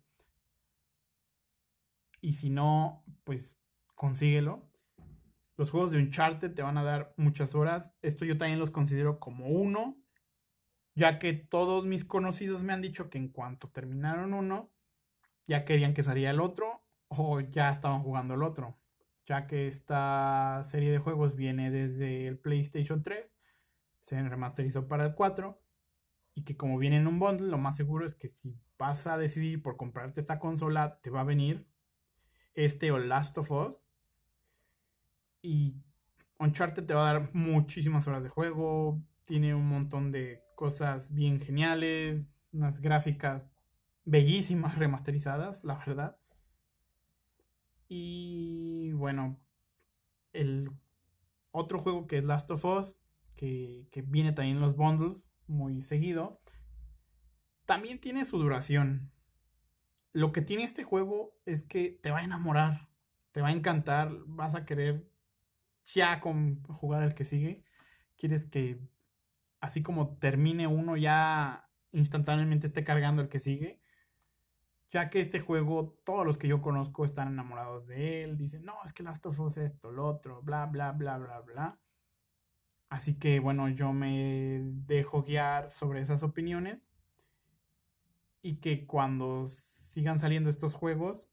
Y 2.20 2.34
si 2.34 2.50
no, 2.50 3.04
pues 3.24 3.56
consíguelo. 3.94 4.70
Los 5.56 5.70
juegos 5.70 5.90
de 5.90 5.98
Uncharted 5.98 6.54
te 6.54 6.62
van 6.62 6.78
a 6.78 6.84
dar 6.84 7.14
muchas 7.16 7.54
horas. 7.54 7.92
Esto 8.02 8.24
yo 8.24 8.38
también 8.38 8.58
los 8.58 8.70
considero 8.70 9.18
como 9.18 9.48
uno, 9.48 10.01
ya 10.94 11.18
que 11.18 11.32
todos 11.32 11.86
mis 11.86 12.04
conocidos 12.04 12.62
me 12.62 12.72
han 12.72 12.82
dicho 12.82 13.10
que 13.10 13.18
en 13.18 13.28
cuanto 13.28 13.68
terminaron 13.68 14.34
uno, 14.34 14.70
ya 15.46 15.64
querían 15.64 15.94
que 15.94 16.02
saliera 16.02 16.30
el 16.30 16.40
otro 16.40 16.82
o 17.08 17.40
ya 17.40 17.70
estaban 17.70 18.02
jugando 18.02 18.34
el 18.34 18.42
otro. 18.42 18.78
Ya 19.26 19.46
que 19.46 19.68
esta 19.68 20.62
serie 20.64 20.90
de 20.90 20.98
juegos 20.98 21.36
viene 21.36 21.70
desde 21.70 22.26
el 22.26 22.38
PlayStation 22.38 23.02
3, 23.02 23.32
se 24.00 24.20
remasterizó 24.28 24.88
para 24.88 25.06
el 25.06 25.14
4 25.14 25.60
y 26.34 26.44
que 26.44 26.56
como 26.56 26.78
viene 26.78 26.96
en 26.96 27.06
un 27.06 27.18
bundle, 27.18 27.48
lo 27.48 27.58
más 27.58 27.76
seguro 27.76 28.06
es 28.06 28.14
que 28.14 28.28
si 28.28 28.56
vas 28.78 29.06
a 29.06 29.18
decidir 29.18 29.62
por 29.62 29.76
comprarte 29.76 30.20
esta 30.20 30.38
consola, 30.38 31.00
te 31.02 31.10
va 31.10 31.20
a 31.20 31.24
venir 31.24 31.66
este 32.54 32.90
o 32.90 32.98
Last 32.98 33.38
of 33.38 33.50
Us. 33.50 33.88
Y 35.42 35.74
Uncharted 36.38 36.84
te 36.84 36.94
va 36.94 37.10
a 37.10 37.12
dar 37.12 37.34
muchísimas 37.34 38.06
horas 38.08 38.22
de 38.22 38.28
juego, 38.28 39.00
tiene 39.24 39.54
un 39.54 39.68
montón 39.68 40.12
de 40.12 40.42
cosas 40.54 41.12
bien 41.12 41.40
geniales, 41.40 42.34
unas 42.52 42.80
gráficas 42.80 43.50
bellísimas 44.04 44.78
remasterizadas, 44.78 45.64
la 45.64 45.76
verdad. 45.76 46.16
Y 47.88 48.92
bueno, 48.92 49.38
el 50.32 50.70
otro 51.50 51.78
juego 51.78 52.06
que 52.06 52.18
es 52.18 52.24
Last 52.24 52.50
of 52.50 52.64
Us, 52.64 53.02
que, 53.34 53.88
que 53.90 54.02
viene 54.02 54.32
también 54.32 54.56
en 54.56 54.62
los 54.62 54.76
bundles 54.76 55.30
muy 55.46 55.82
seguido, 55.82 56.40
también 57.66 58.00
tiene 58.00 58.24
su 58.24 58.38
duración. 58.38 59.10
Lo 60.12 60.32
que 60.32 60.42
tiene 60.42 60.64
este 60.64 60.84
juego 60.84 61.34
es 61.46 61.62
que 61.62 61.98
te 62.02 62.10
va 62.10 62.18
a 62.18 62.24
enamorar, 62.24 62.88
te 63.32 63.40
va 63.40 63.48
a 63.48 63.52
encantar, 63.52 64.10
vas 64.26 64.54
a 64.54 64.64
querer 64.64 65.08
ya 65.86 66.20
con 66.20 66.62
jugar 66.64 67.02
al 67.02 67.14
que 67.14 67.24
sigue. 67.24 67.64
Quieres 68.16 68.46
que 68.46 68.78
así 69.62 69.82
como 69.82 70.18
termine 70.18 70.66
uno 70.66 70.98
ya 70.98 71.70
instantáneamente 71.92 72.66
esté 72.66 72.84
cargando 72.84 73.22
el 73.22 73.30
que 73.30 73.40
sigue 73.40 73.82
ya 74.92 75.08
que 75.08 75.20
este 75.20 75.40
juego, 75.40 75.98
todos 76.04 76.26
los 76.26 76.36
que 76.36 76.48
yo 76.48 76.60
conozco 76.60 77.06
están 77.06 77.28
enamorados 77.28 77.86
de 77.86 78.24
él, 78.24 78.36
dicen, 78.36 78.64
no, 78.66 78.74
es 78.84 78.92
que 78.92 79.02
Last 79.02 79.24
of 79.24 79.40
Us 79.40 79.56
esto, 79.56 79.90
lo 79.90 80.06
otro, 80.06 80.42
bla, 80.42 80.66
bla, 80.66 80.92
bla, 80.92 81.16
bla, 81.16 81.40
bla. 81.40 81.78
Así 82.90 83.18
que 83.18 83.40
bueno, 83.40 83.70
yo 83.70 83.94
me 83.94 84.60
dejo 84.62 85.22
guiar 85.22 85.70
sobre 85.70 86.02
esas 86.02 86.22
opiniones 86.22 86.86
y 88.42 88.56
que 88.56 88.86
cuando 88.86 89.48
sigan 89.48 90.18
saliendo 90.18 90.50
estos 90.50 90.74
juegos 90.74 91.30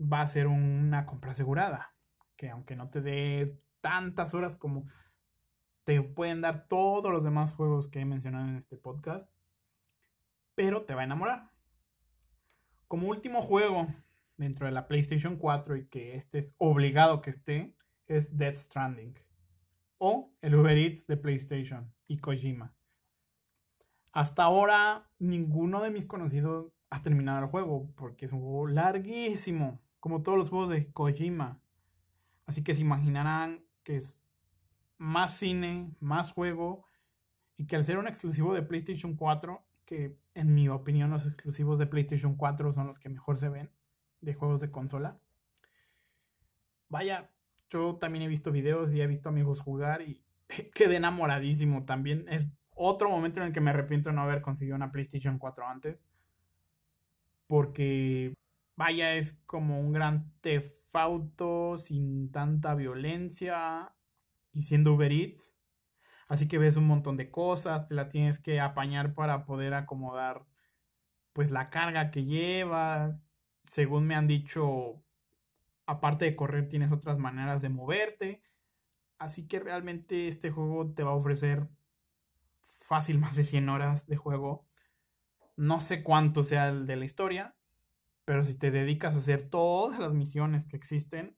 va 0.00 0.22
a 0.22 0.28
ser 0.28 0.46
una 0.46 1.04
compra 1.04 1.32
asegurada, 1.32 1.94
que 2.36 2.48
aunque 2.48 2.74
no 2.74 2.88
te 2.88 3.02
dé 3.02 3.60
tantas 3.82 4.32
horas 4.32 4.56
como 4.56 4.86
te 5.84 6.02
pueden 6.02 6.40
dar 6.40 6.66
todos 6.68 7.12
los 7.12 7.24
demás 7.24 7.54
juegos 7.54 7.88
que 7.88 8.00
he 8.00 8.04
mencionado 8.04 8.48
en 8.48 8.56
este 8.56 8.76
podcast, 8.76 9.30
pero 10.54 10.84
te 10.84 10.94
va 10.94 11.02
a 11.02 11.04
enamorar 11.04 11.54
como 12.94 13.08
último 13.08 13.42
juego 13.42 13.88
dentro 14.36 14.66
de 14.66 14.72
la 14.72 14.86
PlayStation 14.86 15.36
4 15.36 15.76
y 15.76 15.86
que 15.86 16.14
este 16.14 16.38
es 16.38 16.54
obligado 16.58 17.22
que 17.22 17.30
esté, 17.30 17.74
es 18.06 18.36
Dead 18.36 18.54
Stranding. 18.54 19.18
O 19.98 20.32
el 20.42 20.54
Uber 20.54 20.76
Eats 20.76 21.06
de 21.06 21.16
PlayStation 21.16 21.92
y 22.06 22.18
Kojima. 22.18 22.72
Hasta 24.12 24.44
ahora 24.44 25.10
ninguno 25.18 25.82
de 25.82 25.90
mis 25.90 26.04
conocidos 26.04 26.72
ha 26.90 27.02
terminado 27.02 27.40
el 27.40 27.46
juego 27.46 27.90
porque 27.96 28.26
es 28.26 28.32
un 28.32 28.42
juego 28.42 28.68
larguísimo, 28.68 29.80
como 29.98 30.22
todos 30.22 30.38
los 30.38 30.50
juegos 30.50 30.68
de 30.68 30.92
Kojima. 30.92 31.60
Así 32.46 32.62
que 32.62 32.74
se 32.74 32.82
imaginarán 32.82 33.64
que 33.82 33.96
es 33.96 34.20
más 34.98 35.36
cine, 35.36 35.90
más 36.00 36.32
juego 36.32 36.86
y 37.56 37.66
que 37.66 37.76
al 37.76 37.84
ser 37.84 37.98
un 37.98 38.08
exclusivo 38.08 38.54
de 38.54 38.62
PlayStation 38.62 39.16
4 39.16 39.64
que 39.84 40.16
en 40.34 40.54
mi 40.54 40.68
opinión 40.68 41.10
los 41.10 41.26
exclusivos 41.26 41.78
de 41.78 41.86
PlayStation 41.86 42.36
4 42.36 42.72
son 42.72 42.86
los 42.86 42.98
que 42.98 43.08
mejor 43.08 43.38
se 43.38 43.48
ven 43.48 43.70
de 44.20 44.34
juegos 44.34 44.60
de 44.60 44.70
consola. 44.70 45.18
Vaya, 46.88 47.30
yo 47.70 47.96
también 47.96 48.22
he 48.22 48.28
visto 48.28 48.52
videos 48.52 48.92
y 48.92 49.00
he 49.00 49.06
visto 49.06 49.28
amigos 49.28 49.60
jugar 49.60 50.02
y 50.02 50.22
quedé 50.74 50.96
enamoradísimo. 50.96 51.84
También 51.84 52.26
es 52.28 52.50
otro 52.74 53.10
momento 53.10 53.40
en 53.40 53.46
el 53.46 53.52
que 53.52 53.60
me 53.60 53.70
arrepiento 53.70 54.10
de 54.10 54.16
no 54.16 54.22
haber 54.22 54.42
conseguido 54.42 54.76
una 54.76 54.92
PlayStation 54.92 55.38
4 55.38 55.66
antes. 55.66 56.06
Porque, 57.46 58.34
vaya, 58.76 59.14
es 59.14 59.34
como 59.46 59.78
un 59.78 59.92
gran 59.92 60.32
tefauto 60.40 61.76
sin 61.78 62.32
tanta 62.32 62.74
violencia 62.74 63.92
y 64.54 64.62
siendo 64.62 64.94
Uber 64.94 65.12
Eats 65.12 65.54
Así 66.28 66.48
que 66.48 66.58
ves 66.58 66.76
un 66.76 66.86
montón 66.86 67.16
de 67.16 67.30
cosas, 67.30 67.86
te 67.86 67.94
la 67.94 68.08
tienes 68.08 68.38
que 68.38 68.60
apañar 68.60 69.14
para 69.14 69.44
poder 69.44 69.74
acomodar 69.74 70.46
pues 71.32 71.50
la 71.50 71.70
carga 71.70 72.10
que 72.10 72.24
llevas. 72.24 73.26
Según 73.64 74.06
me 74.06 74.14
han 74.14 74.26
dicho, 74.26 75.02
aparte 75.86 76.24
de 76.24 76.36
correr 76.36 76.68
tienes 76.68 76.92
otras 76.92 77.18
maneras 77.18 77.62
de 77.62 77.68
moverte. 77.68 78.42
Así 79.18 79.46
que 79.46 79.60
realmente 79.60 80.28
este 80.28 80.50
juego 80.50 80.92
te 80.92 81.02
va 81.02 81.12
a 81.12 81.14
ofrecer 81.14 81.68
fácil 82.78 83.18
más 83.20 83.36
de 83.36 83.44
100 83.44 83.68
horas 83.68 84.06
de 84.06 84.16
juego. 84.16 84.66
No 85.56 85.80
sé 85.80 86.02
cuánto 86.02 86.42
sea 86.42 86.68
el 86.68 86.86
de 86.86 86.96
la 86.96 87.04
historia, 87.04 87.54
pero 88.24 88.44
si 88.44 88.54
te 88.54 88.70
dedicas 88.70 89.14
a 89.14 89.18
hacer 89.18 89.48
todas 89.50 90.00
las 90.00 90.14
misiones 90.14 90.66
que 90.66 90.76
existen, 90.76 91.36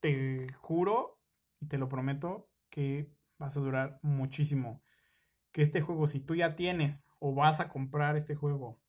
te 0.00 0.52
juro 0.54 1.17
y 1.60 1.66
te 1.66 1.78
lo 1.78 1.88
prometo 1.88 2.50
que 2.70 3.12
vas 3.38 3.56
a 3.56 3.60
durar 3.60 3.98
muchísimo. 4.02 4.82
Que 5.52 5.62
este 5.62 5.80
juego, 5.80 6.06
si 6.06 6.20
tú 6.20 6.34
ya 6.34 6.56
tienes 6.56 7.06
o 7.18 7.34
vas 7.34 7.60
a 7.60 7.68
comprar 7.68 8.16
este 8.16 8.34
juego, 8.34 8.80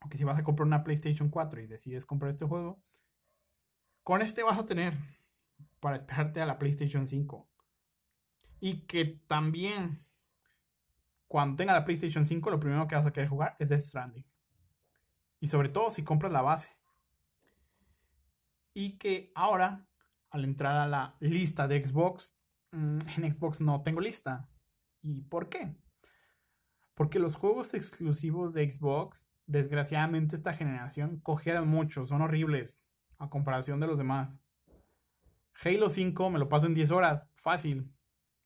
o 0.00 0.08
que 0.08 0.18
si 0.18 0.24
vas 0.24 0.38
a 0.38 0.44
comprar 0.44 0.66
una 0.66 0.84
PlayStation 0.84 1.28
4 1.28 1.60
y 1.60 1.66
decides 1.66 2.06
comprar 2.06 2.30
este 2.30 2.46
juego, 2.46 2.82
con 4.02 4.22
este 4.22 4.42
vas 4.42 4.58
a 4.58 4.66
tener 4.66 4.94
para 5.80 5.96
esperarte 5.96 6.40
a 6.40 6.46
la 6.46 6.58
PlayStation 6.58 7.06
5. 7.06 7.48
Y 8.60 8.86
que 8.86 9.20
también, 9.26 10.04
cuando 11.26 11.56
tenga 11.56 11.72
la 11.72 11.84
PlayStation 11.84 12.26
5, 12.26 12.50
lo 12.50 12.60
primero 12.60 12.88
que 12.88 12.96
vas 12.96 13.06
a 13.06 13.12
querer 13.12 13.28
jugar 13.28 13.56
es 13.58 13.68
Death 13.68 13.82
Stranding. 13.82 14.24
Y 15.40 15.48
sobre 15.48 15.68
todo 15.68 15.90
si 15.90 16.02
compras 16.02 16.32
la 16.32 16.42
base. 16.42 16.76
Y 18.74 18.98
que 18.98 19.32
ahora, 19.34 19.87
al 20.30 20.44
entrar 20.44 20.76
a 20.76 20.86
la 20.86 21.16
lista 21.20 21.68
de 21.68 21.84
Xbox, 21.84 22.34
mm, 22.72 22.98
en 23.16 23.32
Xbox 23.32 23.60
no 23.60 23.82
tengo 23.82 24.00
lista. 24.00 24.48
¿Y 25.02 25.22
por 25.22 25.48
qué? 25.48 25.76
Porque 26.94 27.18
los 27.18 27.36
juegos 27.36 27.74
exclusivos 27.74 28.54
de 28.54 28.70
Xbox, 28.70 29.32
desgraciadamente 29.46 30.36
esta 30.36 30.52
generación, 30.52 31.20
cogieron 31.20 31.68
mucho, 31.68 32.06
son 32.06 32.22
horribles 32.22 32.78
a 33.18 33.30
comparación 33.30 33.80
de 33.80 33.86
los 33.86 33.98
demás. 33.98 34.40
Halo 35.64 35.88
5 35.88 36.30
me 36.30 36.38
lo 36.38 36.48
paso 36.48 36.66
en 36.66 36.74
10 36.74 36.90
horas, 36.90 37.28
fácil. 37.34 37.92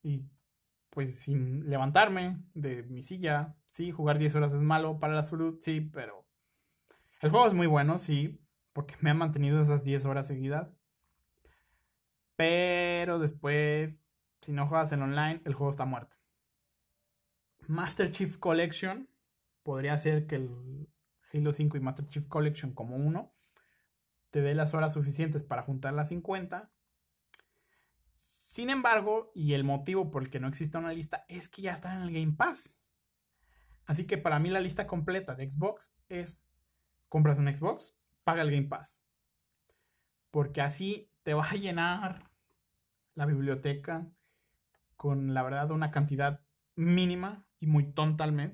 Y 0.03 0.25
pues 0.91 1.19
sin 1.21 1.69
levantarme 1.69 2.43
de 2.55 2.83
mi 2.85 3.03
silla. 3.03 3.57
Sí, 3.71 3.91
jugar 3.91 4.19
10 4.19 4.35
horas 4.37 4.53
es 4.53 4.61
malo 4.61 4.99
para 4.99 5.15
la 5.15 5.23
salud, 5.23 5.59
sí, 5.61 5.81
pero 5.81 6.27
el 7.21 7.31
juego 7.31 7.47
es 7.47 7.55
muy 7.55 7.67
bueno, 7.67 7.99
sí, 7.99 8.39
porque 8.73 8.97
me 9.01 9.11
ha 9.11 9.15
mantenido 9.15 9.61
esas 9.61 9.85
10 9.85 10.05
horas 10.05 10.27
seguidas. 10.27 10.77
Pero 12.37 13.19
después, 13.19 14.03
si 14.41 14.53
no 14.53 14.67
juegas 14.67 14.93
en 14.93 15.03
online, 15.03 15.41
el 15.45 15.55
juego 15.55 15.71
está 15.71 15.85
muerto. 15.85 16.17
Master 17.67 18.11
Chief 18.11 18.39
Collection 18.39 19.09
podría 19.63 19.97
ser 19.99 20.27
que 20.27 20.37
el 20.37 20.89
Halo 21.33 21.53
5 21.53 21.77
y 21.77 21.81
Master 21.81 22.07
Chief 22.09 22.27
Collection 22.27 22.73
como 22.73 22.97
uno 22.97 23.33
te 24.31 24.41
dé 24.41 24.55
las 24.55 24.75
horas 24.75 24.95
suficientes 24.95 25.43
para 25.43 25.63
juntar 25.63 25.95
las 25.95 26.09
50 26.09 26.71
sin 28.53 28.69
embargo, 28.69 29.33
y 29.35 29.55
el 29.55 29.65
motivo 29.65 30.11
por 30.11 30.25
el 30.25 30.29
que 30.29 30.39
no 30.39 30.47
existe 30.47 30.77
una 30.77 30.93
lista 30.93 31.25
es 31.27 31.49
que 31.49 31.63
ya 31.63 31.73
está 31.73 31.95
en 31.95 32.03
el 32.03 32.13
Game 32.13 32.35
Pass. 32.37 32.79
Así 33.87 34.07
que 34.07 34.19
para 34.19 34.39
mí 34.41 34.51
la 34.51 34.61
lista 34.61 34.87
completa 34.87 35.35
de 35.35 35.51
Xbox 35.51 35.95
es 36.11 36.45
compras 37.09 37.39
un 37.39 37.49
Xbox, 37.49 37.97
paga 38.25 38.43
el 38.43 38.51
Game 38.51 38.69
Pass. 38.69 39.01
Porque 40.31 40.61
así 40.61 41.11
te 41.23 41.35
va 41.35 41.45
a 41.45 41.55
llenar 41.55 42.31
la 43.15 43.27
biblioteca 43.27 44.07
con 44.97 45.35
la 45.35 45.43
verdad 45.43 45.71
una 45.71 45.91
cantidad 45.91 46.41
mínima 46.77 47.45
y 47.61 47.67
muy 47.67 47.93
tonta 47.93 48.25
al 48.25 48.33
mes. 48.33 48.53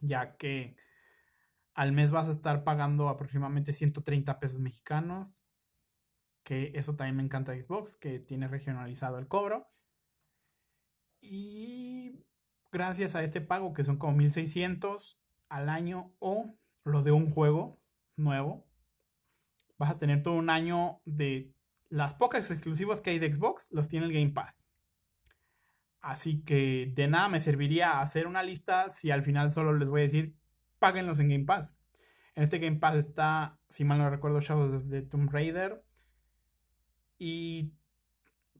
Ya 0.00 0.36
que 0.36 0.76
al 1.74 1.92
mes 1.92 2.10
vas 2.10 2.28
a 2.28 2.32
estar 2.32 2.64
pagando 2.64 3.08
aproximadamente 3.08 3.72
130 3.72 4.40
pesos 4.40 4.58
mexicanos 4.58 5.42
que 6.42 6.72
eso 6.74 6.94
también 6.94 7.16
me 7.16 7.22
encanta 7.22 7.54
Xbox, 7.54 7.96
que 7.96 8.18
tiene 8.18 8.48
regionalizado 8.48 9.18
el 9.18 9.28
cobro. 9.28 9.68
Y 11.20 12.24
gracias 12.72 13.14
a 13.14 13.22
este 13.22 13.40
pago, 13.40 13.72
que 13.72 13.84
son 13.84 13.96
como 13.96 14.16
1600 14.16 15.20
al 15.48 15.68
año 15.68 16.12
o 16.18 16.54
lo 16.84 17.02
de 17.02 17.12
un 17.12 17.30
juego 17.30 17.80
nuevo, 18.16 18.66
vas 19.82 19.90
a 19.90 19.98
tener 19.98 20.22
todo 20.22 20.34
un 20.34 20.48
año 20.48 21.00
de 21.04 21.52
las 21.88 22.14
pocas 22.14 22.48
exclusivas 22.52 23.00
que 23.00 23.10
hay 23.10 23.18
de 23.18 23.32
Xbox, 23.32 23.68
los 23.72 23.88
tiene 23.88 24.06
el 24.06 24.12
Game 24.12 24.30
Pass. 24.30 24.64
Así 26.00 26.42
que 26.44 26.92
de 26.94 27.08
nada 27.08 27.28
me 27.28 27.40
serviría 27.40 28.00
hacer 28.00 28.28
una 28.28 28.44
lista 28.44 28.90
si 28.90 29.10
al 29.10 29.24
final 29.24 29.50
solo 29.50 29.76
les 29.76 29.88
voy 29.88 30.02
a 30.02 30.04
decir, 30.04 30.36
páguenlos 30.78 31.18
en 31.18 31.30
Game 31.30 31.44
Pass. 31.44 31.74
En 32.36 32.44
este 32.44 32.60
Game 32.60 32.78
Pass 32.78 32.94
está, 32.94 33.58
si 33.70 33.82
mal 33.82 33.98
no 33.98 34.08
recuerdo, 34.08 34.40
Shadows 34.40 34.88
the 34.88 35.02
Tomb 35.02 35.30
Raider, 35.32 35.84
y 37.18 37.72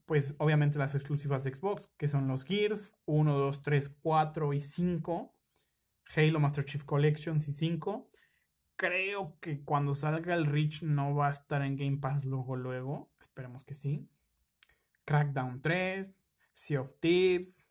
pues 0.06 0.34
obviamente 0.38 0.76
las 0.76 0.96
exclusivas 0.96 1.44
de 1.44 1.54
Xbox, 1.54 1.86
que 1.96 2.08
son 2.08 2.26
los 2.26 2.44
Gears 2.44 2.92
1, 3.04 3.38
2, 3.38 3.62
3, 3.62 3.88
4 4.02 4.52
y 4.54 4.60
5. 4.60 5.34
Halo 6.16 6.40
Master 6.40 6.64
Chief 6.64 6.82
Collections 6.82 7.46
y 7.46 7.52
5. 7.52 8.11
Creo 8.76 9.38
que 9.40 9.62
cuando 9.62 9.94
salga 9.94 10.34
el 10.34 10.46
Reach 10.46 10.82
no 10.82 11.14
va 11.14 11.28
a 11.28 11.32
estar 11.32 11.62
en 11.62 11.76
Game 11.76 11.98
Pass 11.98 12.24
luego, 12.24 12.56
luego. 12.56 13.12
Esperemos 13.20 13.64
que 13.64 13.74
sí. 13.74 14.08
Crackdown 15.04 15.60
3, 15.60 16.26
Sea 16.54 16.80
of 16.80 16.94
Thieves. 17.00 17.70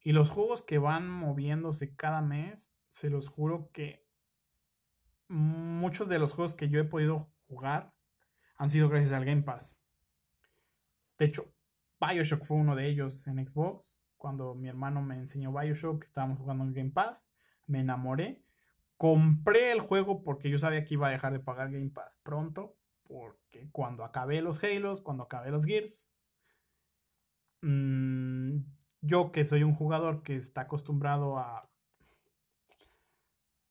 Y 0.00 0.12
los 0.12 0.30
juegos 0.30 0.62
que 0.62 0.78
van 0.78 1.08
moviéndose 1.08 1.94
cada 1.94 2.22
mes, 2.22 2.72
se 2.88 3.10
los 3.10 3.28
juro 3.28 3.70
que 3.72 4.06
muchos 5.28 6.08
de 6.08 6.18
los 6.18 6.32
juegos 6.32 6.54
que 6.54 6.68
yo 6.68 6.80
he 6.80 6.84
podido 6.84 7.30
jugar 7.46 7.94
han 8.56 8.70
sido 8.70 8.88
gracias 8.88 9.12
al 9.12 9.24
Game 9.24 9.42
Pass. 9.42 9.76
De 11.18 11.26
hecho, 11.26 11.52
Bioshock 12.00 12.44
fue 12.44 12.56
uno 12.56 12.74
de 12.74 12.88
ellos 12.88 13.26
en 13.26 13.46
Xbox. 13.46 13.96
Cuando 14.16 14.54
mi 14.54 14.68
hermano 14.68 15.02
me 15.02 15.16
enseñó 15.16 15.52
Bioshock, 15.52 16.04
estábamos 16.04 16.38
jugando 16.38 16.64
en 16.64 16.72
Game 16.72 16.90
Pass, 16.90 17.30
me 17.66 17.80
enamoré. 17.80 18.42
Compré 19.00 19.72
el 19.72 19.80
juego 19.80 20.22
porque 20.22 20.50
yo 20.50 20.58
sabía 20.58 20.84
que 20.84 20.92
iba 20.92 21.08
a 21.08 21.10
dejar 21.10 21.32
de 21.32 21.40
pagar 21.40 21.70
Game 21.70 21.88
Pass 21.88 22.20
pronto. 22.22 22.76
Porque 23.04 23.70
cuando 23.72 24.04
acabé 24.04 24.42
los 24.42 24.62
Halos, 24.62 25.00
cuando 25.00 25.22
acabé 25.22 25.50
los 25.50 25.64
Gears, 25.64 26.04
mmm, 27.62 28.58
yo 29.00 29.32
que 29.32 29.46
soy 29.46 29.62
un 29.62 29.74
jugador 29.74 30.22
que 30.22 30.36
está 30.36 30.60
acostumbrado 30.60 31.38
a. 31.38 31.70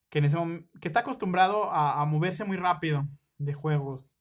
que, 0.09 0.17
en 0.17 0.25
ese 0.25 0.37
que 0.81 0.87
está 0.87 1.01
acostumbrado 1.01 1.69
a, 1.69 2.01
a 2.01 2.05
moverse 2.05 2.43
muy 2.43 2.57
rápido 2.57 3.07
de 3.37 3.53
juegos 3.53 4.15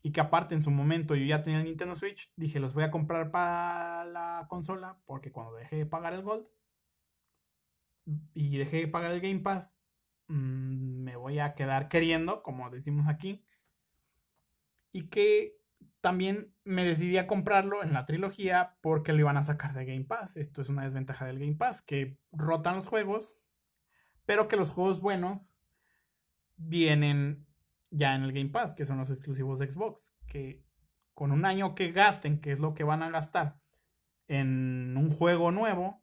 y 0.00 0.12
que 0.12 0.20
aparte 0.20 0.54
en 0.54 0.62
su 0.62 0.70
momento 0.70 1.16
yo 1.16 1.24
ya 1.24 1.42
tenía 1.42 1.58
el 1.58 1.64
Nintendo 1.64 1.96
Switch, 1.96 2.30
dije 2.36 2.60
los 2.60 2.72
voy 2.72 2.84
a 2.84 2.92
comprar 2.92 3.32
para 3.32 4.04
la 4.04 4.46
consola 4.48 4.96
porque 5.06 5.32
cuando 5.32 5.56
dejé 5.56 5.74
de 5.74 5.86
pagar 5.86 6.12
el 6.12 6.22
Gold 6.22 6.46
y 8.32 8.58
dejé 8.58 8.76
de 8.82 8.88
pagar 8.88 9.10
el 9.10 9.20
Game 9.20 9.40
Pass, 9.40 9.76
mm, 10.28 11.02
me 11.04 11.16
voy 11.16 11.38
a 11.38 11.54
quedar 11.54 11.88
queriendo, 11.88 12.42
como 12.42 12.70
decimos 12.70 13.08
aquí, 13.08 13.44
y 14.92 15.08
que 15.08 15.56
también 16.00 16.54
me 16.64 16.84
decidí 16.84 17.18
a 17.18 17.26
comprarlo 17.26 17.82
en 17.82 17.92
la 17.92 18.06
trilogía 18.06 18.76
porque 18.80 19.12
lo 19.12 19.20
iban 19.20 19.36
a 19.36 19.42
sacar 19.42 19.74
de 19.74 19.84
Game 19.84 20.04
Pass. 20.04 20.36
Esto 20.36 20.62
es 20.62 20.68
una 20.68 20.84
desventaja 20.84 21.26
del 21.26 21.38
Game 21.38 21.56
Pass, 21.56 21.82
que 21.82 22.18
rotan 22.32 22.76
los 22.76 22.86
juegos, 22.86 23.36
pero 24.24 24.48
que 24.48 24.56
los 24.56 24.70
juegos 24.70 25.00
buenos 25.00 25.54
vienen 26.56 27.46
ya 27.90 28.14
en 28.14 28.22
el 28.22 28.32
Game 28.32 28.50
Pass, 28.50 28.74
que 28.74 28.86
son 28.86 28.98
los 28.98 29.10
exclusivos 29.10 29.58
de 29.58 29.70
Xbox, 29.70 30.16
que 30.26 30.64
con 31.14 31.32
un 31.32 31.44
año 31.44 31.74
que 31.74 31.92
gasten, 31.92 32.40
que 32.40 32.52
es 32.52 32.58
lo 32.58 32.74
que 32.74 32.84
van 32.84 33.02
a 33.02 33.10
gastar 33.10 33.58
en 34.28 34.96
un 34.96 35.10
juego 35.10 35.50
nuevo, 35.50 36.02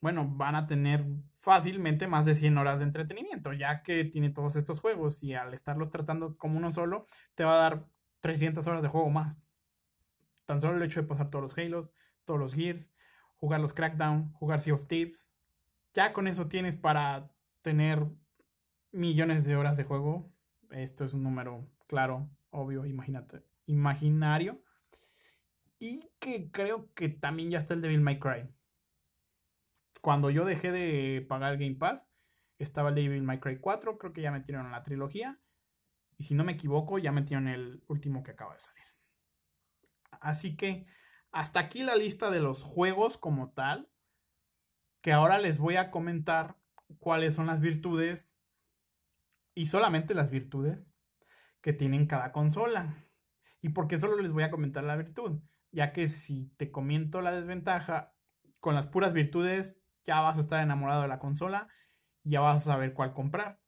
bueno, 0.00 0.28
van 0.28 0.54
a 0.54 0.66
tener 0.66 1.04
fácilmente 1.46 2.08
más 2.08 2.26
de 2.26 2.34
100 2.34 2.58
horas 2.58 2.78
de 2.78 2.84
entretenimiento, 2.84 3.52
ya 3.52 3.84
que 3.84 4.04
tiene 4.04 4.30
todos 4.30 4.56
estos 4.56 4.80
juegos 4.80 5.22
y 5.22 5.34
al 5.34 5.54
estarlos 5.54 5.90
tratando 5.90 6.36
como 6.36 6.56
uno 6.58 6.72
solo, 6.72 7.06
te 7.36 7.44
va 7.44 7.54
a 7.54 7.62
dar 7.62 7.86
300 8.20 8.66
horas 8.66 8.82
de 8.82 8.88
juego 8.88 9.10
más. 9.10 9.48
Tan 10.44 10.60
solo 10.60 10.76
el 10.76 10.82
hecho 10.82 11.00
de 11.00 11.06
pasar 11.06 11.30
todos 11.30 11.42
los 11.42 11.56
Halos, 11.56 11.92
todos 12.24 12.40
los 12.40 12.52
Gears, 12.52 12.90
jugar 13.36 13.60
los 13.60 13.72
Crackdown, 13.72 14.32
jugar 14.32 14.60
Sea 14.60 14.74
of 14.74 14.88
Thieves, 14.88 15.32
ya 15.94 16.12
con 16.12 16.26
eso 16.26 16.48
tienes 16.48 16.74
para 16.74 17.30
tener 17.62 18.04
millones 18.90 19.44
de 19.44 19.54
horas 19.54 19.76
de 19.76 19.84
juego 19.84 20.32
esto 20.70 21.04
es 21.04 21.14
un 21.14 21.22
número 21.22 21.64
claro, 21.86 22.28
obvio, 22.50 22.86
imagínate, 22.86 23.44
imaginario. 23.66 24.60
Y 25.78 26.10
que 26.18 26.50
creo 26.50 26.92
que 26.94 27.08
también 27.08 27.50
ya 27.50 27.58
está 27.58 27.74
el 27.74 27.82
Devil 27.82 28.00
May 28.00 28.18
Cry. 28.18 28.48
Cuando 30.06 30.30
yo 30.30 30.44
dejé 30.44 30.70
de 30.70 31.26
pagar 31.28 31.54
el 31.54 31.58
Game 31.58 31.74
Pass, 31.74 32.08
estaba 32.60 32.90
el 32.90 32.94
Devil 32.94 33.24
May 33.24 33.40
Cry 33.40 33.58
4, 33.58 33.98
creo 33.98 34.12
que 34.12 34.22
ya 34.22 34.30
metieron 34.30 34.70
la 34.70 34.84
trilogía. 34.84 35.40
Y 36.16 36.22
si 36.22 36.36
no 36.36 36.44
me 36.44 36.52
equivoco, 36.52 37.00
ya 37.00 37.10
metieron 37.10 37.48
el 37.48 37.82
último 37.88 38.22
que 38.22 38.30
acaba 38.30 38.54
de 38.54 38.60
salir. 38.60 38.84
Así 40.20 40.56
que 40.56 40.86
hasta 41.32 41.58
aquí 41.58 41.82
la 41.82 41.96
lista 41.96 42.30
de 42.30 42.38
los 42.38 42.62
juegos 42.62 43.18
como 43.18 43.50
tal. 43.50 43.90
Que 45.00 45.12
ahora 45.12 45.38
les 45.38 45.58
voy 45.58 45.74
a 45.74 45.90
comentar 45.90 46.56
cuáles 47.00 47.34
son 47.34 47.48
las 47.48 47.60
virtudes 47.60 48.38
y 49.56 49.66
solamente 49.66 50.14
las 50.14 50.30
virtudes 50.30 50.88
que 51.60 51.72
tienen 51.72 52.06
cada 52.06 52.30
consola. 52.30 53.04
¿Y 53.60 53.70
por 53.70 53.88
qué 53.88 53.98
solo 53.98 54.22
les 54.22 54.30
voy 54.30 54.44
a 54.44 54.52
comentar 54.52 54.84
la 54.84 54.94
virtud? 54.94 55.40
Ya 55.72 55.92
que 55.92 56.08
si 56.08 56.52
te 56.58 56.70
comento 56.70 57.22
la 57.22 57.32
desventaja, 57.32 58.14
con 58.60 58.76
las 58.76 58.86
puras 58.86 59.12
virtudes 59.12 59.82
ya 60.06 60.20
vas 60.20 60.36
a 60.36 60.40
estar 60.40 60.62
enamorado 60.62 61.02
de 61.02 61.08
la 61.08 61.18
consola 61.18 61.68
ya 62.26 62.40
vas 62.40 62.56
a 62.62 62.72
saber 62.72 62.92
cuál 62.92 63.14
comprar. 63.14 63.60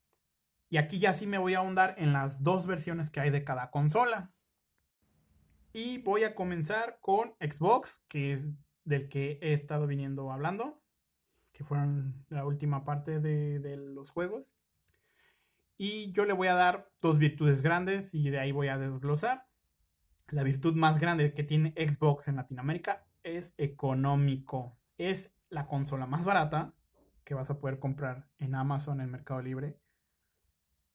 Y 0.68 0.76
aquí 0.76 0.98
ya 0.98 1.14
sí 1.14 1.26
me 1.26 1.38
voy 1.38 1.54
a 1.54 1.58
ahondar 1.58 1.94
en 1.98 2.12
las 2.12 2.42
dos 2.42 2.66
versiones 2.66 3.10
que 3.10 3.20
hay 3.20 3.30
de 3.30 3.44
cada 3.44 3.70
consola. 3.70 4.32
Y 5.72 5.98
voy 5.98 6.24
a 6.24 6.34
comenzar 6.34 6.98
con 7.00 7.34
Xbox, 7.40 8.04
que 8.08 8.32
es 8.32 8.56
del 8.84 9.08
que 9.08 9.38
he 9.40 9.52
estado 9.52 9.86
viniendo 9.86 10.32
hablando, 10.32 10.82
que 11.52 11.64
fueron 11.64 12.24
la 12.28 12.44
última 12.44 12.84
parte 12.84 13.20
de, 13.20 13.60
de 13.60 13.76
los 13.76 14.10
juegos. 14.10 14.50
Y 15.76 16.10
yo 16.12 16.24
le 16.24 16.32
voy 16.32 16.48
a 16.48 16.54
dar 16.54 16.90
dos 17.00 17.18
virtudes 17.18 17.62
grandes 17.62 18.12
y 18.14 18.30
de 18.30 18.40
ahí 18.40 18.50
voy 18.50 18.68
a 18.68 18.78
desglosar. 18.78 19.46
La 20.28 20.42
virtud 20.42 20.74
más 20.74 20.98
grande 20.98 21.32
que 21.32 21.44
tiene 21.44 21.72
Xbox 21.76 22.28
en 22.28 22.36
Latinoamérica 22.36 23.06
es 23.22 23.54
económico. 23.56 24.76
Es 24.98 25.37
la 25.50 25.66
consola 25.66 26.06
más 26.06 26.24
barata 26.24 26.74
que 27.24 27.34
vas 27.34 27.50
a 27.50 27.58
poder 27.58 27.78
comprar 27.78 28.28
en 28.38 28.54
Amazon, 28.54 29.00
en 29.00 29.10
Mercado 29.10 29.42
Libre. 29.42 29.78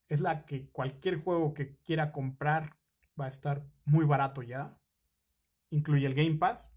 Es 0.10 0.20
la 0.20 0.46
que 0.46 0.70
cualquier 0.70 1.22
juego 1.22 1.54
que 1.54 1.78
quiera 1.78 2.12
comprar 2.12 2.78
va 3.20 3.26
a 3.26 3.30
estar 3.30 3.66
muy 3.86 4.06
barato 4.06 4.42
ya. 4.42 4.78
incluye 5.70 6.06
el 6.06 6.14
Game 6.14 6.36
Pass. 6.36 6.72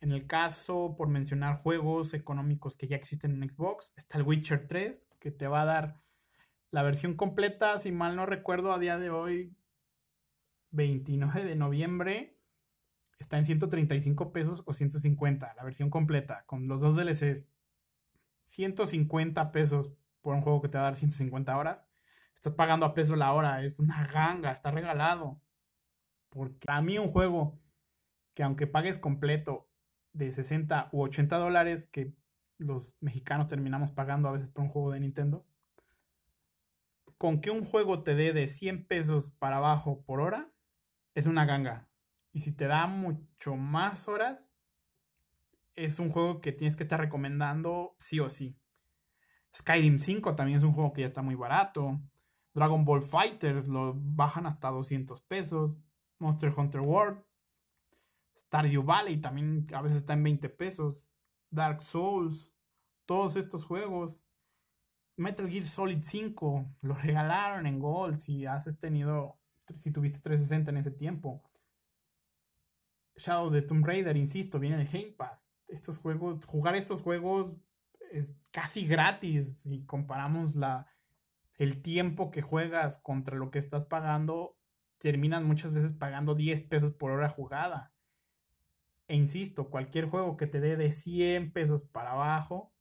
En 0.00 0.12
el 0.12 0.26
caso, 0.26 0.96
por 0.96 1.08
mencionar 1.08 1.62
juegos 1.62 2.14
económicos 2.14 2.76
que 2.76 2.88
ya 2.88 2.96
existen 2.96 3.42
en 3.42 3.50
Xbox, 3.50 3.94
está 3.96 4.18
el 4.18 4.24
Witcher 4.24 4.66
3, 4.66 5.08
que 5.18 5.30
te 5.30 5.46
va 5.46 5.62
a 5.62 5.64
dar 5.66 6.02
la 6.70 6.82
versión 6.82 7.14
completa, 7.14 7.78
si 7.78 7.92
mal 7.92 8.16
no 8.16 8.26
recuerdo, 8.26 8.72
a 8.72 8.78
día 8.78 8.98
de 8.98 9.10
hoy, 9.10 9.56
29 10.72 11.44
de 11.44 11.56
noviembre, 11.56 12.33
está 13.18 13.38
en 13.38 13.46
135 13.46 14.32
pesos 14.32 14.62
o 14.66 14.74
150, 14.74 15.54
la 15.54 15.64
versión 15.64 15.90
completa, 15.90 16.44
con 16.46 16.68
los 16.68 16.80
dos 16.80 16.96
DLCs. 16.96 17.48
150 18.46 19.52
pesos 19.52 19.92
por 20.20 20.34
un 20.34 20.42
juego 20.42 20.60
que 20.62 20.68
te 20.68 20.78
va 20.78 20.84
a 20.84 20.90
dar 20.90 20.96
150 20.96 21.56
horas. 21.56 21.86
Estás 22.34 22.54
pagando 22.54 22.86
a 22.86 22.94
peso 22.94 23.16
la 23.16 23.32
hora, 23.32 23.64
es 23.64 23.78
una 23.78 24.06
ganga, 24.06 24.52
está 24.52 24.70
regalado. 24.70 25.40
Porque 26.28 26.66
a 26.68 26.82
mí 26.82 26.98
un 26.98 27.08
juego 27.08 27.58
que 28.34 28.42
aunque 28.42 28.66
pagues 28.66 28.98
completo 28.98 29.68
de 30.12 30.32
60 30.32 30.90
u 30.92 31.02
80 31.02 31.38
dólares, 31.38 31.86
que 31.86 32.12
los 32.58 32.96
mexicanos 33.00 33.48
terminamos 33.48 33.90
pagando 33.92 34.28
a 34.28 34.32
veces 34.32 34.48
por 34.48 34.64
un 34.64 34.70
juego 34.70 34.90
de 34.92 35.00
Nintendo, 35.00 35.46
con 37.18 37.40
que 37.40 37.50
un 37.50 37.64
juego 37.64 38.02
te 38.02 38.14
dé 38.14 38.32
de 38.32 38.48
100 38.48 38.86
pesos 38.86 39.30
para 39.30 39.56
abajo 39.56 40.02
por 40.04 40.20
hora, 40.20 40.50
es 41.14 41.26
una 41.26 41.46
ganga. 41.46 41.88
Y 42.34 42.40
si 42.40 42.52
te 42.52 42.66
da 42.66 42.88
mucho 42.88 43.54
más 43.54 44.08
horas, 44.08 44.46
es 45.76 46.00
un 46.00 46.10
juego 46.10 46.40
que 46.40 46.50
tienes 46.50 46.74
que 46.74 46.82
estar 46.82 46.98
recomendando 46.98 47.94
sí 48.00 48.18
o 48.18 48.28
sí. 48.28 48.58
Skyrim 49.56 50.00
5 50.00 50.34
también 50.34 50.58
es 50.58 50.64
un 50.64 50.72
juego 50.72 50.92
que 50.92 51.02
ya 51.02 51.06
está 51.06 51.22
muy 51.22 51.36
barato. 51.36 52.00
Dragon 52.52 52.84
Ball 52.84 53.02
Fighters 53.02 53.68
lo 53.68 53.94
bajan 53.96 54.46
hasta 54.46 54.68
200 54.70 55.22
pesos. 55.22 55.78
Monster 56.18 56.52
Hunter 56.56 56.80
World. 56.80 57.22
Stardew 58.36 58.82
Valley 58.82 59.20
también 59.20 59.68
a 59.72 59.80
veces 59.80 59.98
está 59.98 60.14
en 60.14 60.24
20 60.24 60.48
pesos. 60.48 61.08
Dark 61.50 61.82
Souls. 61.82 62.52
Todos 63.06 63.36
estos 63.36 63.64
juegos. 63.64 64.20
Metal 65.16 65.48
Gear 65.48 65.68
Solid 65.68 66.02
5 66.02 66.66
lo 66.80 66.94
regalaron 67.02 67.68
en 67.68 67.78
Gold 67.78 68.16
si 68.16 68.44
has 68.44 68.64
tenido 68.80 69.38
si 69.76 69.92
tuviste 69.92 70.18
360 70.18 70.72
en 70.72 70.76
ese 70.78 70.90
tiempo. 70.90 71.44
Shadow 73.16 73.50
de 73.50 73.62
Tomb 73.62 73.84
Raider, 73.84 74.16
insisto, 74.16 74.58
viene 74.58 74.80
el 74.80 74.88
Game 74.88 75.12
Pass. 75.16 75.50
Estos 75.68 75.98
juegos, 75.98 76.44
jugar 76.44 76.76
estos 76.76 77.00
juegos 77.00 77.56
es 78.10 78.34
casi 78.50 78.86
gratis 78.86 79.60
si 79.62 79.84
comparamos 79.84 80.54
la, 80.54 80.86
el 81.56 81.82
tiempo 81.82 82.30
que 82.30 82.42
juegas 82.42 82.98
contra 82.98 83.36
lo 83.36 83.50
que 83.50 83.58
estás 83.58 83.86
pagando, 83.86 84.56
terminas 84.98 85.42
muchas 85.42 85.72
veces 85.72 85.92
pagando 85.92 86.34
10 86.34 86.62
pesos 86.62 86.92
por 86.92 87.10
hora 87.10 87.28
jugada. 87.28 87.92
E 89.06 89.16
insisto, 89.16 89.68
cualquier 89.68 90.06
juego 90.06 90.36
que 90.36 90.46
te 90.46 90.60
dé 90.60 90.76
de 90.76 90.92
100 90.92 91.52
pesos 91.52 91.84
para 91.84 92.12
abajo 92.12 92.72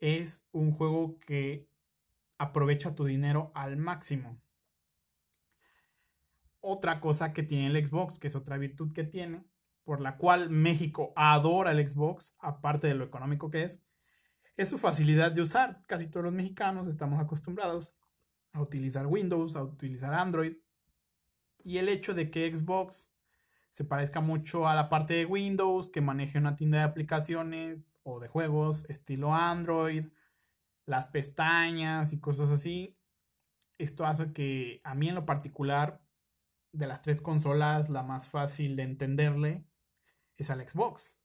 es 0.00 0.44
un 0.52 0.72
juego 0.72 1.18
que 1.20 1.68
aprovecha 2.38 2.94
tu 2.94 3.04
dinero 3.04 3.52
al 3.54 3.76
máximo. 3.76 4.40
Otra 6.68 6.98
cosa 6.98 7.32
que 7.32 7.44
tiene 7.44 7.68
el 7.68 7.86
Xbox, 7.86 8.18
que 8.18 8.26
es 8.26 8.34
otra 8.34 8.58
virtud 8.58 8.92
que 8.92 9.04
tiene, 9.04 9.44
por 9.84 10.00
la 10.00 10.16
cual 10.16 10.50
México 10.50 11.12
adora 11.14 11.70
el 11.70 11.88
Xbox, 11.88 12.34
aparte 12.40 12.88
de 12.88 12.94
lo 12.94 13.04
económico 13.04 13.50
que 13.50 13.62
es, 13.62 13.80
es 14.56 14.68
su 14.68 14.76
facilidad 14.76 15.30
de 15.30 15.42
usar. 15.42 15.82
Casi 15.86 16.08
todos 16.08 16.24
los 16.24 16.32
mexicanos 16.32 16.88
estamos 16.88 17.20
acostumbrados 17.20 17.92
a 18.52 18.60
utilizar 18.60 19.06
Windows, 19.06 19.54
a 19.54 19.62
utilizar 19.62 20.12
Android. 20.12 20.56
Y 21.62 21.78
el 21.78 21.88
hecho 21.88 22.14
de 22.14 22.32
que 22.32 22.52
Xbox 22.52 23.12
se 23.70 23.84
parezca 23.84 24.20
mucho 24.20 24.66
a 24.66 24.74
la 24.74 24.88
parte 24.88 25.14
de 25.14 25.24
Windows, 25.24 25.88
que 25.88 26.00
maneje 26.00 26.36
una 26.36 26.56
tienda 26.56 26.78
de 26.78 26.84
aplicaciones 26.84 27.86
o 28.02 28.18
de 28.18 28.26
juegos 28.26 28.84
estilo 28.88 29.32
Android, 29.34 30.06
las 30.84 31.06
pestañas 31.06 32.12
y 32.12 32.18
cosas 32.18 32.50
así. 32.50 32.96
Esto 33.78 34.04
hace 34.04 34.32
que 34.32 34.80
a 34.82 34.96
mí 34.96 35.08
en 35.08 35.14
lo 35.14 35.26
particular, 35.26 36.00
de 36.76 36.86
las 36.86 37.02
tres 37.02 37.20
consolas, 37.20 37.88
la 37.88 38.02
más 38.02 38.28
fácil 38.28 38.76
de 38.76 38.82
entenderle 38.82 39.64
es 40.36 40.50
al 40.50 40.66
Xbox. 40.68 41.18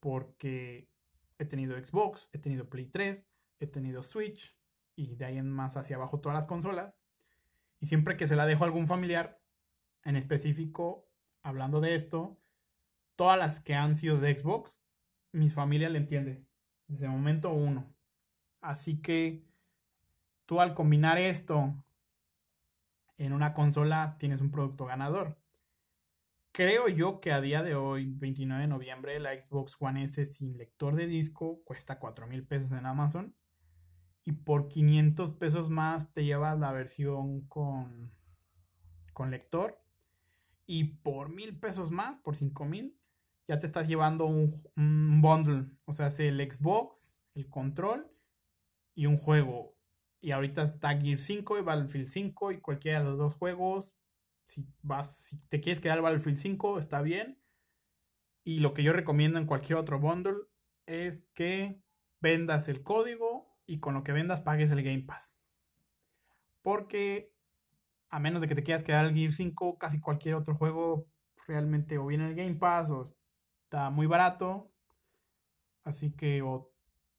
Porque 0.00 0.88
he 1.38 1.44
tenido 1.44 1.76
Xbox, 1.78 2.30
he 2.32 2.38
tenido 2.38 2.68
Play 2.68 2.86
3, 2.86 3.28
he 3.60 3.66
tenido 3.66 4.02
Switch 4.02 4.56
y 4.96 5.16
de 5.16 5.24
ahí 5.24 5.38
en 5.38 5.50
más 5.50 5.76
hacia 5.76 5.96
abajo 5.96 6.20
todas 6.20 6.36
las 6.36 6.46
consolas. 6.46 6.94
Y 7.80 7.86
siempre 7.86 8.16
que 8.16 8.28
se 8.28 8.36
la 8.36 8.46
dejo 8.46 8.64
a 8.64 8.66
algún 8.66 8.86
familiar, 8.86 9.40
en 10.04 10.16
específico, 10.16 11.08
hablando 11.42 11.80
de 11.80 11.94
esto, 11.94 12.38
todas 13.16 13.38
las 13.38 13.60
que 13.60 13.74
han 13.74 13.96
sido 13.96 14.18
de 14.18 14.36
Xbox, 14.36 14.82
mi 15.32 15.48
familia 15.48 15.88
le 15.88 15.98
entiende. 15.98 16.44
Desde 16.86 17.06
el 17.06 17.12
momento 17.12 17.52
uno. 17.52 17.92
Así 18.60 19.00
que 19.00 19.44
tú 20.46 20.60
al 20.60 20.74
combinar 20.74 21.18
esto 21.18 21.74
en 23.22 23.32
una 23.32 23.54
consola 23.54 24.16
tienes 24.18 24.40
un 24.40 24.50
producto 24.50 24.84
ganador. 24.84 25.38
Creo 26.50 26.88
yo 26.88 27.20
que 27.20 27.32
a 27.32 27.40
día 27.40 27.62
de 27.62 27.76
hoy, 27.76 28.12
29 28.12 28.62
de 28.62 28.68
noviembre, 28.68 29.20
la 29.20 29.32
Xbox 29.32 29.76
One 29.78 30.02
S 30.02 30.24
sin 30.24 30.58
lector 30.58 30.96
de 30.96 31.06
disco 31.06 31.62
cuesta 31.64 32.00
4 32.00 32.26
mil 32.26 32.44
pesos 32.44 32.72
en 32.72 32.84
Amazon. 32.84 33.36
Y 34.24 34.32
por 34.32 34.68
500 34.68 35.32
pesos 35.34 35.70
más 35.70 36.12
te 36.12 36.24
llevas 36.24 36.58
la 36.58 36.72
versión 36.72 37.46
con, 37.46 38.12
con 39.12 39.30
lector. 39.30 39.80
Y 40.66 40.84
por 40.84 41.28
mil 41.28 41.58
pesos 41.58 41.92
más, 41.92 42.18
por 42.18 42.34
5 42.34 42.64
mil, 42.64 42.98
ya 43.46 43.60
te 43.60 43.66
estás 43.66 43.86
llevando 43.86 44.26
un, 44.26 44.52
un 44.76 45.20
bundle. 45.20 45.66
O 45.84 45.92
sea, 45.92 46.08
es 46.08 46.18
el 46.18 46.40
Xbox, 46.40 47.20
el 47.34 47.48
control 47.48 48.10
y 48.96 49.06
un 49.06 49.16
juego. 49.16 49.76
Y 50.22 50.30
ahorita 50.30 50.62
está 50.62 50.98
Gear 50.98 51.18
5 51.18 51.58
y 51.58 51.62
Battlefield 51.62 52.08
5 52.08 52.52
y 52.52 52.60
cualquiera 52.60 53.00
de 53.00 53.04
los 53.04 53.18
dos 53.18 53.34
juegos 53.34 53.92
si 54.52 54.66
vas, 54.82 55.16
si 55.16 55.38
te 55.48 55.60
quieres 55.60 55.80
quedar 55.80 55.98
al 55.98 56.02
Battlefield 56.02 56.38
5, 56.38 56.78
está 56.78 57.00
bien. 57.00 57.38
Y 58.44 58.60
lo 58.60 58.74
que 58.74 58.82
yo 58.82 58.92
recomiendo 58.92 59.38
en 59.38 59.46
cualquier 59.46 59.78
otro 59.78 59.98
bundle 59.98 60.36
es 60.86 61.28
que 61.34 61.80
vendas 62.20 62.68
el 62.68 62.82
código 62.82 63.56
y 63.66 63.80
con 63.80 63.94
lo 63.94 64.04
que 64.04 64.12
vendas 64.12 64.40
pagues 64.40 64.70
el 64.70 64.82
Game 64.82 65.04
Pass. 65.04 65.42
Porque 66.60 67.32
a 68.10 68.20
menos 68.20 68.42
de 68.42 68.48
que 68.48 68.54
te 68.54 68.62
quieras 68.62 68.82
quedar 68.82 69.06
al 69.06 69.14
Gear 69.14 69.32
5, 69.32 69.78
casi 69.78 70.00
cualquier 70.00 70.34
otro 70.34 70.54
juego 70.54 71.06
realmente 71.46 71.98
o 71.98 72.06
viene 72.06 72.28
el 72.28 72.34
Game 72.34 72.56
Pass 72.56 72.90
o 72.90 73.04
está 73.64 73.90
muy 73.90 74.06
barato. 74.06 74.70
Así 75.84 76.12
que 76.12 76.42
o 76.42 76.70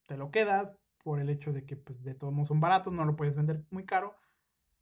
te 0.07 0.17
lo 0.17 0.29
quedas 0.29 0.71
por 1.03 1.19
el 1.19 1.29
hecho 1.29 1.53
de 1.53 1.65
que 1.65 1.75
pues, 1.75 2.03
de 2.03 2.15
todos 2.15 2.33
modos 2.33 2.47
son 2.47 2.59
baratos, 2.59 2.93
no 2.93 3.05
lo 3.05 3.15
puedes 3.15 3.35
vender 3.35 3.63
muy 3.69 3.85
caro. 3.85 4.15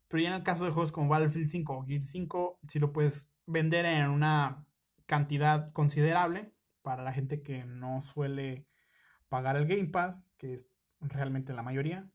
Pero 0.08 0.24
ya 0.24 0.30
en 0.30 0.36
el 0.36 0.44
caso 0.44 0.66
de 0.66 0.72
juegos 0.72 0.92
como 0.92 1.10
Battlefield 1.10 1.50
5 1.50 1.74
o 1.74 1.86
Gear 1.86 2.04
5, 2.04 2.60
sí 2.68 2.80
lo 2.80 2.94
puedes 2.94 3.30
vender 3.46 3.86
en 3.86 4.10
una 4.10 4.66
cantidad 5.06 5.72
considerable 5.74 6.54
para 6.82 7.04
la 7.04 7.14
gente 7.14 7.42
que 7.42 7.66
no 7.66 8.02
suele 8.02 8.66
pagar 9.30 9.56
el 9.56 9.68
Game 9.68 9.88
Pass, 9.88 10.26
que 10.38 10.54
es 10.54 10.70
realmente 11.00 11.54
la 11.54 11.64
mayoría. 11.64 12.10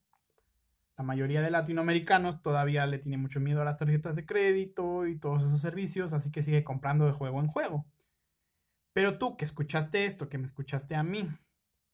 La 0.96 1.04
mayoría 1.04 1.42
de 1.42 1.50
latinoamericanos 1.50 2.42
todavía 2.42 2.86
le 2.86 2.98
tiene 2.98 3.18
mucho 3.18 3.40
miedo 3.40 3.60
a 3.60 3.64
las 3.64 3.76
tarjetas 3.76 4.16
de 4.16 4.24
crédito 4.24 5.06
y 5.06 5.18
todos 5.18 5.42
esos 5.42 5.60
servicios, 5.60 6.12
así 6.12 6.30
que 6.30 6.42
sigue 6.42 6.64
comprando 6.64 7.06
de 7.06 7.12
juego 7.12 7.40
en 7.40 7.48
juego. 7.48 7.86
Pero 8.92 9.18
tú 9.18 9.36
que 9.36 9.44
escuchaste 9.44 10.06
esto, 10.06 10.30
que 10.30 10.38
me 10.38 10.46
escuchaste 10.46 10.94
a 10.94 11.02
mí, 11.02 11.28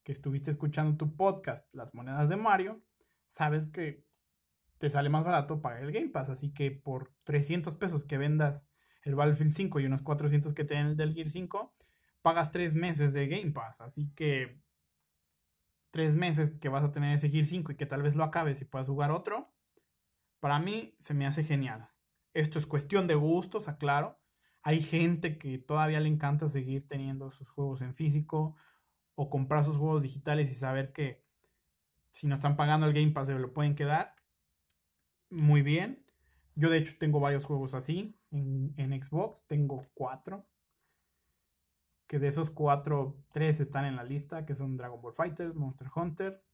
que 0.05 0.13
estuviste 0.13 0.51
escuchando 0.51 0.97
tu 0.97 1.17
podcast, 1.17 1.73
Las 1.75 1.95
Monedas 1.95 2.29
de 2.29 2.37
Mario, 2.37 2.83
sabes 3.29 3.67
que 3.69 4.05
te 4.79 4.91
sale 4.91 5.09
más 5.09 5.25
barato 5.25 5.63
pagar 5.63 5.83
el 5.85 5.93
Game 5.93 6.09
Pass. 6.09 6.29
Así 6.29 6.53
que 6.53 6.71
por 6.71 7.15
300 7.25 7.77
pesos 7.77 8.05
que 8.05 8.19
vendas 8.19 8.67
el 9.03 9.15
Battlefield 9.15 9.55
5 9.55 9.81
y 9.81 9.87
unos 9.87 10.03
400 10.03 10.55
que 10.55 10.65
te 10.65 10.75
den 10.75 10.89
el 10.89 10.97
del 10.97 11.15
Gear 11.15 11.29
5, 11.29 11.75
pagas 12.21 12.51
3 12.51 12.75
meses 12.75 13.13
de 13.13 13.29
Game 13.29 13.53
Pass. 13.53 13.81
Así 13.81 14.13
que 14.15 14.61
3 15.93 16.17
meses 16.17 16.53
que 16.53 16.69
vas 16.69 16.85
a 16.85 16.93
tener 16.93 17.15
ese 17.15 17.31
Gear 17.31 17.47
5 17.47 17.73
y 17.73 17.77
que 17.77 17.87
tal 17.87 18.03
vez 18.03 18.17
lo 18.17 18.25
acabes 18.25 18.61
y 18.61 18.65
puedas 18.65 18.89
jugar 18.89 19.13
otro, 19.13 19.55
para 20.41 20.59
mí 20.59 20.97
se 20.99 21.15
me 21.15 21.27
hace 21.27 21.45
genial. 21.45 21.89
Esto 22.35 22.59
es 22.59 22.67
cuestión 22.67 23.07
de 23.07 23.15
gustos, 23.15 23.69
aclaro. 23.69 24.19
Hay 24.63 24.81
gente 24.81 25.39
que 25.39 25.59
todavía 25.59 26.01
le 26.01 26.09
encanta 26.09 26.49
seguir 26.49 26.87
teniendo 26.87 27.31
sus 27.31 27.49
juegos 27.49 27.83
en 27.83 27.95
físico 27.95 28.57
o 29.15 29.31
comprar 29.31 29.65
sus 29.65 29.77
juegos 29.77 30.03
digitales 30.03 30.51
y 30.51 30.55
saber 30.55 30.93
que 30.93 31.23
si 32.13 32.27
no 32.27 32.35
están 32.35 32.57
pagando 32.57 32.87
el 32.87 32.93
Game 32.93 33.13
Pass 33.13 33.27
se 33.27 33.35
lo 33.35 33.53
pueden 33.53 33.75
quedar 33.75 34.15
muy 35.33 35.63
bien. 35.63 36.05
Yo 36.55 36.69
de 36.69 36.79
hecho 36.79 36.95
tengo 36.99 37.19
varios 37.19 37.45
juegos 37.45 37.75
así 37.75 38.15
en, 38.31 39.03
Xbox. 39.03 39.45
Tengo 39.47 39.87
cuatro. 39.95 40.47
Que 42.07 42.19
de 42.19 42.29
esos 42.29 42.51
cuatro, 42.51 43.17
tres 43.33 43.61
están 43.61 43.87
en 43.87 43.97
la 43.97 44.05
lista, 44.05 44.45
que 44.45 44.55
son 44.55 44.77
Dragon 44.77 45.01
Ball 45.01 45.15
Fighters, 45.15 45.55
Monster 45.55 45.89
Hunter. 45.95 46.45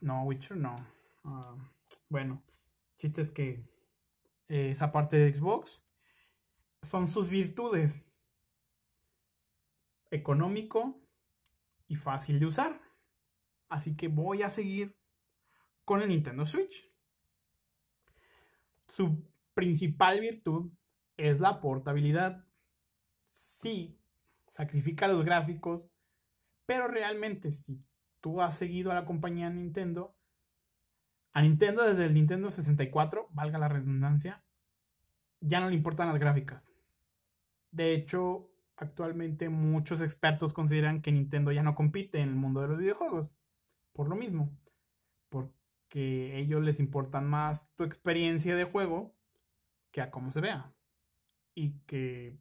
no, 0.00 0.22
Witcher 0.22 0.56
no. 0.56 0.76
Ah, 1.24 1.56
bueno, 2.08 2.40
chiste 2.98 3.20
es 3.20 3.32
que 3.32 3.64
eh, 4.48 4.70
esa 4.70 4.92
parte 4.92 5.16
de 5.16 5.34
Xbox 5.34 5.84
son 6.82 7.08
sus 7.08 7.28
virtudes. 7.28 8.09
Económico 10.10 11.00
y 11.88 11.96
fácil 11.96 12.38
de 12.40 12.46
usar. 12.46 12.80
Así 13.68 13.96
que 13.96 14.08
voy 14.08 14.42
a 14.42 14.50
seguir 14.50 14.96
con 15.84 16.02
el 16.02 16.08
Nintendo 16.08 16.46
Switch. 16.46 16.90
Su 18.88 19.24
principal 19.54 20.20
virtud 20.20 20.72
es 21.16 21.40
la 21.40 21.60
portabilidad. 21.60 22.44
Sí, 23.26 23.98
sacrifica 24.52 25.08
los 25.08 25.24
gráficos, 25.24 25.88
pero 26.66 26.88
realmente 26.88 27.52
si 27.52 27.84
tú 28.20 28.40
has 28.40 28.56
seguido 28.56 28.90
a 28.90 28.94
la 28.94 29.04
compañía 29.04 29.50
Nintendo, 29.50 30.16
a 31.32 31.42
Nintendo 31.42 31.84
desde 31.84 32.06
el 32.06 32.14
Nintendo 32.14 32.50
64, 32.50 33.28
valga 33.30 33.58
la 33.58 33.68
redundancia, 33.68 34.42
ya 35.40 35.60
no 35.60 35.68
le 35.68 35.76
importan 35.76 36.08
las 36.08 36.18
gráficas. 36.18 36.72
De 37.70 37.94
hecho, 37.94 38.49
actualmente 38.80 39.50
muchos 39.50 40.00
expertos 40.00 40.54
consideran 40.54 41.02
que 41.02 41.12
Nintendo 41.12 41.52
ya 41.52 41.62
no 41.62 41.74
compite 41.74 42.20
en 42.20 42.30
el 42.30 42.34
mundo 42.34 42.62
de 42.62 42.68
los 42.68 42.78
videojuegos. 42.78 43.32
Por 43.92 44.08
lo 44.08 44.16
mismo. 44.16 44.50
Porque 45.28 46.38
ellos 46.38 46.62
les 46.62 46.80
importan 46.80 47.28
más 47.28 47.70
tu 47.76 47.84
experiencia 47.84 48.56
de 48.56 48.64
juego 48.64 49.14
que 49.92 50.00
a 50.00 50.10
cómo 50.10 50.32
se 50.32 50.40
vea. 50.40 50.74
Y 51.54 51.78
que 51.80 52.38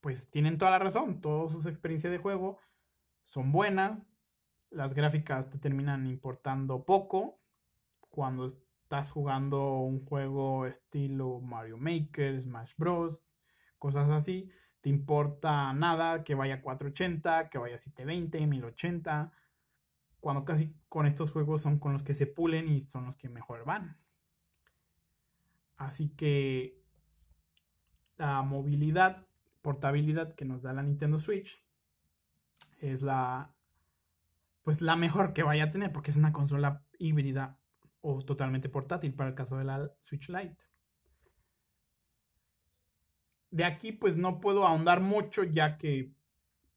pues 0.00 0.28
tienen 0.30 0.58
toda 0.58 0.72
la 0.72 0.80
razón. 0.80 1.20
Todas 1.20 1.52
sus 1.52 1.66
experiencias 1.66 2.10
de 2.10 2.18
juego 2.18 2.58
son 3.22 3.52
buenas. 3.52 4.16
Las 4.68 4.94
gráficas 4.94 5.48
te 5.48 5.58
terminan 5.58 6.08
importando 6.08 6.84
poco. 6.84 7.40
Cuando 8.10 8.46
estás 8.46 9.12
jugando 9.12 9.78
un 9.78 10.04
juego 10.04 10.66
estilo 10.66 11.40
Mario 11.40 11.78
Maker, 11.78 12.42
Smash 12.42 12.72
Bros. 12.76 13.22
Cosas 13.78 14.10
así 14.10 14.50
te 14.82 14.90
importa 14.90 15.72
nada 15.72 16.24
que 16.24 16.34
vaya 16.34 16.60
480, 16.60 17.48
que 17.48 17.58
vaya 17.58 17.78
720, 17.78 18.46
1080, 18.46 19.32
cuando 20.20 20.44
casi 20.44 20.74
con 20.88 21.06
estos 21.06 21.30
juegos 21.30 21.62
son 21.62 21.78
con 21.78 21.92
los 21.92 22.02
que 22.02 22.14
se 22.14 22.26
pulen 22.26 22.68
y 22.68 22.80
son 22.82 23.06
los 23.06 23.16
que 23.16 23.28
mejor 23.28 23.64
van. 23.64 23.96
Así 25.76 26.10
que 26.10 26.82
la 28.18 28.42
movilidad, 28.42 29.26
portabilidad 29.62 30.34
que 30.34 30.44
nos 30.44 30.62
da 30.62 30.72
la 30.72 30.82
Nintendo 30.82 31.18
Switch 31.18 31.64
es 32.80 33.02
la 33.02 33.54
pues 34.64 34.80
la 34.80 34.96
mejor 34.96 35.32
que 35.32 35.42
vaya 35.42 35.64
a 35.64 35.70
tener 35.70 35.92
porque 35.92 36.10
es 36.10 36.16
una 36.16 36.32
consola 36.32 36.84
híbrida 36.98 37.58
o 38.00 38.22
totalmente 38.24 38.68
portátil 38.68 39.14
para 39.14 39.30
el 39.30 39.36
caso 39.36 39.56
de 39.56 39.64
la 39.64 39.92
Switch 40.02 40.28
Lite 40.28 40.56
de 43.52 43.64
aquí 43.64 43.92
pues 43.92 44.16
no 44.16 44.40
puedo 44.40 44.66
ahondar 44.66 45.00
mucho 45.00 45.44
ya 45.44 45.78
que 45.78 46.12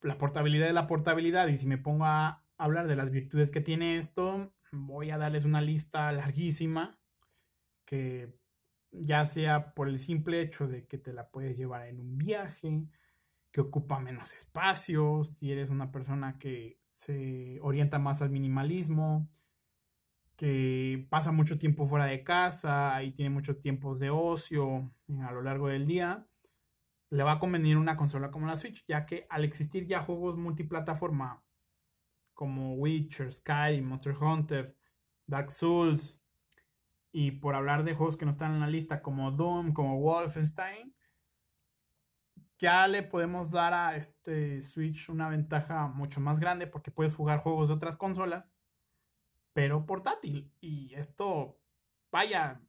la 0.01 0.17
portabilidad 0.17 0.67
es 0.67 0.73
la 0.73 0.88
portabilidad 0.88 1.47
y 1.47 1.57
si 1.57 1.65
me 1.65 1.80
pongo 1.80 2.05
a 2.05 2.43
hablar 2.57 2.88
de 2.88 2.95
las 2.95 3.09
virtudes 3.09 3.49
que 3.49 3.61
tiene 3.61 3.97
esto, 3.97 4.53
voy 4.71 5.09
a 5.09 5.17
darles 5.17 5.45
una 5.45 5.61
lista 5.61 6.11
larguísima 6.11 6.99
que 7.86 8.36
ya 8.91 9.26
sea 9.26 9.73
por 9.73 9.88
el 9.88 9.99
simple 9.99 10.41
hecho 10.41 10.67
de 10.67 10.86
que 10.86 10.97
te 10.97 11.13
la 11.13 11.30
puedes 11.30 11.57
llevar 11.57 11.88
en 11.88 11.99
un 11.99 12.17
viaje, 12.17 12.86
que 13.51 13.61
ocupa 13.61 13.99
menos 13.99 14.34
espacio, 14.36 15.23
si 15.23 15.51
eres 15.51 15.69
una 15.69 15.91
persona 15.91 16.38
que 16.38 16.80
se 16.89 17.57
orienta 17.61 17.99
más 17.99 18.21
al 18.21 18.30
minimalismo, 18.30 19.30
que 20.36 21.07
pasa 21.09 21.32
mucho 21.32 21.57
tiempo 21.57 21.88
fuera 21.88 22.05
de 22.05 22.23
casa 22.23 23.01
y 23.03 23.11
tiene 23.11 23.30
muchos 23.30 23.59
tiempos 23.59 23.99
de 23.99 24.09
ocio 24.09 24.91
a 25.21 25.32
lo 25.32 25.41
largo 25.41 25.69
del 25.69 25.88
día, 25.88 26.28
le 27.10 27.24
va 27.24 27.34
a 27.34 27.39
convenir 27.39 27.78
una 27.78 27.97
consola 27.97 28.32
como 28.32 28.47
la 28.47 28.58
Switch, 28.58 28.84
ya 28.88 29.06
que 29.06 29.28
al 29.30 29.43
existir 29.43 29.86
ya 29.86 30.01
juegos 30.01 30.38
multiplataforma 30.38 31.43
como 32.34 32.74
Witcher, 32.76 33.32
Sky, 33.32 33.82
Monster 33.82 34.16
Hunter, 34.18 34.76
Dark 35.28 35.51
Souls, 35.51 36.20
y 37.12 37.32
por 37.32 37.56
hablar 37.56 37.84
de 37.84 37.95
juegos 37.95 38.18
que 38.18 38.26
no 38.26 38.32
están 38.32 38.53
en 38.53 38.60
la 38.60 38.68
lista 38.68 39.01
como 39.01 39.32
Doom, 39.32 39.74
como 39.74 39.99
Wolfenstein, 40.01 40.93
ya 42.58 42.88
le 42.88 43.03
podemos 43.03 43.51
dar 43.51 43.74
a 43.74 43.95
este 43.95 44.62
Switch 44.62 45.10
una 45.10 45.30
ventaja 45.30 45.88
mucho 45.88 46.20
más 46.20 46.39
grande 46.39 46.68
porque 46.68 46.91
puedes 46.91 47.14
jugar 47.14 47.39
juegos 47.39 47.70
de 47.70 47.76
otras 47.76 47.95
consolas, 47.95 48.51
pero 49.53 49.86
portátil. 49.86 50.51
Y 50.60 50.93
esto, 50.95 51.58
vaya, 52.12 52.62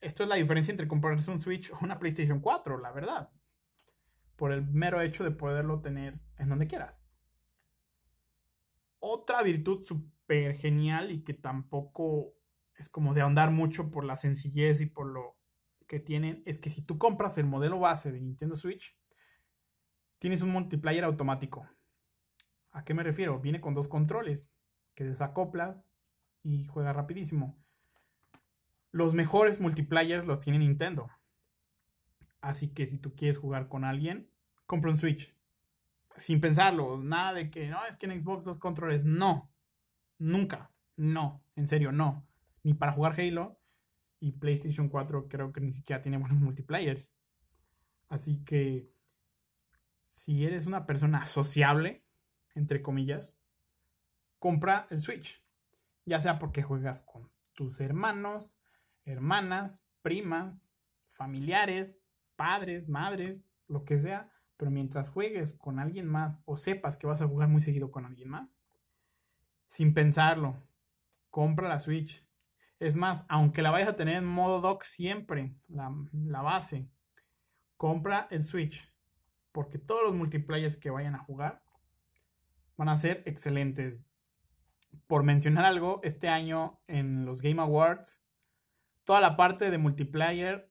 esto 0.00 0.22
es 0.22 0.28
la 0.28 0.36
diferencia 0.36 0.70
entre 0.70 0.88
comprarse 0.88 1.30
un 1.30 1.40
Switch 1.40 1.70
o 1.70 1.78
una 1.80 1.98
PlayStation 1.98 2.40
4, 2.40 2.78
la 2.78 2.92
verdad 2.92 3.30
por 4.38 4.52
el 4.52 4.64
mero 4.68 5.00
hecho 5.00 5.24
de 5.24 5.32
poderlo 5.32 5.80
tener 5.80 6.20
en 6.38 6.48
donde 6.48 6.68
quieras. 6.68 7.04
Otra 9.00 9.42
virtud 9.42 9.84
súper 9.84 10.56
genial 10.58 11.10
y 11.10 11.24
que 11.24 11.34
tampoco 11.34 12.34
es 12.76 12.88
como 12.88 13.14
de 13.14 13.22
ahondar 13.22 13.50
mucho 13.50 13.90
por 13.90 14.04
la 14.04 14.16
sencillez 14.16 14.80
y 14.80 14.86
por 14.86 15.08
lo 15.08 15.36
que 15.88 15.98
tienen 15.98 16.44
es 16.46 16.60
que 16.60 16.70
si 16.70 16.82
tú 16.82 16.98
compras 16.98 17.36
el 17.36 17.46
modelo 17.46 17.80
base 17.80 18.12
de 18.12 18.20
Nintendo 18.20 18.56
Switch, 18.56 18.96
tienes 20.20 20.42
un 20.42 20.50
multiplayer 20.50 21.02
automático. 21.02 21.68
¿A 22.70 22.84
qué 22.84 22.94
me 22.94 23.02
refiero? 23.02 23.40
Viene 23.40 23.60
con 23.60 23.74
dos 23.74 23.88
controles 23.88 24.48
que 24.94 25.02
desacoplas 25.02 25.84
y 26.44 26.64
juega 26.66 26.92
rapidísimo. 26.92 27.58
Los 28.92 29.14
mejores 29.14 29.58
multiplayers 29.58 30.26
los 30.26 30.38
tiene 30.38 30.60
Nintendo. 30.60 31.10
Así 32.40 32.68
que 32.68 32.86
si 32.86 32.98
tú 32.98 33.14
quieres 33.14 33.38
jugar 33.38 33.68
con 33.68 33.84
alguien, 33.84 34.30
compra 34.66 34.90
un 34.90 34.98
Switch. 34.98 35.34
Sin 36.18 36.40
pensarlo, 36.40 36.98
nada 36.98 37.32
de 37.32 37.50
que 37.50 37.68
no, 37.68 37.84
es 37.86 37.96
que 37.96 38.06
en 38.06 38.20
Xbox 38.20 38.44
dos 38.44 38.58
controles. 38.58 39.04
No, 39.04 39.50
nunca, 40.18 40.70
no, 40.96 41.42
en 41.56 41.68
serio, 41.68 41.92
no. 41.92 42.26
Ni 42.62 42.74
para 42.74 42.92
jugar 42.92 43.18
Halo 43.20 43.58
y 44.20 44.32
PlayStation 44.32 44.88
4 44.88 45.28
creo 45.28 45.52
que 45.52 45.60
ni 45.60 45.72
siquiera 45.72 46.02
tiene 46.02 46.18
buenos 46.18 46.38
multiplayers. 46.40 47.12
Así 48.08 48.42
que 48.44 48.90
si 50.06 50.44
eres 50.44 50.66
una 50.66 50.86
persona 50.86 51.24
sociable, 51.26 52.04
entre 52.54 52.82
comillas, 52.82 53.38
compra 54.38 54.86
el 54.90 55.00
Switch. 55.00 55.42
Ya 56.04 56.20
sea 56.20 56.38
porque 56.38 56.62
juegas 56.62 57.02
con 57.02 57.30
tus 57.52 57.80
hermanos, 57.80 58.54
hermanas, 59.04 59.82
primas, 60.02 60.70
familiares, 61.10 61.97
padres, 62.38 62.88
madres, 62.88 63.44
lo 63.66 63.84
que 63.84 63.98
sea, 63.98 64.30
pero 64.56 64.70
mientras 64.70 65.08
juegues 65.08 65.54
con 65.54 65.80
alguien 65.80 66.06
más 66.06 66.40
o 66.44 66.56
sepas 66.56 66.96
que 66.96 67.08
vas 67.08 67.20
a 67.20 67.26
jugar 67.26 67.48
muy 67.48 67.60
seguido 67.60 67.90
con 67.90 68.06
alguien 68.06 68.28
más, 68.28 68.60
sin 69.66 69.92
pensarlo, 69.92 70.56
compra 71.30 71.68
la 71.68 71.80
Switch. 71.80 72.24
Es 72.78 72.94
más, 72.94 73.26
aunque 73.28 73.60
la 73.60 73.72
vayas 73.72 73.88
a 73.88 73.96
tener 73.96 74.14
en 74.14 74.24
modo 74.24 74.60
dock 74.60 74.84
siempre, 74.84 75.52
la, 75.66 75.92
la 76.12 76.40
base, 76.42 76.88
compra 77.76 78.28
el 78.30 78.44
Switch. 78.44 78.88
Porque 79.50 79.78
todos 79.78 80.04
los 80.04 80.14
multiplayers 80.14 80.76
que 80.76 80.90
vayan 80.90 81.16
a 81.16 81.22
jugar 81.22 81.64
van 82.76 82.88
a 82.88 82.96
ser 82.96 83.24
excelentes. 83.26 84.06
Por 85.08 85.24
mencionar 85.24 85.64
algo, 85.64 86.00
este 86.04 86.28
año 86.28 86.78
en 86.86 87.24
los 87.24 87.42
Game 87.42 87.60
Awards, 87.60 88.22
toda 89.02 89.20
la 89.20 89.36
parte 89.36 89.72
de 89.72 89.78
multiplayer 89.78 90.67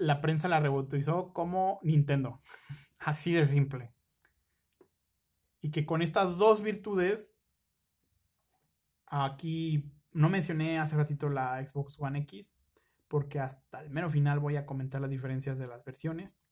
la 0.00 0.22
prensa 0.22 0.48
la 0.48 0.60
rebautizó 0.60 1.32
como 1.32 1.78
Nintendo. 1.82 2.40
Así 2.98 3.32
de 3.32 3.46
simple. 3.46 3.92
Y 5.60 5.70
que 5.70 5.84
con 5.84 6.00
estas 6.00 6.38
dos 6.38 6.62
virtudes, 6.62 7.36
aquí 9.06 9.92
no 10.12 10.30
mencioné 10.30 10.78
hace 10.78 10.96
ratito 10.96 11.28
la 11.28 11.64
Xbox 11.64 12.00
One 12.00 12.20
X, 12.20 12.58
porque 13.08 13.40
hasta 13.40 13.82
el 13.82 13.90
mero 13.90 14.08
final 14.08 14.38
voy 14.40 14.56
a 14.56 14.64
comentar 14.64 15.02
las 15.02 15.10
diferencias 15.10 15.58
de 15.58 15.66
las 15.66 15.84
versiones. 15.84 16.42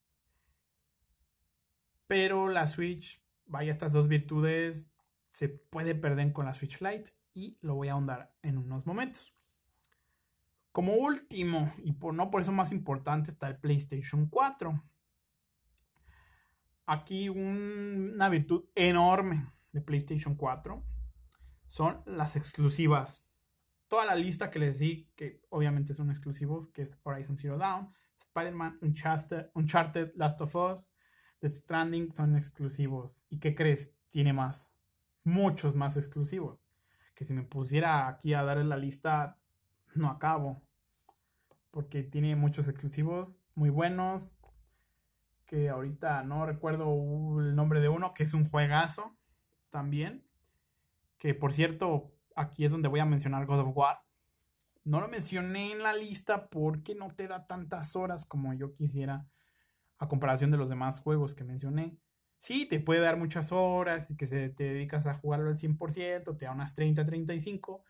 Pero 2.07 2.49
la 2.49 2.66
Switch, 2.66 3.22
vaya, 3.46 3.70
estas 3.70 3.92
dos 3.92 4.09
virtudes 4.09 4.90
se 5.32 5.49
puede 5.49 5.94
perder 5.94 6.32
con 6.32 6.44
la 6.44 6.55
Switch 6.55 6.80
Lite 6.82 7.14
y 7.32 7.57
lo 7.62 7.76
voy 7.76 7.88
a 7.88 7.92
ahondar 7.92 8.34
en 8.42 8.59
unos 8.59 8.84
momentos. 8.84 9.38
Como 10.72 10.94
último, 10.94 11.72
y 11.82 11.92
por, 11.92 12.14
no 12.14 12.30
por 12.30 12.42
eso 12.42 12.52
más 12.52 12.72
importante, 12.72 13.30
está 13.30 13.48
el 13.48 13.58
PlayStation 13.58 14.28
4. 14.28 14.82
Aquí 16.86 17.28
una 17.28 18.28
virtud 18.28 18.64
enorme 18.74 19.50
de 19.72 19.80
PlayStation 19.80 20.36
4 20.36 20.82
son 21.68 22.02
las 22.06 22.36
exclusivas. 22.36 23.24
Toda 23.88 24.04
la 24.04 24.14
lista 24.14 24.50
que 24.50 24.58
les 24.58 24.78
di, 24.78 25.10
que 25.16 25.42
obviamente 25.50 25.94
son 25.94 26.10
exclusivos, 26.10 26.68
que 26.68 26.82
es 26.82 26.98
Horizon 27.02 27.38
Zero 27.38 27.58
Dawn, 27.58 27.92
Spider-Man, 28.20 28.78
Uncharted, 28.82 29.50
Uncharted, 29.54 30.12
Last 30.14 30.40
of 30.40 30.54
Us, 30.54 30.90
The 31.40 31.48
Stranding 31.48 32.12
son 32.12 32.36
exclusivos. 32.36 33.24
¿Y 33.28 33.38
qué 33.38 33.54
crees? 33.54 33.92
Tiene 34.10 34.32
más. 34.32 34.70
Muchos 35.24 35.74
más 35.74 35.96
exclusivos. 35.96 36.62
Que 37.14 37.24
si 37.24 37.32
me 37.32 37.42
pusiera 37.42 38.08
aquí 38.08 38.34
a 38.34 38.42
darle 38.42 38.64
la 38.64 38.76
lista, 38.76 39.38
no 39.95 40.09
acabo 40.09 40.62
porque 41.70 42.03
tiene 42.03 42.34
muchos 42.36 42.68
exclusivos 42.68 43.41
muy 43.55 43.70
buenos 43.70 44.34
que 45.47 45.68
ahorita 45.68 46.22
no 46.24 46.45
recuerdo 46.45 47.41
el 47.41 47.55
nombre 47.55 47.80
de 47.80 47.89
uno, 47.89 48.12
que 48.14 48.24
es 48.24 48.34
un 48.34 48.49
juegazo 48.49 49.16
también. 49.70 50.24
Que 51.18 51.34
por 51.34 51.53
cierto, 51.53 52.12
aquí 52.36 52.64
es 52.64 52.70
donde 52.70 52.89
voy 52.89 53.01
a 53.01 53.07
mencionar 53.07 53.47
God 53.47 53.61
of 53.61 53.76
War. 53.76 54.01
No 54.84 55.01
lo 55.01 55.09
mencioné 55.09 55.72
en 55.72 55.82
la 55.82 55.95
lista 55.95 56.49
porque 56.49 56.95
no 56.95 57.14
te 57.14 57.28
da 57.28 57.47
tantas 57.47 57.97
horas 57.97 58.24
como 58.24 58.53
yo 58.55 58.74
quisiera 58.74 59.26
a 59.99 60.09
comparación 60.09 60.51
de 60.51 60.59
los 60.59 60.68
demás 60.68 61.01
juegos 61.01 61.34
que 61.34 61.45
mencioné. 61.45 61.97
Sí, 62.39 62.66
te 62.66 62.78
puede 62.78 63.01
dar 63.01 63.16
muchas 63.16 63.51
horas 63.51 64.11
y 64.11 64.16
que 64.16 64.26
se, 64.26 64.51
te 64.51 64.64
dedicas 64.64 65.07
a 65.07 65.14
jugarlo 65.14 65.49
al 65.49 65.57
100%, 65.57 66.36
te 66.36 66.45
da 66.45 66.53
unas 66.53 66.74
30, 66.74 67.05
35. 67.05 67.82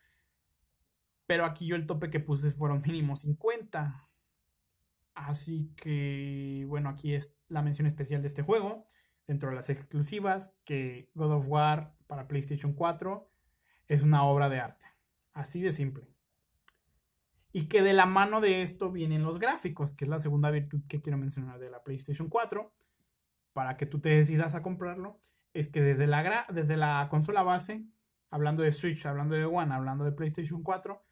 Pero 1.28 1.44
aquí 1.44 1.66
yo 1.66 1.76
el 1.76 1.86
tope 1.86 2.08
que 2.08 2.20
puse 2.20 2.50
fueron 2.50 2.80
mínimo 2.80 3.14
50. 3.14 4.08
Así 5.14 5.74
que, 5.76 6.64
bueno, 6.68 6.88
aquí 6.88 7.14
es 7.14 7.34
la 7.48 7.60
mención 7.60 7.86
especial 7.86 8.22
de 8.22 8.28
este 8.28 8.42
juego. 8.42 8.86
Dentro 9.26 9.50
de 9.50 9.56
las 9.56 9.68
exclusivas, 9.68 10.56
que 10.64 11.10
God 11.14 11.32
of 11.32 11.44
War 11.46 11.94
para 12.06 12.28
PlayStation 12.28 12.72
4 12.72 13.30
es 13.88 14.02
una 14.02 14.24
obra 14.24 14.48
de 14.48 14.58
arte. 14.60 14.86
Así 15.34 15.60
de 15.60 15.72
simple. 15.72 16.08
Y 17.52 17.66
que 17.66 17.82
de 17.82 17.92
la 17.92 18.06
mano 18.06 18.40
de 18.40 18.62
esto 18.62 18.90
vienen 18.90 19.22
los 19.22 19.38
gráficos, 19.38 19.92
que 19.92 20.06
es 20.06 20.08
la 20.08 20.20
segunda 20.20 20.50
virtud 20.50 20.80
que 20.88 21.02
quiero 21.02 21.18
mencionar 21.18 21.58
de 21.58 21.68
la 21.68 21.82
PlayStation 21.82 22.30
4, 22.30 22.72
para 23.52 23.76
que 23.76 23.84
tú 23.84 24.00
te 24.00 24.08
decidas 24.08 24.54
a 24.54 24.62
comprarlo, 24.62 25.20
es 25.52 25.68
que 25.68 25.82
desde 25.82 26.06
la, 26.06 26.46
desde 26.48 26.78
la 26.78 27.06
consola 27.10 27.42
base, 27.42 27.84
hablando 28.30 28.62
de 28.62 28.72
Switch, 28.72 29.04
hablando 29.04 29.34
de 29.34 29.44
One, 29.44 29.74
hablando 29.74 30.04
de 30.04 30.12
PlayStation 30.12 30.62
4, 30.62 31.04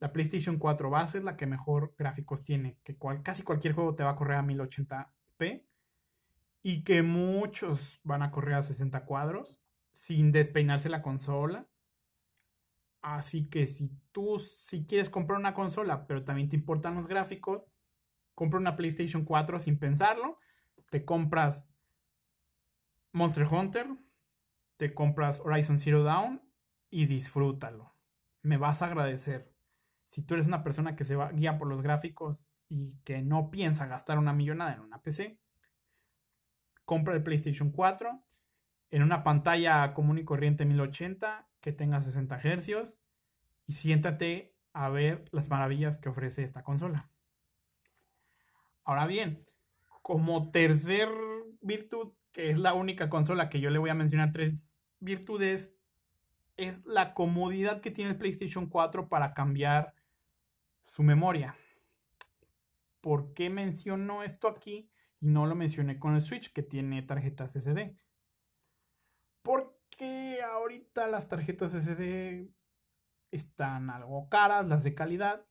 la 0.00 0.12
PlayStation 0.12 0.58
4 0.58 0.90
base 0.90 1.18
es 1.18 1.24
la 1.24 1.36
que 1.36 1.46
mejor 1.46 1.94
gráficos 1.98 2.42
tiene, 2.42 2.78
que 2.84 2.96
casi 3.22 3.42
cualquier 3.42 3.74
juego 3.74 3.94
te 3.94 4.02
va 4.02 4.10
a 4.10 4.16
correr 4.16 4.38
a 4.38 4.42
1080p 4.42 5.64
y 6.62 6.84
que 6.84 7.02
muchos 7.02 8.00
van 8.02 8.22
a 8.22 8.30
correr 8.30 8.54
a 8.54 8.62
60 8.62 9.04
cuadros 9.04 9.60
sin 9.92 10.32
despeinarse 10.32 10.88
la 10.88 11.02
consola 11.02 11.68
Así 13.04 13.50
que 13.50 13.66
si 13.66 13.90
tú 14.12 14.38
si 14.38 14.86
quieres 14.86 15.10
comprar 15.10 15.38
una 15.38 15.52
consola, 15.52 16.06
pero 16.06 16.24
también 16.24 16.48
te 16.48 16.56
importan 16.56 16.94
los 16.94 17.06
gráficos, 17.06 17.70
compra 18.34 18.58
una 18.58 18.76
PlayStation 18.76 19.26
4 19.26 19.60
sin 19.60 19.78
pensarlo, 19.78 20.38
te 20.88 21.04
compras 21.04 21.70
Monster 23.12 23.44
Hunter, 23.44 23.88
te 24.78 24.94
compras 24.94 25.40
Horizon 25.40 25.78
Zero 25.78 26.02
Dawn 26.02 26.40
y 26.88 27.04
disfrútalo. 27.04 27.94
Me 28.40 28.56
vas 28.56 28.80
a 28.80 28.86
agradecer. 28.86 29.53
Si 30.04 30.22
tú 30.22 30.34
eres 30.34 30.46
una 30.46 30.62
persona 30.62 30.96
que 30.96 31.04
se 31.04 31.16
va, 31.16 31.30
guía 31.32 31.58
por 31.58 31.68
los 31.68 31.82
gráficos 31.82 32.48
y 32.68 32.94
que 33.04 33.22
no 33.22 33.50
piensa 33.50 33.86
gastar 33.86 34.18
una 34.18 34.32
millonada 34.32 34.74
en 34.74 34.80
una 34.80 35.02
PC, 35.02 35.38
compra 36.84 37.14
el 37.14 37.22
PlayStation 37.22 37.70
4 37.70 38.22
en 38.90 39.02
una 39.02 39.24
pantalla 39.24 39.92
común 39.94 40.18
y 40.18 40.24
corriente 40.24 40.64
1080 40.64 41.48
que 41.60 41.72
tenga 41.72 42.00
60 42.00 42.38
Hz 42.38 42.98
y 43.66 43.72
siéntate 43.72 44.54
a 44.72 44.88
ver 44.88 45.24
las 45.32 45.48
maravillas 45.48 45.98
que 45.98 46.08
ofrece 46.08 46.42
esta 46.42 46.62
consola. 46.62 47.10
Ahora 48.84 49.06
bien, 49.06 49.46
como 50.02 50.50
tercer 50.50 51.08
virtud, 51.62 52.12
que 52.32 52.50
es 52.50 52.58
la 52.58 52.74
única 52.74 53.08
consola 53.08 53.48
que 53.48 53.60
yo 53.60 53.70
le 53.70 53.78
voy 53.78 53.90
a 53.90 53.94
mencionar 53.94 54.32
tres 54.32 54.78
virtudes, 55.00 55.74
es 56.56 56.84
la 56.84 57.14
comodidad 57.14 57.80
que 57.80 57.90
tiene 57.90 58.10
el 58.10 58.18
PlayStation 58.18 58.66
4 58.68 59.08
para 59.08 59.32
cambiar 59.32 59.93
su 60.84 61.02
memoria. 61.02 61.56
¿Por 63.00 63.34
qué 63.34 63.50
menciono 63.50 64.22
esto 64.22 64.48
aquí 64.48 64.90
y 65.20 65.26
no 65.28 65.46
lo 65.46 65.54
mencioné 65.54 65.98
con 65.98 66.14
el 66.14 66.22
Switch 66.22 66.52
que 66.52 66.62
tiene 66.62 67.02
tarjetas 67.02 67.52
SD? 67.52 67.96
Porque 69.42 70.38
ahorita 70.42 71.06
las 71.06 71.28
tarjetas 71.28 71.72
SD 71.72 72.50
están 73.30 73.90
algo 73.90 74.28
caras, 74.28 74.68
las 74.68 74.84
de 74.84 74.94
calidad. 74.94 75.46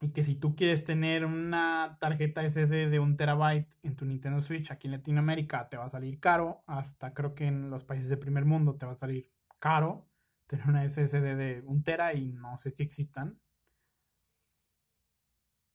Y 0.00 0.12
que 0.12 0.22
si 0.22 0.36
tú 0.36 0.54
quieres 0.54 0.84
tener 0.84 1.24
una 1.24 1.96
tarjeta 2.00 2.48
SD 2.48 2.88
de 2.88 3.00
un 3.00 3.16
terabyte 3.16 3.74
en 3.82 3.96
tu 3.96 4.04
Nintendo 4.04 4.40
Switch 4.40 4.70
aquí 4.70 4.86
en 4.86 4.92
Latinoamérica 4.92 5.68
te 5.68 5.76
va 5.76 5.86
a 5.86 5.90
salir 5.90 6.20
caro. 6.20 6.62
Hasta 6.66 7.14
creo 7.14 7.34
que 7.34 7.46
en 7.46 7.70
los 7.70 7.84
países 7.84 8.08
de 8.08 8.16
primer 8.16 8.44
mundo 8.44 8.76
te 8.76 8.86
va 8.86 8.92
a 8.92 8.96
salir 8.96 9.28
caro 9.58 10.08
tener 10.48 10.66
una 10.66 10.88
SSD 10.88 11.36
de 11.36 11.62
un 11.64 11.84
tera 11.84 12.14
y 12.14 12.32
no 12.32 12.56
sé 12.56 12.70
si 12.70 12.82
existan. 12.82 13.38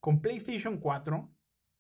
Con 0.04 0.20
PlayStation 0.20 0.82
4, 0.82 1.34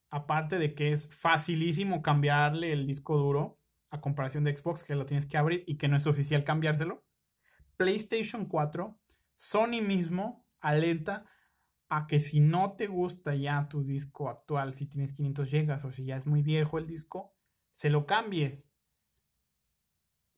aparte 0.09 0.57
de 0.57 0.73
que 0.75 0.93
es 0.93 1.13
facilísimo 1.13 2.01
cambiarle 2.01 2.71
el 2.71 2.87
disco 2.87 3.17
duro 3.17 3.59
a 3.89 3.99
comparación 3.99 4.45
de 4.45 4.55
Xbox 4.55 4.85
que 4.85 4.95
lo 4.95 5.05
tienes 5.05 5.25
que 5.25 5.35
abrir 5.35 5.65
y 5.67 5.75
que 5.75 5.89
no 5.89 5.97
es 5.97 6.07
oficial 6.07 6.45
cambiárselo, 6.45 7.03
PlayStation 7.75 8.45
4, 8.45 8.97
Sony 9.35 9.81
mismo 9.85 10.47
alenta 10.61 11.25
a 11.89 12.07
que 12.07 12.21
si 12.21 12.39
no 12.39 12.77
te 12.77 12.87
gusta 12.87 13.35
ya 13.35 13.67
tu 13.67 13.83
disco 13.83 14.29
actual, 14.29 14.73
si 14.73 14.85
tienes 14.85 15.11
500 15.11 15.51
GB 15.51 15.85
o 15.85 15.91
si 15.91 16.05
ya 16.05 16.15
es 16.15 16.25
muy 16.25 16.43
viejo 16.43 16.77
el 16.77 16.87
disco, 16.87 17.35
se 17.73 17.89
lo 17.89 18.05
cambies. 18.05 18.69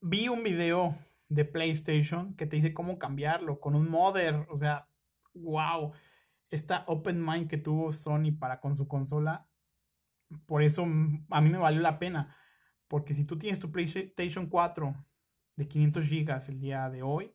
Vi 0.01 0.27
un 0.27 0.41
video 0.41 0.97
de 1.29 1.45
PlayStation 1.45 2.35
que 2.35 2.47
te 2.47 2.55
dice 2.55 2.73
cómo 2.73 2.97
cambiarlo 2.97 3.59
con 3.59 3.75
un 3.75 3.87
modder, 3.87 4.47
o 4.49 4.57
sea, 4.57 4.89
wow, 5.35 5.93
esta 6.55 6.83
open 6.87 7.23
mind 7.23 7.47
que 7.47 7.57
tuvo 7.57 7.91
Sony 7.91 8.31
para 8.37 8.59
con 8.59 8.75
su 8.75 8.87
consola, 8.87 9.47
por 10.45 10.63
eso 10.63 10.83
a 10.83 11.41
mí 11.41 11.49
me 11.49 11.57
valió 11.57 11.81
la 11.81 11.99
pena, 11.99 12.35
porque 12.87 13.13
si 13.13 13.25
tú 13.25 13.37
tienes 13.37 13.59
tu 13.59 13.71
PlayStation 13.71 14.47
4 14.47 14.95
de 15.55 15.67
500 15.67 16.09
GB 16.09 16.49
el 16.49 16.59
día 16.59 16.89
de 16.89 17.03
hoy, 17.03 17.33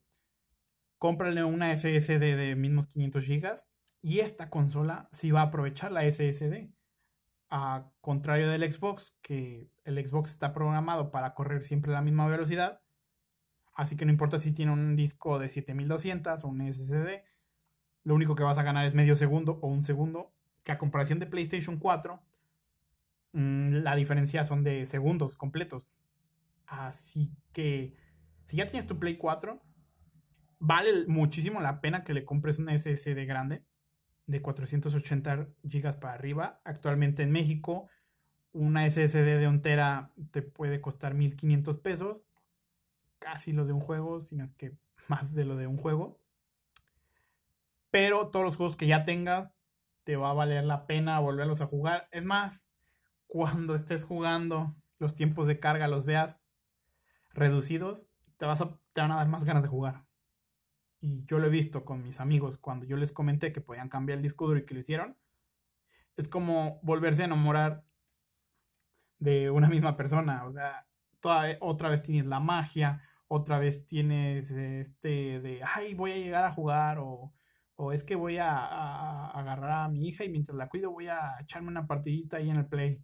cómprale 0.99 1.45
una 1.45 1.75
SSD 1.77 2.37
de 2.37 2.57
mismos 2.57 2.87
500 2.89 3.27
GB 3.27 3.57
y 4.03 4.21
esta 4.21 4.51
consola 4.51 5.09
sí 5.13 5.31
va 5.31 5.41
a 5.41 5.45
aprovechar 5.45 5.93
la 5.93 6.03
SSD. 6.11 6.71
A 7.53 7.91
contrario 8.01 8.49
del 8.49 8.71
Xbox, 8.71 9.19
que 9.23 9.73
el 9.85 10.07
Xbox 10.07 10.31
está 10.31 10.53
programado 10.53 11.11
para 11.11 11.35
correr 11.35 11.65
siempre 11.65 11.91
a 11.91 11.95
la 11.95 12.03
misma 12.03 12.29
velocidad. 12.29 12.81
Así 13.75 13.97
que 13.97 14.05
no 14.05 14.13
importa 14.13 14.39
si 14.39 14.53
tiene 14.53 14.73
un 14.73 14.95
disco 14.95 15.39
de 15.39 15.49
7200 15.49 16.45
o 16.45 16.49
un 16.49 16.73
SSD, 16.73 17.25
lo 18.05 18.15
único 18.15 18.35
que 18.35 18.43
vas 18.43 18.59
a 18.59 18.63
ganar 18.63 18.87
es 18.87 18.95
medio 18.95 19.15
segundo 19.15 19.59
o 19.63 19.69
un 19.69 19.85
segundo. 19.85 20.33
Que 20.63 20.73
a 20.73 20.79
comparación 20.79 21.19
de 21.19 21.27
PlayStation 21.27 21.79
4, 21.79 22.21
mm, 23.33 23.73
la 23.83 23.95
diferencia 23.97 24.45
son 24.45 24.63
de 24.63 24.87
segundos 24.87 25.37
completos. 25.37 25.93
Así 26.67 27.33
que 27.53 27.97
si 28.47 28.57
ya 28.57 28.67
tienes 28.67 28.87
tu 28.87 28.99
Play 28.99 29.17
4, 29.17 29.61
vale 30.59 31.07
muchísimo 31.07 31.61
la 31.61 31.81
pena 31.81 32.05
que 32.05 32.15
le 32.15 32.25
compres 32.25 32.59
una 32.59 32.77
SSD 32.77 33.25
grande 33.27 33.65
de 34.27 34.41
480 34.41 35.49
GB 35.63 36.01
para 36.01 36.15
arriba. 36.15 36.61
Actualmente 36.65 37.23
en 37.23 37.33
México, 37.33 37.89
una 38.53 38.89
SSD 38.89 39.39
de 39.39 39.49
un 39.49 39.63
tera 39.63 40.13
te 40.31 40.43
puede 40.43 40.81
costar 40.81 41.15
1500 41.15 41.79
pesos. 41.79 42.27
Casi 43.19 43.53
lo 43.53 43.67
de 43.67 43.73
un 43.73 43.81
juego, 43.81 44.21
si 44.21 44.37
no 44.37 44.45
es 44.45 44.53
que 44.53 44.77
más 45.09 45.35
de 45.35 45.45
lo 45.45 45.57
de 45.57 45.67
un 45.67 45.77
juego. 45.77 46.20
Pero 47.91 48.29
todos 48.29 48.45
los 48.45 48.57
juegos 48.57 48.77
que 48.77 48.87
ya 48.87 49.05
tengas, 49.05 49.55
te 50.05 50.17
va 50.17 50.31
a 50.31 50.35
valer 50.35 50.65
la 50.65 50.87
pena 50.87 51.21
volverlos 51.21 51.61
a 51.61 51.67
jugar. 51.67 52.09
Es 52.11 52.25
más, 52.25 52.67
cuando 53.27 53.75
estés 53.75 54.05
jugando, 54.05 54.77
los 54.99 55.15
tiempos 55.15 55.47
de 55.47 55.61
carga 55.61 55.89
los 55.89 56.05
veas 56.05 56.47
reducidos, 57.31 58.09
te, 58.37 58.47
vas 58.47 58.61
a, 58.61 58.79
te 58.93 59.01
van 59.01 59.13
a 59.13 59.17
dar 59.17 59.29
más 59.29 59.45
ganas 59.45 59.63
de 59.63 59.69
jugar 59.69 60.05
y 61.01 61.25
yo 61.25 61.39
lo 61.39 61.47
he 61.47 61.51
visto 61.51 61.85
con 61.85 62.03
mis 62.03 62.21
amigos 62.21 62.59
cuando 62.59 62.85
yo 62.85 62.97
les 62.97 63.13
comenté 63.13 63.53
que 63.53 63.61
podían 63.61 63.89
cambiar 63.89 64.19
el 64.19 64.23
disco 64.23 64.47
duro 64.47 64.61
y 64.61 64.67
que 64.67 64.75
lo 64.75 64.81
hicieron, 64.81 65.17
es 66.17 66.29
como 66.29 66.79
volverse 66.83 67.23
a 67.23 67.27
enamorar 67.27 67.85
de 69.19 69.51
una 69.51 69.69
misma 69.69 69.97
persona, 69.97 70.45
o 70.45 70.53
sea, 70.53 70.87
toda, 71.21 71.57
otra 71.61 71.89
vez 71.89 72.03
tienes 72.03 72.27
la 72.27 72.41
magia, 72.41 73.03
otra 73.29 73.59
vez 73.59 73.87
tienes 73.87 74.51
este 74.51 75.41
de, 75.41 75.63
ay, 75.65 75.95
voy 75.95 76.13
a 76.13 76.17
llegar 76.17 76.45
a 76.45 76.53
jugar 76.53 76.99
o, 76.99 77.33
o 77.83 77.93
es 77.93 78.05
que 78.05 78.15
voy 78.15 78.37
a, 78.37 79.31
agarrar 79.31 79.85
a 79.85 79.89
mi 79.89 80.07
hija 80.07 80.23
y 80.23 80.29
mientras 80.29 80.55
la 80.55 80.69
cuido 80.69 80.91
voy 80.91 81.09
a 81.09 81.37
echarme 81.41 81.69
una 81.69 81.87
partidita 81.87 82.37
ahí 82.37 82.51
en 82.51 82.57
el 82.57 82.67
play. 82.67 83.03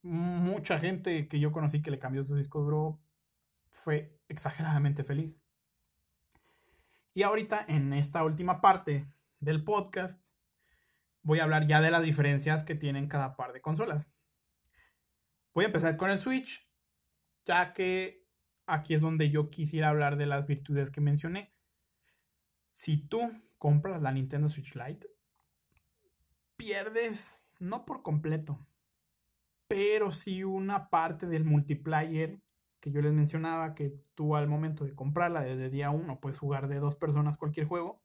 Mucha 0.00 0.78
gente 0.78 1.28
que 1.28 1.38
yo 1.38 1.52
conocí 1.52 1.82
que 1.82 1.90
le 1.90 1.98
cambió 1.98 2.24
su 2.24 2.36
disco 2.36 2.62
duro 2.62 2.98
fue 3.70 4.18
exageradamente 4.30 5.04
feliz. 5.04 5.44
Y 7.12 7.22
ahorita 7.22 7.66
en 7.68 7.92
esta 7.92 8.24
última 8.24 8.62
parte 8.62 9.06
del 9.40 9.62
podcast 9.62 10.24
voy 11.20 11.40
a 11.40 11.44
hablar 11.44 11.66
ya 11.66 11.82
de 11.82 11.90
las 11.90 12.02
diferencias 12.02 12.62
que 12.62 12.76
tienen 12.76 13.08
cada 13.08 13.36
par 13.36 13.52
de 13.52 13.60
consolas. 13.60 14.08
Voy 15.52 15.64
a 15.64 15.68
empezar 15.68 15.98
con 15.98 16.08
el 16.08 16.18
Switch, 16.18 16.66
ya 17.44 17.74
que 17.74 18.26
aquí 18.64 18.94
es 18.94 19.02
donde 19.02 19.28
yo 19.28 19.50
quisiera 19.50 19.90
hablar 19.90 20.16
de 20.16 20.24
las 20.24 20.46
virtudes 20.46 20.90
que 20.90 21.02
mencioné. 21.02 21.57
Si 22.68 22.96
tú 23.08 23.32
compras 23.58 24.00
la 24.02 24.12
Nintendo 24.12 24.48
Switch 24.48 24.74
Lite, 24.74 25.06
pierdes, 26.56 27.46
no 27.58 27.84
por 27.84 28.02
completo, 28.02 28.58
pero 29.66 30.10
sí 30.10 30.44
una 30.44 30.88
parte 30.90 31.26
del 31.26 31.44
multiplayer 31.44 32.40
que 32.80 32.90
yo 32.92 33.02
les 33.02 33.12
mencionaba, 33.12 33.74
que 33.74 33.92
tú 34.14 34.36
al 34.36 34.48
momento 34.48 34.84
de 34.84 34.94
comprarla 34.94 35.42
desde 35.42 35.70
día 35.70 35.90
uno 35.90 36.20
puedes 36.20 36.38
jugar 36.38 36.68
de 36.68 36.78
dos 36.78 36.96
personas 36.96 37.36
cualquier 37.36 37.66
juego. 37.66 38.02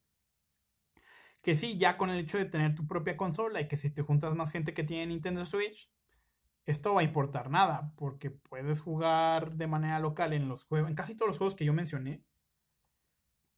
Que 1.42 1.56
sí, 1.56 1.78
ya 1.78 1.98
con 1.98 2.10
el 2.10 2.20
hecho 2.20 2.38
de 2.38 2.46
tener 2.46 2.74
tu 2.74 2.88
propia 2.88 3.18
consola 3.18 3.62
y 3.62 3.68
que 3.68 3.78
si 3.78 3.90
te 3.90 4.02
juntas 4.02 4.36
más 4.36 4.52
gente 4.52 4.74
que 4.74 4.84
tiene 4.84 5.08
Nintendo 5.08 5.46
Switch, 5.46 5.92
esto 6.66 6.94
va 6.94 7.02
a 7.02 7.04
importar 7.04 7.50
nada, 7.50 7.94
porque 7.98 8.32
puedes 8.32 8.80
jugar 8.80 9.54
de 9.54 9.68
manera 9.68 10.00
local 10.00 10.34
en 10.34 10.48
los 10.48 10.64
juegos, 10.64 10.90
en 10.90 10.96
casi 10.96 11.16
todos 11.16 11.30
los 11.30 11.38
juegos 11.38 11.56
que 11.56 11.66
yo 11.66 11.74
mencioné, 11.74 12.24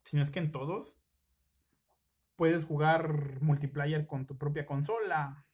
si 0.06 0.16
no 0.16 0.24
es 0.24 0.32
que 0.32 0.39
en 0.39 0.51
todos, 0.51 0.99
puedes 2.36 2.64
jugar 2.64 3.41
multiplayer 3.41 4.06
con 4.08 4.26
tu 4.26 4.38
propia 4.38 4.66
consola. 4.66 5.45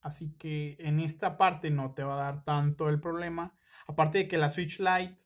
Así 0.00 0.34
que 0.36 0.76
en 0.78 1.00
esta 1.00 1.38
parte 1.38 1.70
no 1.70 1.94
te 1.94 2.04
va 2.04 2.14
a 2.14 2.24
dar 2.24 2.44
tanto 2.44 2.90
el 2.90 3.00
problema. 3.00 3.54
Aparte 3.86 4.18
de 4.18 4.28
que 4.28 4.36
la 4.36 4.50
Switch 4.50 4.78
Lite, 4.78 5.24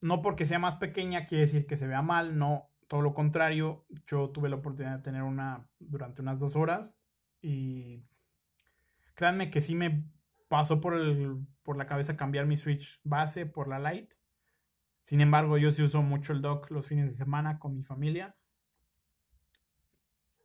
no 0.00 0.22
porque 0.22 0.46
sea 0.46 0.60
más 0.60 0.76
pequeña 0.76 1.26
quiere 1.26 1.46
decir 1.46 1.66
que 1.66 1.76
se 1.76 1.88
vea 1.88 2.02
mal, 2.02 2.38
no, 2.38 2.70
todo 2.86 3.02
lo 3.02 3.14
contrario. 3.14 3.84
Yo 4.06 4.30
tuve 4.30 4.48
la 4.48 4.56
oportunidad 4.56 4.98
de 4.98 5.02
tener 5.02 5.22
una 5.22 5.68
durante 5.80 6.22
unas 6.22 6.38
dos 6.38 6.54
horas 6.54 6.94
y 7.42 8.04
créanme 9.14 9.50
que 9.50 9.60
sí 9.60 9.74
me 9.74 10.04
pasó 10.46 10.80
por, 10.80 10.94
el, 10.94 11.44
por 11.64 11.76
la 11.76 11.86
cabeza 11.86 12.16
cambiar 12.16 12.46
mi 12.46 12.56
Switch 12.56 13.00
base 13.02 13.44
por 13.44 13.66
la 13.66 13.80
Lite. 13.80 14.15
Sin 15.06 15.20
embargo, 15.20 15.56
yo 15.56 15.70
sí 15.70 15.84
uso 15.84 16.02
mucho 16.02 16.32
el 16.32 16.42
dock 16.42 16.68
los 16.72 16.88
fines 16.88 17.06
de 17.06 17.14
semana 17.14 17.60
con 17.60 17.76
mi 17.76 17.84
familia. 17.84 18.34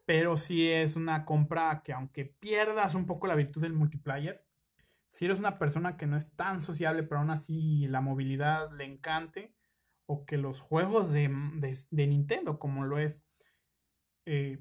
Pero 0.05 0.37
sí 0.37 0.69
es 0.69 0.95
una 0.95 1.25
compra 1.25 1.81
que 1.83 1.93
aunque 1.93 2.25
pierdas 2.25 2.93
un 2.93 3.07
poco 3.07 3.25
la 3.25 3.33
virtud 3.33 3.63
del 3.63 3.73
multiplayer, 3.73 4.45
si 5.09 5.25
eres 5.25 5.39
una 5.39 5.57
persona 5.57 5.97
que 5.97 6.05
no 6.05 6.15
es 6.15 6.31
tan 6.35 6.61
sociable, 6.61 7.01
pero 7.01 7.21
aún 7.21 7.31
así 7.31 7.87
la 7.87 8.01
movilidad 8.01 8.71
le 8.71 8.85
encante, 8.85 9.55
o 10.05 10.27
que 10.27 10.37
los 10.37 10.59
juegos 10.59 11.11
de, 11.11 11.27
Nintendo, 11.89 12.59
como 12.59 12.85
lo 12.85 12.99
es 12.99 13.25
eh, 14.27 14.59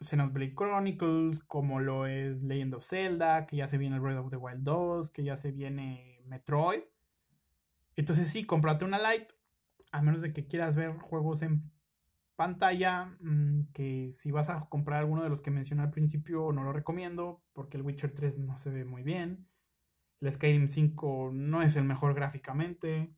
Xenoblade 0.00 0.54
Chronicles, 0.54 1.40
como 1.40 1.80
lo 1.80 2.06
es 2.06 2.42
Legend 2.42 2.76
of 2.76 2.86
Zelda, 2.86 3.46
que 3.46 3.56
ya 3.56 3.68
se 3.68 3.76
viene 3.76 3.96
el 3.96 4.00
Breath 4.00 4.24
of 4.24 4.30
the 4.30 4.38
Wild 4.38 4.62
2, 4.62 5.10
que 5.10 5.24
ya 5.24 5.36
se 5.36 5.52
viene 5.52 6.22
Metroid. 6.24 6.84
Entonces 7.96 8.30
sí, 8.30 8.44
cómprate 8.44 8.84
una 8.84 8.98
Lite, 8.98 9.34
a 9.92 10.02
menos 10.02 10.22
de 10.22 10.32
que 10.32 10.46
quieras 10.46 10.76
ver 10.76 10.96
juegos 10.98 11.42
en 11.42 11.70
pantalla, 12.36 13.16
mm, 13.20 13.72
que 13.72 14.10
si 14.12 14.30
vas 14.30 14.48
a 14.50 14.68
comprar 14.68 15.00
alguno 15.00 15.22
de 15.22 15.30
los 15.30 15.40
que 15.40 15.50
mencioné 15.50 15.82
al 15.82 15.90
principio, 15.90 16.52
no 16.52 16.64
lo 16.64 16.72
recomiendo, 16.72 17.42
porque 17.52 17.78
el 17.78 17.82
Witcher 17.82 18.12
3 18.12 18.38
no 18.38 18.58
se 18.58 18.70
ve 18.70 18.84
muy 18.84 19.02
bien. 19.02 19.48
El 20.20 20.32
Skyrim 20.32 20.68
5 20.68 21.30
no 21.32 21.62
es 21.62 21.76
el 21.76 21.84
mejor 21.84 22.14
gráficamente. 22.14 23.14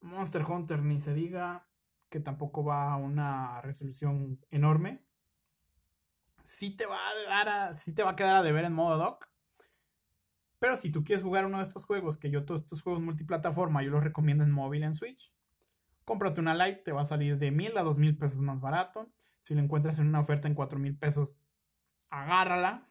Monster 0.00 0.44
Hunter 0.44 0.82
ni 0.82 1.00
se 1.00 1.14
diga, 1.14 1.68
que 2.10 2.20
tampoco 2.20 2.64
va 2.64 2.92
a 2.92 2.96
una 2.96 3.60
resolución 3.62 4.40
enorme 4.50 5.02
sí 6.52 6.70
te 6.70 6.86
va 6.86 6.98
a 7.08 7.14
dar 7.28 7.48
a, 7.48 7.74
te 7.74 8.02
va 8.02 8.10
a 8.10 8.16
quedar 8.16 8.36
a 8.36 8.42
deber 8.42 8.64
en 8.64 8.72
modo 8.72 8.98
dock. 8.98 9.28
Pero 10.62 10.76
si 10.76 10.92
tú 10.92 11.02
quieres 11.02 11.24
jugar 11.24 11.44
uno 11.44 11.58
de 11.58 11.64
estos 11.64 11.84
juegos, 11.84 12.16
que 12.16 12.30
yo 12.30 12.44
todos 12.44 12.60
estos 12.60 12.82
juegos 12.82 13.02
multiplataforma, 13.02 13.82
yo 13.82 13.90
los 13.90 14.04
recomiendo 14.04 14.44
en 14.44 14.52
móvil 14.52 14.84
en 14.84 14.94
Switch. 14.94 15.32
Cómprate 16.04 16.40
una 16.40 16.54
Lite, 16.54 16.82
te 16.82 16.92
va 16.92 17.02
a 17.02 17.04
salir 17.04 17.36
de 17.36 17.50
mil 17.50 17.76
a 17.76 17.82
dos 17.82 17.98
mil 17.98 18.16
pesos 18.16 18.38
más 18.42 18.60
barato. 18.60 19.10
Si 19.40 19.54
lo 19.56 19.60
encuentras 19.60 19.98
en 19.98 20.06
una 20.06 20.20
oferta 20.20 20.46
en 20.46 20.54
cuatro 20.54 20.78
mil 20.78 20.96
pesos, 20.96 21.36
agárrala. 22.10 22.86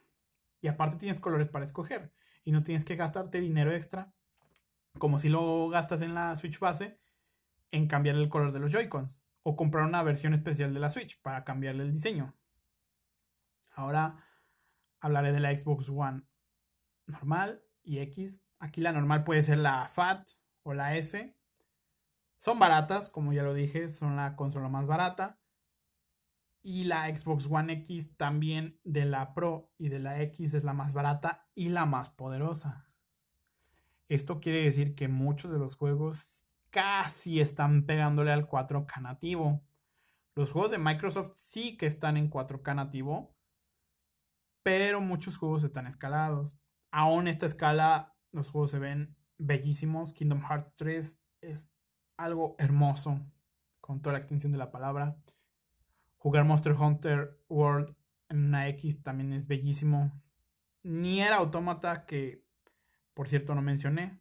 Y 0.59 0.67
aparte 0.67 0.97
tienes 0.97 1.21
colores 1.21 1.47
para 1.47 1.63
escoger. 1.63 2.11
Y 2.43 2.51
no 2.51 2.61
tienes 2.61 2.83
que 2.83 2.97
gastarte 2.97 3.39
dinero 3.39 3.71
extra, 3.71 4.11
como 4.99 5.21
si 5.21 5.29
lo 5.29 5.69
gastas 5.69 6.01
en 6.01 6.13
la 6.13 6.35
Switch 6.35 6.59
base, 6.59 6.99
en 7.71 7.87
cambiar 7.87 8.17
el 8.17 8.27
color 8.27 8.51
de 8.51 8.59
los 8.59 8.73
Joy-Cons. 8.73 9.23
O 9.43 9.55
comprar 9.55 9.85
una 9.85 10.03
versión 10.03 10.33
especial 10.33 10.73
de 10.73 10.81
la 10.81 10.89
Switch 10.89 11.21
para 11.21 11.45
cambiarle 11.45 11.83
el 11.83 11.93
diseño. 11.93 12.35
Ahora 13.73 14.25
hablaré 14.99 15.31
de 15.31 15.39
la 15.39 15.57
Xbox 15.57 15.87
One 15.87 16.23
normal 17.11 17.63
y 17.83 17.99
X. 17.99 18.41
Aquí 18.59 18.81
la 18.81 18.91
normal 18.91 19.23
puede 19.23 19.43
ser 19.43 19.57
la 19.57 19.87
FAT 19.87 20.29
o 20.63 20.73
la 20.73 20.95
S. 20.95 21.35
Son 22.37 22.59
baratas, 22.59 23.09
como 23.09 23.33
ya 23.33 23.43
lo 23.43 23.53
dije, 23.53 23.89
son 23.89 24.15
la 24.15 24.35
consola 24.35 24.67
más 24.67 24.87
barata. 24.87 25.39
Y 26.63 26.85
la 26.85 27.07
Xbox 27.15 27.47
One 27.49 27.73
X 27.73 28.15
también 28.17 28.79
de 28.83 29.05
la 29.05 29.33
Pro 29.33 29.71
y 29.77 29.89
de 29.89 29.99
la 29.99 30.21
X 30.21 30.53
es 30.53 30.63
la 30.63 30.73
más 30.73 30.93
barata 30.93 31.47
y 31.55 31.69
la 31.69 31.85
más 31.85 32.09
poderosa. 32.09 32.87
Esto 34.09 34.39
quiere 34.39 34.63
decir 34.63 34.93
que 34.93 35.07
muchos 35.07 35.51
de 35.51 35.57
los 35.57 35.75
juegos 35.75 36.49
casi 36.69 37.39
están 37.39 37.85
pegándole 37.85 38.31
al 38.31 38.47
4K 38.47 39.01
nativo. 39.01 39.61
Los 40.35 40.51
juegos 40.51 40.71
de 40.71 40.77
Microsoft 40.77 41.33
sí 41.35 41.77
que 41.77 41.85
están 41.85 42.17
en 42.17 42.29
4K 42.29 42.75
nativo, 42.75 43.35
pero 44.63 45.01
muchos 45.01 45.37
juegos 45.37 45.63
están 45.63 45.87
escalados. 45.87 46.60
Aún 46.91 47.27
esta 47.27 47.45
escala, 47.45 48.15
los 48.31 48.49
juegos 48.49 48.71
se 48.71 48.79
ven 48.79 49.15
bellísimos. 49.37 50.13
Kingdom 50.13 50.41
Hearts 50.41 50.75
3 50.75 51.19
es 51.41 51.71
algo 52.17 52.55
hermoso, 52.59 53.19
con 53.79 54.01
toda 54.01 54.13
la 54.13 54.19
extensión 54.19 54.51
de 54.51 54.57
la 54.57 54.71
palabra. 54.71 55.17
Jugar 56.17 56.45
Monster 56.45 56.73
Hunter 56.73 57.39
World 57.49 57.95
en 58.29 58.45
una 58.45 58.67
X 58.69 59.01
también 59.01 59.33
es 59.33 59.47
bellísimo. 59.47 60.11
Nier 60.83 61.33
Automata, 61.33 62.05
que 62.05 62.45
por 63.13 63.27
cierto 63.27 63.55
no 63.55 63.61
mencioné, 63.61 64.19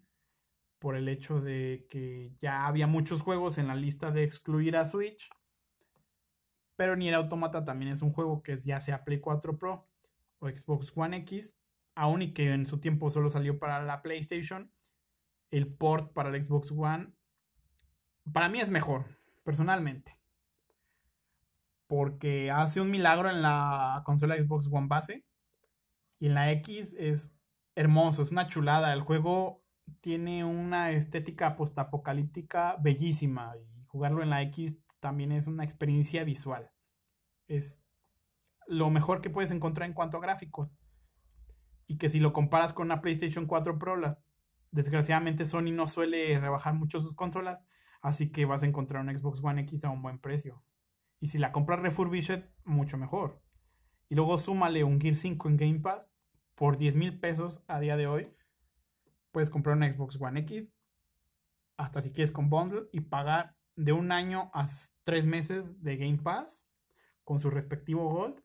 por 0.79 0.97
el 0.97 1.09
hecho 1.09 1.41
de 1.41 1.87
que 1.91 2.35
ya 2.41 2.67
había 2.67 2.87
muchos 2.87 3.21
juegos 3.21 3.59
en 3.59 3.69
la 3.69 3.75
lista 3.75 4.11
de 4.11 4.25
excluir 4.25 4.77
a 4.77 4.87
Switch. 4.87 5.31
Pero 6.77 6.97
Nier 6.97 7.15
Automata 7.15 7.65
también 7.65 7.93
es 7.93 8.01
un 8.01 8.13
juego 8.13 8.43
que 8.43 8.59
ya 8.59 8.81
sea 8.81 9.05
Play 9.05 9.21
4 9.21 9.59
Pro 9.59 9.87
o 10.39 10.49
Xbox 10.49 10.93
One 10.97 11.19
X, 11.19 11.60
aún 12.01 12.23
y 12.23 12.33
que 12.33 12.51
en 12.51 12.65
su 12.65 12.81
tiempo 12.81 13.11
solo 13.11 13.29
salió 13.29 13.59
para 13.59 13.83
la 13.83 14.01
PlayStation, 14.01 14.73
el 15.51 15.71
port 15.71 16.15
para 16.15 16.31
el 16.31 16.43
Xbox 16.43 16.73
One, 16.73 17.13
para 18.33 18.49
mí 18.49 18.59
es 18.59 18.71
mejor, 18.71 19.05
personalmente. 19.45 20.19
Porque 21.87 22.51
hace 22.51 22.81
un 22.81 22.91
milagro 22.91 23.29
en 23.29 23.43
la 23.43 24.01
consola 24.07 24.37
Xbox 24.37 24.67
One 24.73 24.87
base. 24.89 25.27
Y 26.19 26.29
en 26.29 26.35
la 26.35 26.51
X 26.53 26.95
es 26.99 27.35
hermoso, 27.75 28.23
es 28.23 28.31
una 28.31 28.49
chulada. 28.49 28.95
El 28.95 29.03
juego 29.03 29.63
tiene 30.01 30.43
una 30.43 30.93
estética 30.93 31.55
postapocalíptica 31.55 32.77
bellísima. 32.81 33.53
Y 33.59 33.85
jugarlo 33.89 34.23
en 34.23 34.31
la 34.31 34.41
X 34.43 34.79
también 35.01 35.33
es 35.33 35.47
una 35.47 35.65
experiencia 35.65 36.25
visual. 36.25 36.71
Es 37.47 37.83
lo 38.67 38.89
mejor 38.89 39.21
que 39.21 39.29
puedes 39.29 39.51
encontrar 39.51 39.87
en 39.87 39.95
cuanto 39.95 40.17
a 40.17 40.21
gráficos. 40.21 40.80
Y 41.91 41.99
que 41.99 42.09
si 42.09 42.21
lo 42.21 42.33
comparas 42.33 42.73
con 42.73 42.87
una 42.87 43.01
PlayStation 43.01 43.47
4 43.47 43.77
Pro, 43.77 43.97
desgraciadamente 44.71 45.45
Sony 45.45 45.73
no 45.73 45.89
suele 45.89 46.39
rebajar 46.39 46.73
mucho 46.73 47.01
sus 47.01 47.15
consolas, 47.15 47.67
así 48.01 48.31
que 48.31 48.45
vas 48.45 48.63
a 48.63 48.67
encontrar 48.67 49.03
un 49.03 49.19
Xbox 49.19 49.43
One 49.43 49.63
X 49.63 49.83
a 49.83 49.91
un 49.91 50.01
buen 50.01 50.21
precio. 50.21 50.63
Y 51.19 51.27
si 51.27 51.39
la 51.39 51.51
compras 51.51 51.81
refurbished, 51.81 52.45
mucho 52.63 52.97
mejor. 52.97 53.43
Y 54.09 54.15
luego 54.15 54.39
súmale 54.39 54.85
un 54.85 55.01
Gear 55.01 55.17
5 55.17 55.49
en 55.49 55.57
Game 55.57 55.81
Pass 55.81 56.09
por 56.55 56.79
10 56.79 56.95
mil 56.95 57.19
pesos 57.19 57.65
a 57.67 57.81
día 57.81 57.97
de 57.97 58.07
hoy. 58.07 58.33
Puedes 59.33 59.51
comprar 59.51 59.77
una 59.77 59.93
Xbox 59.93 60.17
One 60.21 60.39
X, 60.39 60.73
hasta 61.77 62.03
si 62.03 62.13
quieres 62.13 62.31
con 62.31 62.51
bundle, 62.51 62.89
y 62.93 63.01
pagar 63.01 63.57
de 63.75 63.91
un 63.91 64.13
año 64.13 64.53
a 64.55 64.69
tres 65.03 65.27
meses 65.27 65.83
de 65.83 65.97
Game 65.97 66.19
Pass 66.19 66.69
con 67.25 67.41
su 67.41 67.51
respectivo 67.51 68.09
Gold 68.09 68.41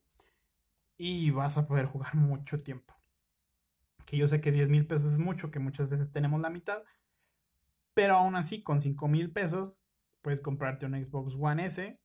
y 0.97 1.30
vas 1.30 1.59
a 1.59 1.67
poder 1.67 1.85
jugar 1.85 2.15
mucho 2.15 2.63
tiempo. 2.63 2.95
Que 4.06 4.18
yo 4.18 4.27
sé 4.27 4.41
que 4.41 4.52
10 4.52 4.69
mil 4.69 4.86
pesos 4.86 5.14
es 5.14 5.19
mucho, 5.19 5.52
que 5.52 5.60
muchas 5.60 5.90
veces 5.90 6.11
tenemos 6.11 6.40
la 6.40 6.49
mitad, 6.49 6.84
pero 7.94 8.15
aún 8.15 8.36
así 8.36 8.61
con 8.61 8.82
5 8.82 9.07
mil 9.07 9.32
pesos 9.32 9.82
puedes 10.22 10.41
comprarte 10.41 10.86
un 10.86 11.03
Xbox 11.03 11.36
One 11.40 11.65
S 11.65 11.99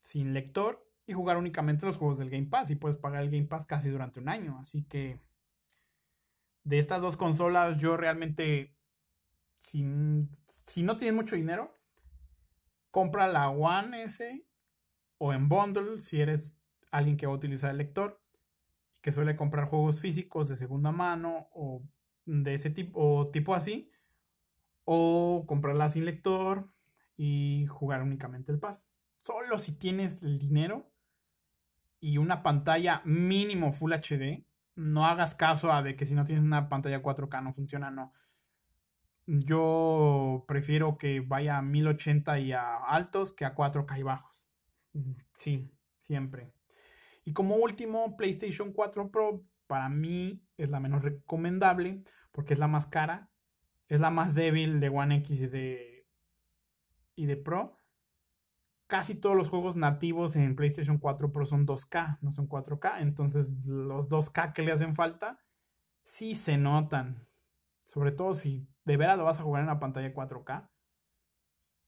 sin 0.00 0.34
lector 0.34 0.86
y 1.06 1.12
jugar 1.12 1.36
únicamente 1.36 1.86
los 1.86 1.96
juegos 1.96 2.18
del 2.18 2.30
Game 2.30 2.46
Pass 2.46 2.70
y 2.70 2.76
puedes 2.76 2.96
pagar 2.96 3.22
el 3.22 3.30
Game 3.30 3.46
Pass 3.46 3.66
casi 3.66 3.90
durante 3.90 4.20
un 4.20 4.28
año. 4.28 4.58
Así 4.58 4.84
que 4.84 5.20
de 6.62 6.78
estas 6.78 7.00
dos 7.00 7.16
consolas 7.16 7.78
yo 7.78 7.96
realmente, 7.96 8.76
si, 9.54 9.84
si 10.66 10.82
no 10.82 10.96
tienes 10.96 11.14
mucho 11.14 11.36
dinero, 11.36 11.76
compra 12.90 13.26
la 13.28 13.50
One 13.50 14.02
S 14.04 14.46
o 15.18 15.32
en 15.32 15.48
bundle 15.48 16.00
si 16.00 16.20
eres 16.20 16.56
alguien 16.90 17.16
que 17.16 17.26
va 17.26 17.32
a 17.32 17.36
utilizar 17.36 17.70
el 17.70 17.78
lector 17.78 18.23
que 19.04 19.12
suele 19.12 19.36
comprar 19.36 19.66
juegos 19.66 20.00
físicos 20.00 20.48
de 20.48 20.56
segunda 20.56 20.90
mano 20.90 21.50
o 21.52 21.82
de 22.24 22.54
ese 22.54 22.70
tipo 22.70 22.98
o 22.98 23.28
tipo 23.28 23.54
así 23.54 23.90
o 24.84 25.44
comprarla 25.46 25.90
sin 25.90 26.06
lector 26.06 26.72
y 27.14 27.66
jugar 27.66 28.00
únicamente 28.00 28.50
el 28.50 28.58
pass. 28.58 28.88
Solo 29.22 29.58
si 29.58 29.72
tienes 29.72 30.22
el 30.22 30.38
dinero 30.38 30.90
y 32.00 32.16
una 32.16 32.42
pantalla 32.42 33.02
mínimo 33.04 33.74
Full 33.74 33.92
HD, 33.92 34.46
no 34.74 35.04
hagas 35.04 35.34
caso 35.34 35.70
a 35.70 35.82
de 35.82 35.96
que 35.96 36.06
si 36.06 36.14
no 36.14 36.24
tienes 36.24 36.42
una 36.42 36.70
pantalla 36.70 37.02
4K 37.02 37.42
no 37.42 37.52
funciona, 37.52 37.90
no. 37.90 38.14
Yo 39.26 40.46
prefiero 40.48 40.96
que 40.96 41.20
vaya 41.20 41.58
a 41.58 41.62
1080 41.62 42.38
y 42.38 42.52
a 42.52 42.76
altos 42.76 43.34
que 43.34 43.44
a 43.44 43.54
4K 43.54 43.98
y 43.98 44.02
bajos. 44.02 44.46
Sí, 45.34 45.70
siempre. 45.98 46.53
Y 47.24 47.32
como 47.32 47.56
último, 47.56 48.16
PlayStation 48.16 48.72
4 48.72 49.10
Pro 49.10 49.44
para 49.66 49.88
mí 49.88 50.42
es 50.56 50.70
la 50.70 50.80
menos 50.80 51.02
recomendable 51.02 52.04
porque 52.32 52.54
es 52.54 52.60
la 52.60 52.68
más 52.68 52.86
cara, 52.86 53.30
es 53.88 54.00
la 54.00 54.10
más 54.10 54.34
débil 54.34 54.80
de 54.80 54.88
One 54.88 55.16
X 55.16 55.40
y 55.40 55.46
de, 55.46 56.06
y 57.14 57.26
de 57.26 57.36
Pro. 57.36 57.78
Casi 58.86 59.14
todos 59.14 59.36
los 59.36 59.48
juegos 59.48 59.76
nativos 59.76 60.36
en 60.36 60.56
PlayStation 60.56 60.98
4 60.98 61.32
Pro 61.32 61.46
son 61.46 61.66
2K, 61.66 62.18
no 62.20 62.32
son 62.32 62.48
4K. 62.48 63.00
Entonces 63.00 63.64
los 63.64 64.08
2K 64.10 64.52
que 64.52 64.62
le 64.62 64.72
hacen 64.72 64.94
falta 64.94 65.38
sí 66.02 66.34
se 66.34 66.58
notan. 66.58 67.26
Sobre 67.86 68.12
todo 68.12 68.34
si 68.34 68.68
de 68.84 68.96
verdad 68.96 69.16
lo 69.16 69.24
vas 69.24 69.40
a 69.40 69.42
jugar 69.42 69.62
en 69.62 69.68
una 69.68 69.80
pantalla 69.80 70.12
4K. 70.12 70.68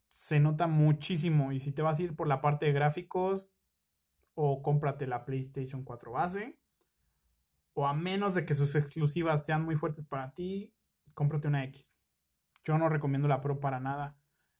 Se 0.08 0.40
nota 0.40 0.66
muchísimo. 0.66 1.52
Y 1.52 1.60
si 1.60 1.72
te 1.72 1.82
vas 1.82 1.98
a 1.98 2.02
ir 2.02 2.16
por 2.16 2.26
la 2.26 2.40
parte 2.40 2.66
de 2.66 2.72
gráficos, 2.72 3.52
o 4.36 4.62
cómprate 4.62 5.06
la 5.06 5.24
PlayStation 5.24 5.82
4 5.82 6.12
base. 6.12 6.56
O 7.72 7.86
a 7.86 7.94
menos 7.94 8.34
de 8.34 8.44
que 8.44 8.54
sus 8.54 8.74
exclusivas 8.74 9.44
sean 9.44 9.64
muy 9.64 9.74
fuertes 9.74 10.04
para 10.06 10.32
ti, 10.32 10.72
cómprate 11.14 11.48
una 11.48 11.64
X. 11.64 11.96
Yo 12.64 12.78
no 12.78 12.88
recomiendo 12.88 13.26
la 13.26 13.40
Pro 13.40 13.58
para 13.58 13.80
nada. 13.80 14.16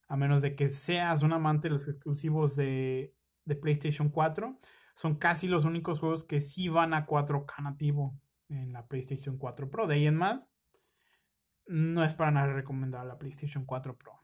A 0.09 0.17
menos 0.17 0.43
de 0.43 0.55
que 0.55 0.69
seas 0.69 1.23
un 1.23 1.33
amante 1.33 1.69
de 1.69 1.75
los 1.75 1.89
exclusivos 1.89 2.57
de, 2.57 3.15
de 3.45 3.57
PlayStation 3.57 4.09
4. 4.09 4.59
Son 4.97 5.17
casi 5.17 5.47
los 5.47 5.65
únicos 5.65 6.01
juegos 6.01 6.25
que 6.25 6.41
sí 6.41 6.69
van 6.69 6.95
a 6.95 7.07
4K 7.07 7.63
nativo 7.63 8.19
en 8.49 8.73
la 8.73 8.87
PlayStation 8.87 9.37
4 9.37 9.71
Pro. 9.71 9.87
De 9.87 9.97
ahí 9.97 10.07
en 10.07 10.17
más, 10.17 10.49
no 11.67 12.03
es 12.03 12.15
para 12.15 12.31
nada 12.31 12.53
recomendable 12.53 13.09
la 13.09 13.19
PlayStation 13.19 13.67
4 13.67 13.99
Pro. 13.99 14.23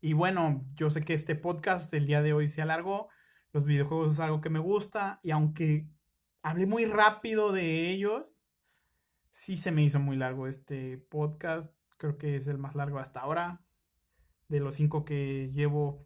Y 0.00 0.12
bueno, 0.12 0.64
yo 0.74 0.88
sé 0.88 1.02
que 1.02 1.14
este 1.14 1.34
podcast 1.34 1.90
del 1.90 2.06
día 2.06 2.22
de 2.22 2.32
hoy 2.32 2.48
se 2.48 2.62
alargó. 2.62 3.08
Los 3.52 3.64
videojuegos 3.64 4.14
es 4.14 4.20
algo 4.20 4.40
que 4.40 4.50
me 4.50 4.58
gusta. 4.58 5.20
Y 5.22 5.30
aunque 5.30 5.86
hablé 6.42 6.66
muy 6.66 6.84
rápido 6.84 7.52
de 7.52 7.90
ellos, 7.90 8.42
sí 9.30 9.56
se 9.56 9.72
me 9.72 9.82
hizo 9.82 9.98
muy 10.00 10.16
largo 10.16 10.46
este 10.46 10.98
podcast. 10.98 11.72
Creo 11.96 12.18
que 12.18 12.36
es 12.36 12.46
el 12.48 12.58
más 12.58 12.74
largo 12.74 12.98
hasta 12.98 13.20
ahora. 13.20 13.62
De 14.48 14.60
los 14.60 14.76
cinco 14.76 15.04
que 15.04 15.50
llevo, 15.52 16.04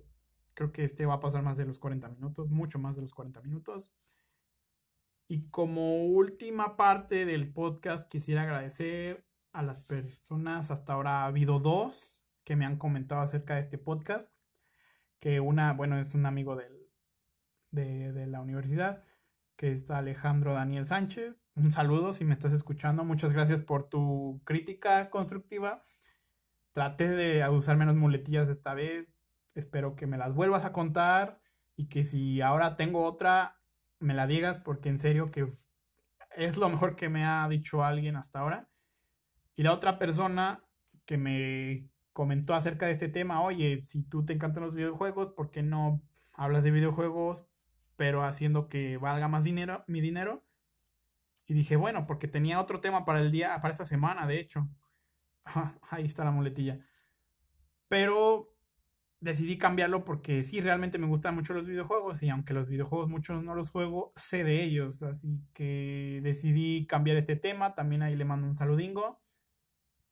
creo 0.55 0.73
que 0.73 0.85
este 0.85 1.07
va 1.07 1.15
a 1.15 1.21
pasar 1.21 1.43
más 1.43 1.57
de 1.57 1.65
los 1.65 1.79
40 1.79 2.09
minutos, 2.09 2.51
mucho 2.51 2.79
más 2.79 2.95
de 2.97 3.03
los 3.03 3.15
40 3.15 3.41
minutos. 3.43 3.93
Y 5.29 5.49
como 5.49 6.05
última 6.05 6.77
parte 6.77 7.25
del 7.25 7.53
podcast, 7.53 8.11
quisiera 8.11 8.43
agradecer 8.43 9.25
a 9.53 9.63
las 9.63 9.81
personas. 9.83 10.71
Hasta 10.71 10.93
ahora 10.93 11.23
ha 11.23 11.27
habido 11.27 11.59
dos 11.59 12.13
que 12.45 12.57
me 12.57 12.67
han 12.67 12.77
comentado 12.77 13.23
acerca 13.23 13.55
de 13.55 13.61
este 13.61 13.79
podcast. 13.79 14.31
Que 15.21 15.41
una, 15.41 15.73
bueno, 15.73 15.99
es 15.99 16.15
un 16.15 16.27
amigo 16.27 16.57
del, 16.57 16.74
de, 17.75 18.13
de 18.13 18.27
la 18.27 18.41
universidad, 18.41 19.03
que 19.57 19.73
es 19.73 19.91
Alejandro 19.91 20.55
Daniel 20.55 20.87
Sánchez. 20.87 21.47
Un 21.55 21.73
saludo 21.73 22.15
si 22.15 22.25
me 22.25 22.33
estás 22.33 22.53
escuchando. 22.53 23.05
Muchas 23.05 23.33
gracias 23.33 23.61
por 23.61 23.89
tu 23.89 24.41
crítica 24.45 25.11
constructiva. 25.11 25.85
Traté 26.73 27.09
de 27.09 27.49
usar 27.49 27.77
menos 27.77 27.97
muletillas 27.97 28.49
esta 28.49 28.75
vez. 28.75 29.15
Espero 29.55 29.95
que 29.95 30.07
me 30.07 30.19
las 30.19 30.35
vuelvas 30.35 30.65
a 30.65 30.73
contar 30.73 31.41
y 31.77 31.89
que 31.89 32.05
si 32.05 32.41
ahora 32.41 32.77
tengo 32.77 33.05
otra, 33.05 33.61
me 33.99 34.15
la 34.15 34.27
digas 34.27 34.59
porque 34.59 34.89
en 34.89 34.99
serio 34.99 35.31
que 35.31 35.47
es 36.37 36.57
lo 36.57 36.69
mejor 36.69 36.97
que 36.97 37.09
me 37.09 37.25
ha 37.25 37.47
dicho 37.49 37.85
alguien 37.85 38.17
hasta 38.17 38.41
ahora. 38.41 38.69
Y 39.57 39.63
la 39.63 39.73
otra 39.73 39.99
persona 39.99 40.65
que 41.05 41.17
me 41.17 41.89
comentó 42.13 42.55
acerca 42.55 42.87
de 42.87 42.93
este 42.93 43.09
tema, 43.09 43.43
oye, 43.43 43.83
si 43.85 44.03
tú 44.03 44.25
te 44.25 44.33
encantan 44.33 44.65
los 44.65 44.75
videojuegos, 44.75 45.31
¿por 45.31 45.51
qué 45.51 45.63
no 45.63 46.03
hablas 46.33 46.65
de 46.65 46.73
videojuegos, 46.73 47.47
pero 47.97 48.25
haciendo 48.25 48.69
que 48.69 48.97
valga 48.97 49.29
más 49.29 49.45
dinero, 49.45 49.85
mi 49.87 50.01
dinero? 50.01 50.45
Y 51.47 51.55
dije, 51.55 51.77
bueno, 51.77 52.07
porque 52.07 52.29
tenía 52.29 52.61
otro 52.61 52.81
tema 52.81 53.05
para 53.05 53.21
el 53.21 53.31
día, 53.31 53.61
para 53.61 53.73
esta 53.73 53.85
semana, 53.85 54.27
de 54.27 54.41
hecho. 54.41 54.69
ahí 55.91 56.07
está 56.07 56.25
la 56.25 56.31
muletilla. 56.31 56.81
Pero 57.89 58.51
decidí 59.21 59.59
cambiarlo 59.59 60.05
porque 60.05 60.43
sí, 60.43 60.61
realmente 60.61 60.99
me 60.99 61.07
gustan 61.07 61.35
mucho 61.35 61.55
los 61.55 61.67
videojuegos 61.67 62.23
y 62.23 62.29
aunque 62.29 62.55
los 62.55 62.69
videojuegos 62.69 63.09
muchos 63.09 63.43
no 63.43 63.55
los 63.55 63.71
juego, 63.71 64.13
sé 64.17 64.45
de 64.45 64.63
ellos. 64.63 65.03
Así 65.03 65.41
que 65.53 66.21
decidí 66.23 66.87
cambiar 66.87 67.17
este 67.17 67.37
tema. 67.37 67.75
También 67.75 68.03
ahí 68.03 68.17
le 68.17 68.25
mando 68.25 68.47
un 68.47 68.55
saludingo 68.55 69.25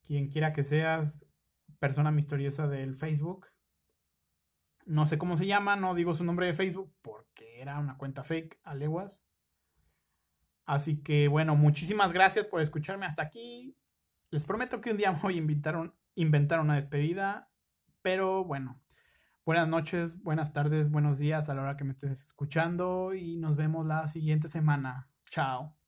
quien 0.03 0.29
quiera 0.29 0.53
que 0.53 0.65
seas, 0.65 1.27
persona 1.79 2.11
misteriosa 2.11 2.67
del 2.69 2.97
Facebook. 2.97 3.47
No 4.87 5.07
sé 5.07 5.19
cómo 5.19 5.37
se 5.37 5.47
llama, 5.47 5.77
no 5.77 5.95
digo 5.95 6.15
su 6.15 6.25
nombre 6.25 6.47
de 6.47 6.55
Facebook 6.55 6.93
porque 7.03 7.61
era 7.61 7.79
una 7.79 7.97
cuenta 7.97 8.25
fake 8.25 8.61
a 8.65 8.75
leguas. 8.75 9.23
Así 10.65 11.03
que 11.03 11.29
bueno, 11.29 11.57
muchísimas 11.57 12.13
gracias 12.13 12.47
por 12.47 12.61
escucharme 12.61 13.07
hasta 13.07 13.23
aquí. 13.23 13.77
Les 14.31 14.45
prometo 14.45 14.81
que 14.81 14.91
un 14.91 14.97
día 14.97 15.11
voy 15.23 15.39
a 15.39 15.93
inventar 16.15 16.61
una 16.61 16.75
despedida, 16.75 17.51
pero 18.01 18.45
bueno, 18.45 18.81
buenas 19.45 19.69
noches, 19.69 20.21
buenas 20.23 20.53
tardes, 20.53 20.91
buenos 20.91 21.19
días 21.19 21.49
a 21.49 21.55
la 21.55 21.63
hora 21.63 21.77
que 21.77 21.85
me 21.85 21.93
estés 21.93 22.23
escuchando 22.23 23.15
y 23.15 23.37
nos 23.37 23.57
vemos 23.57 23.87
la 23.87 24.09
siguiente 24.09 24.49
semana. 24.49 25.09
Chao. 25.31 25.82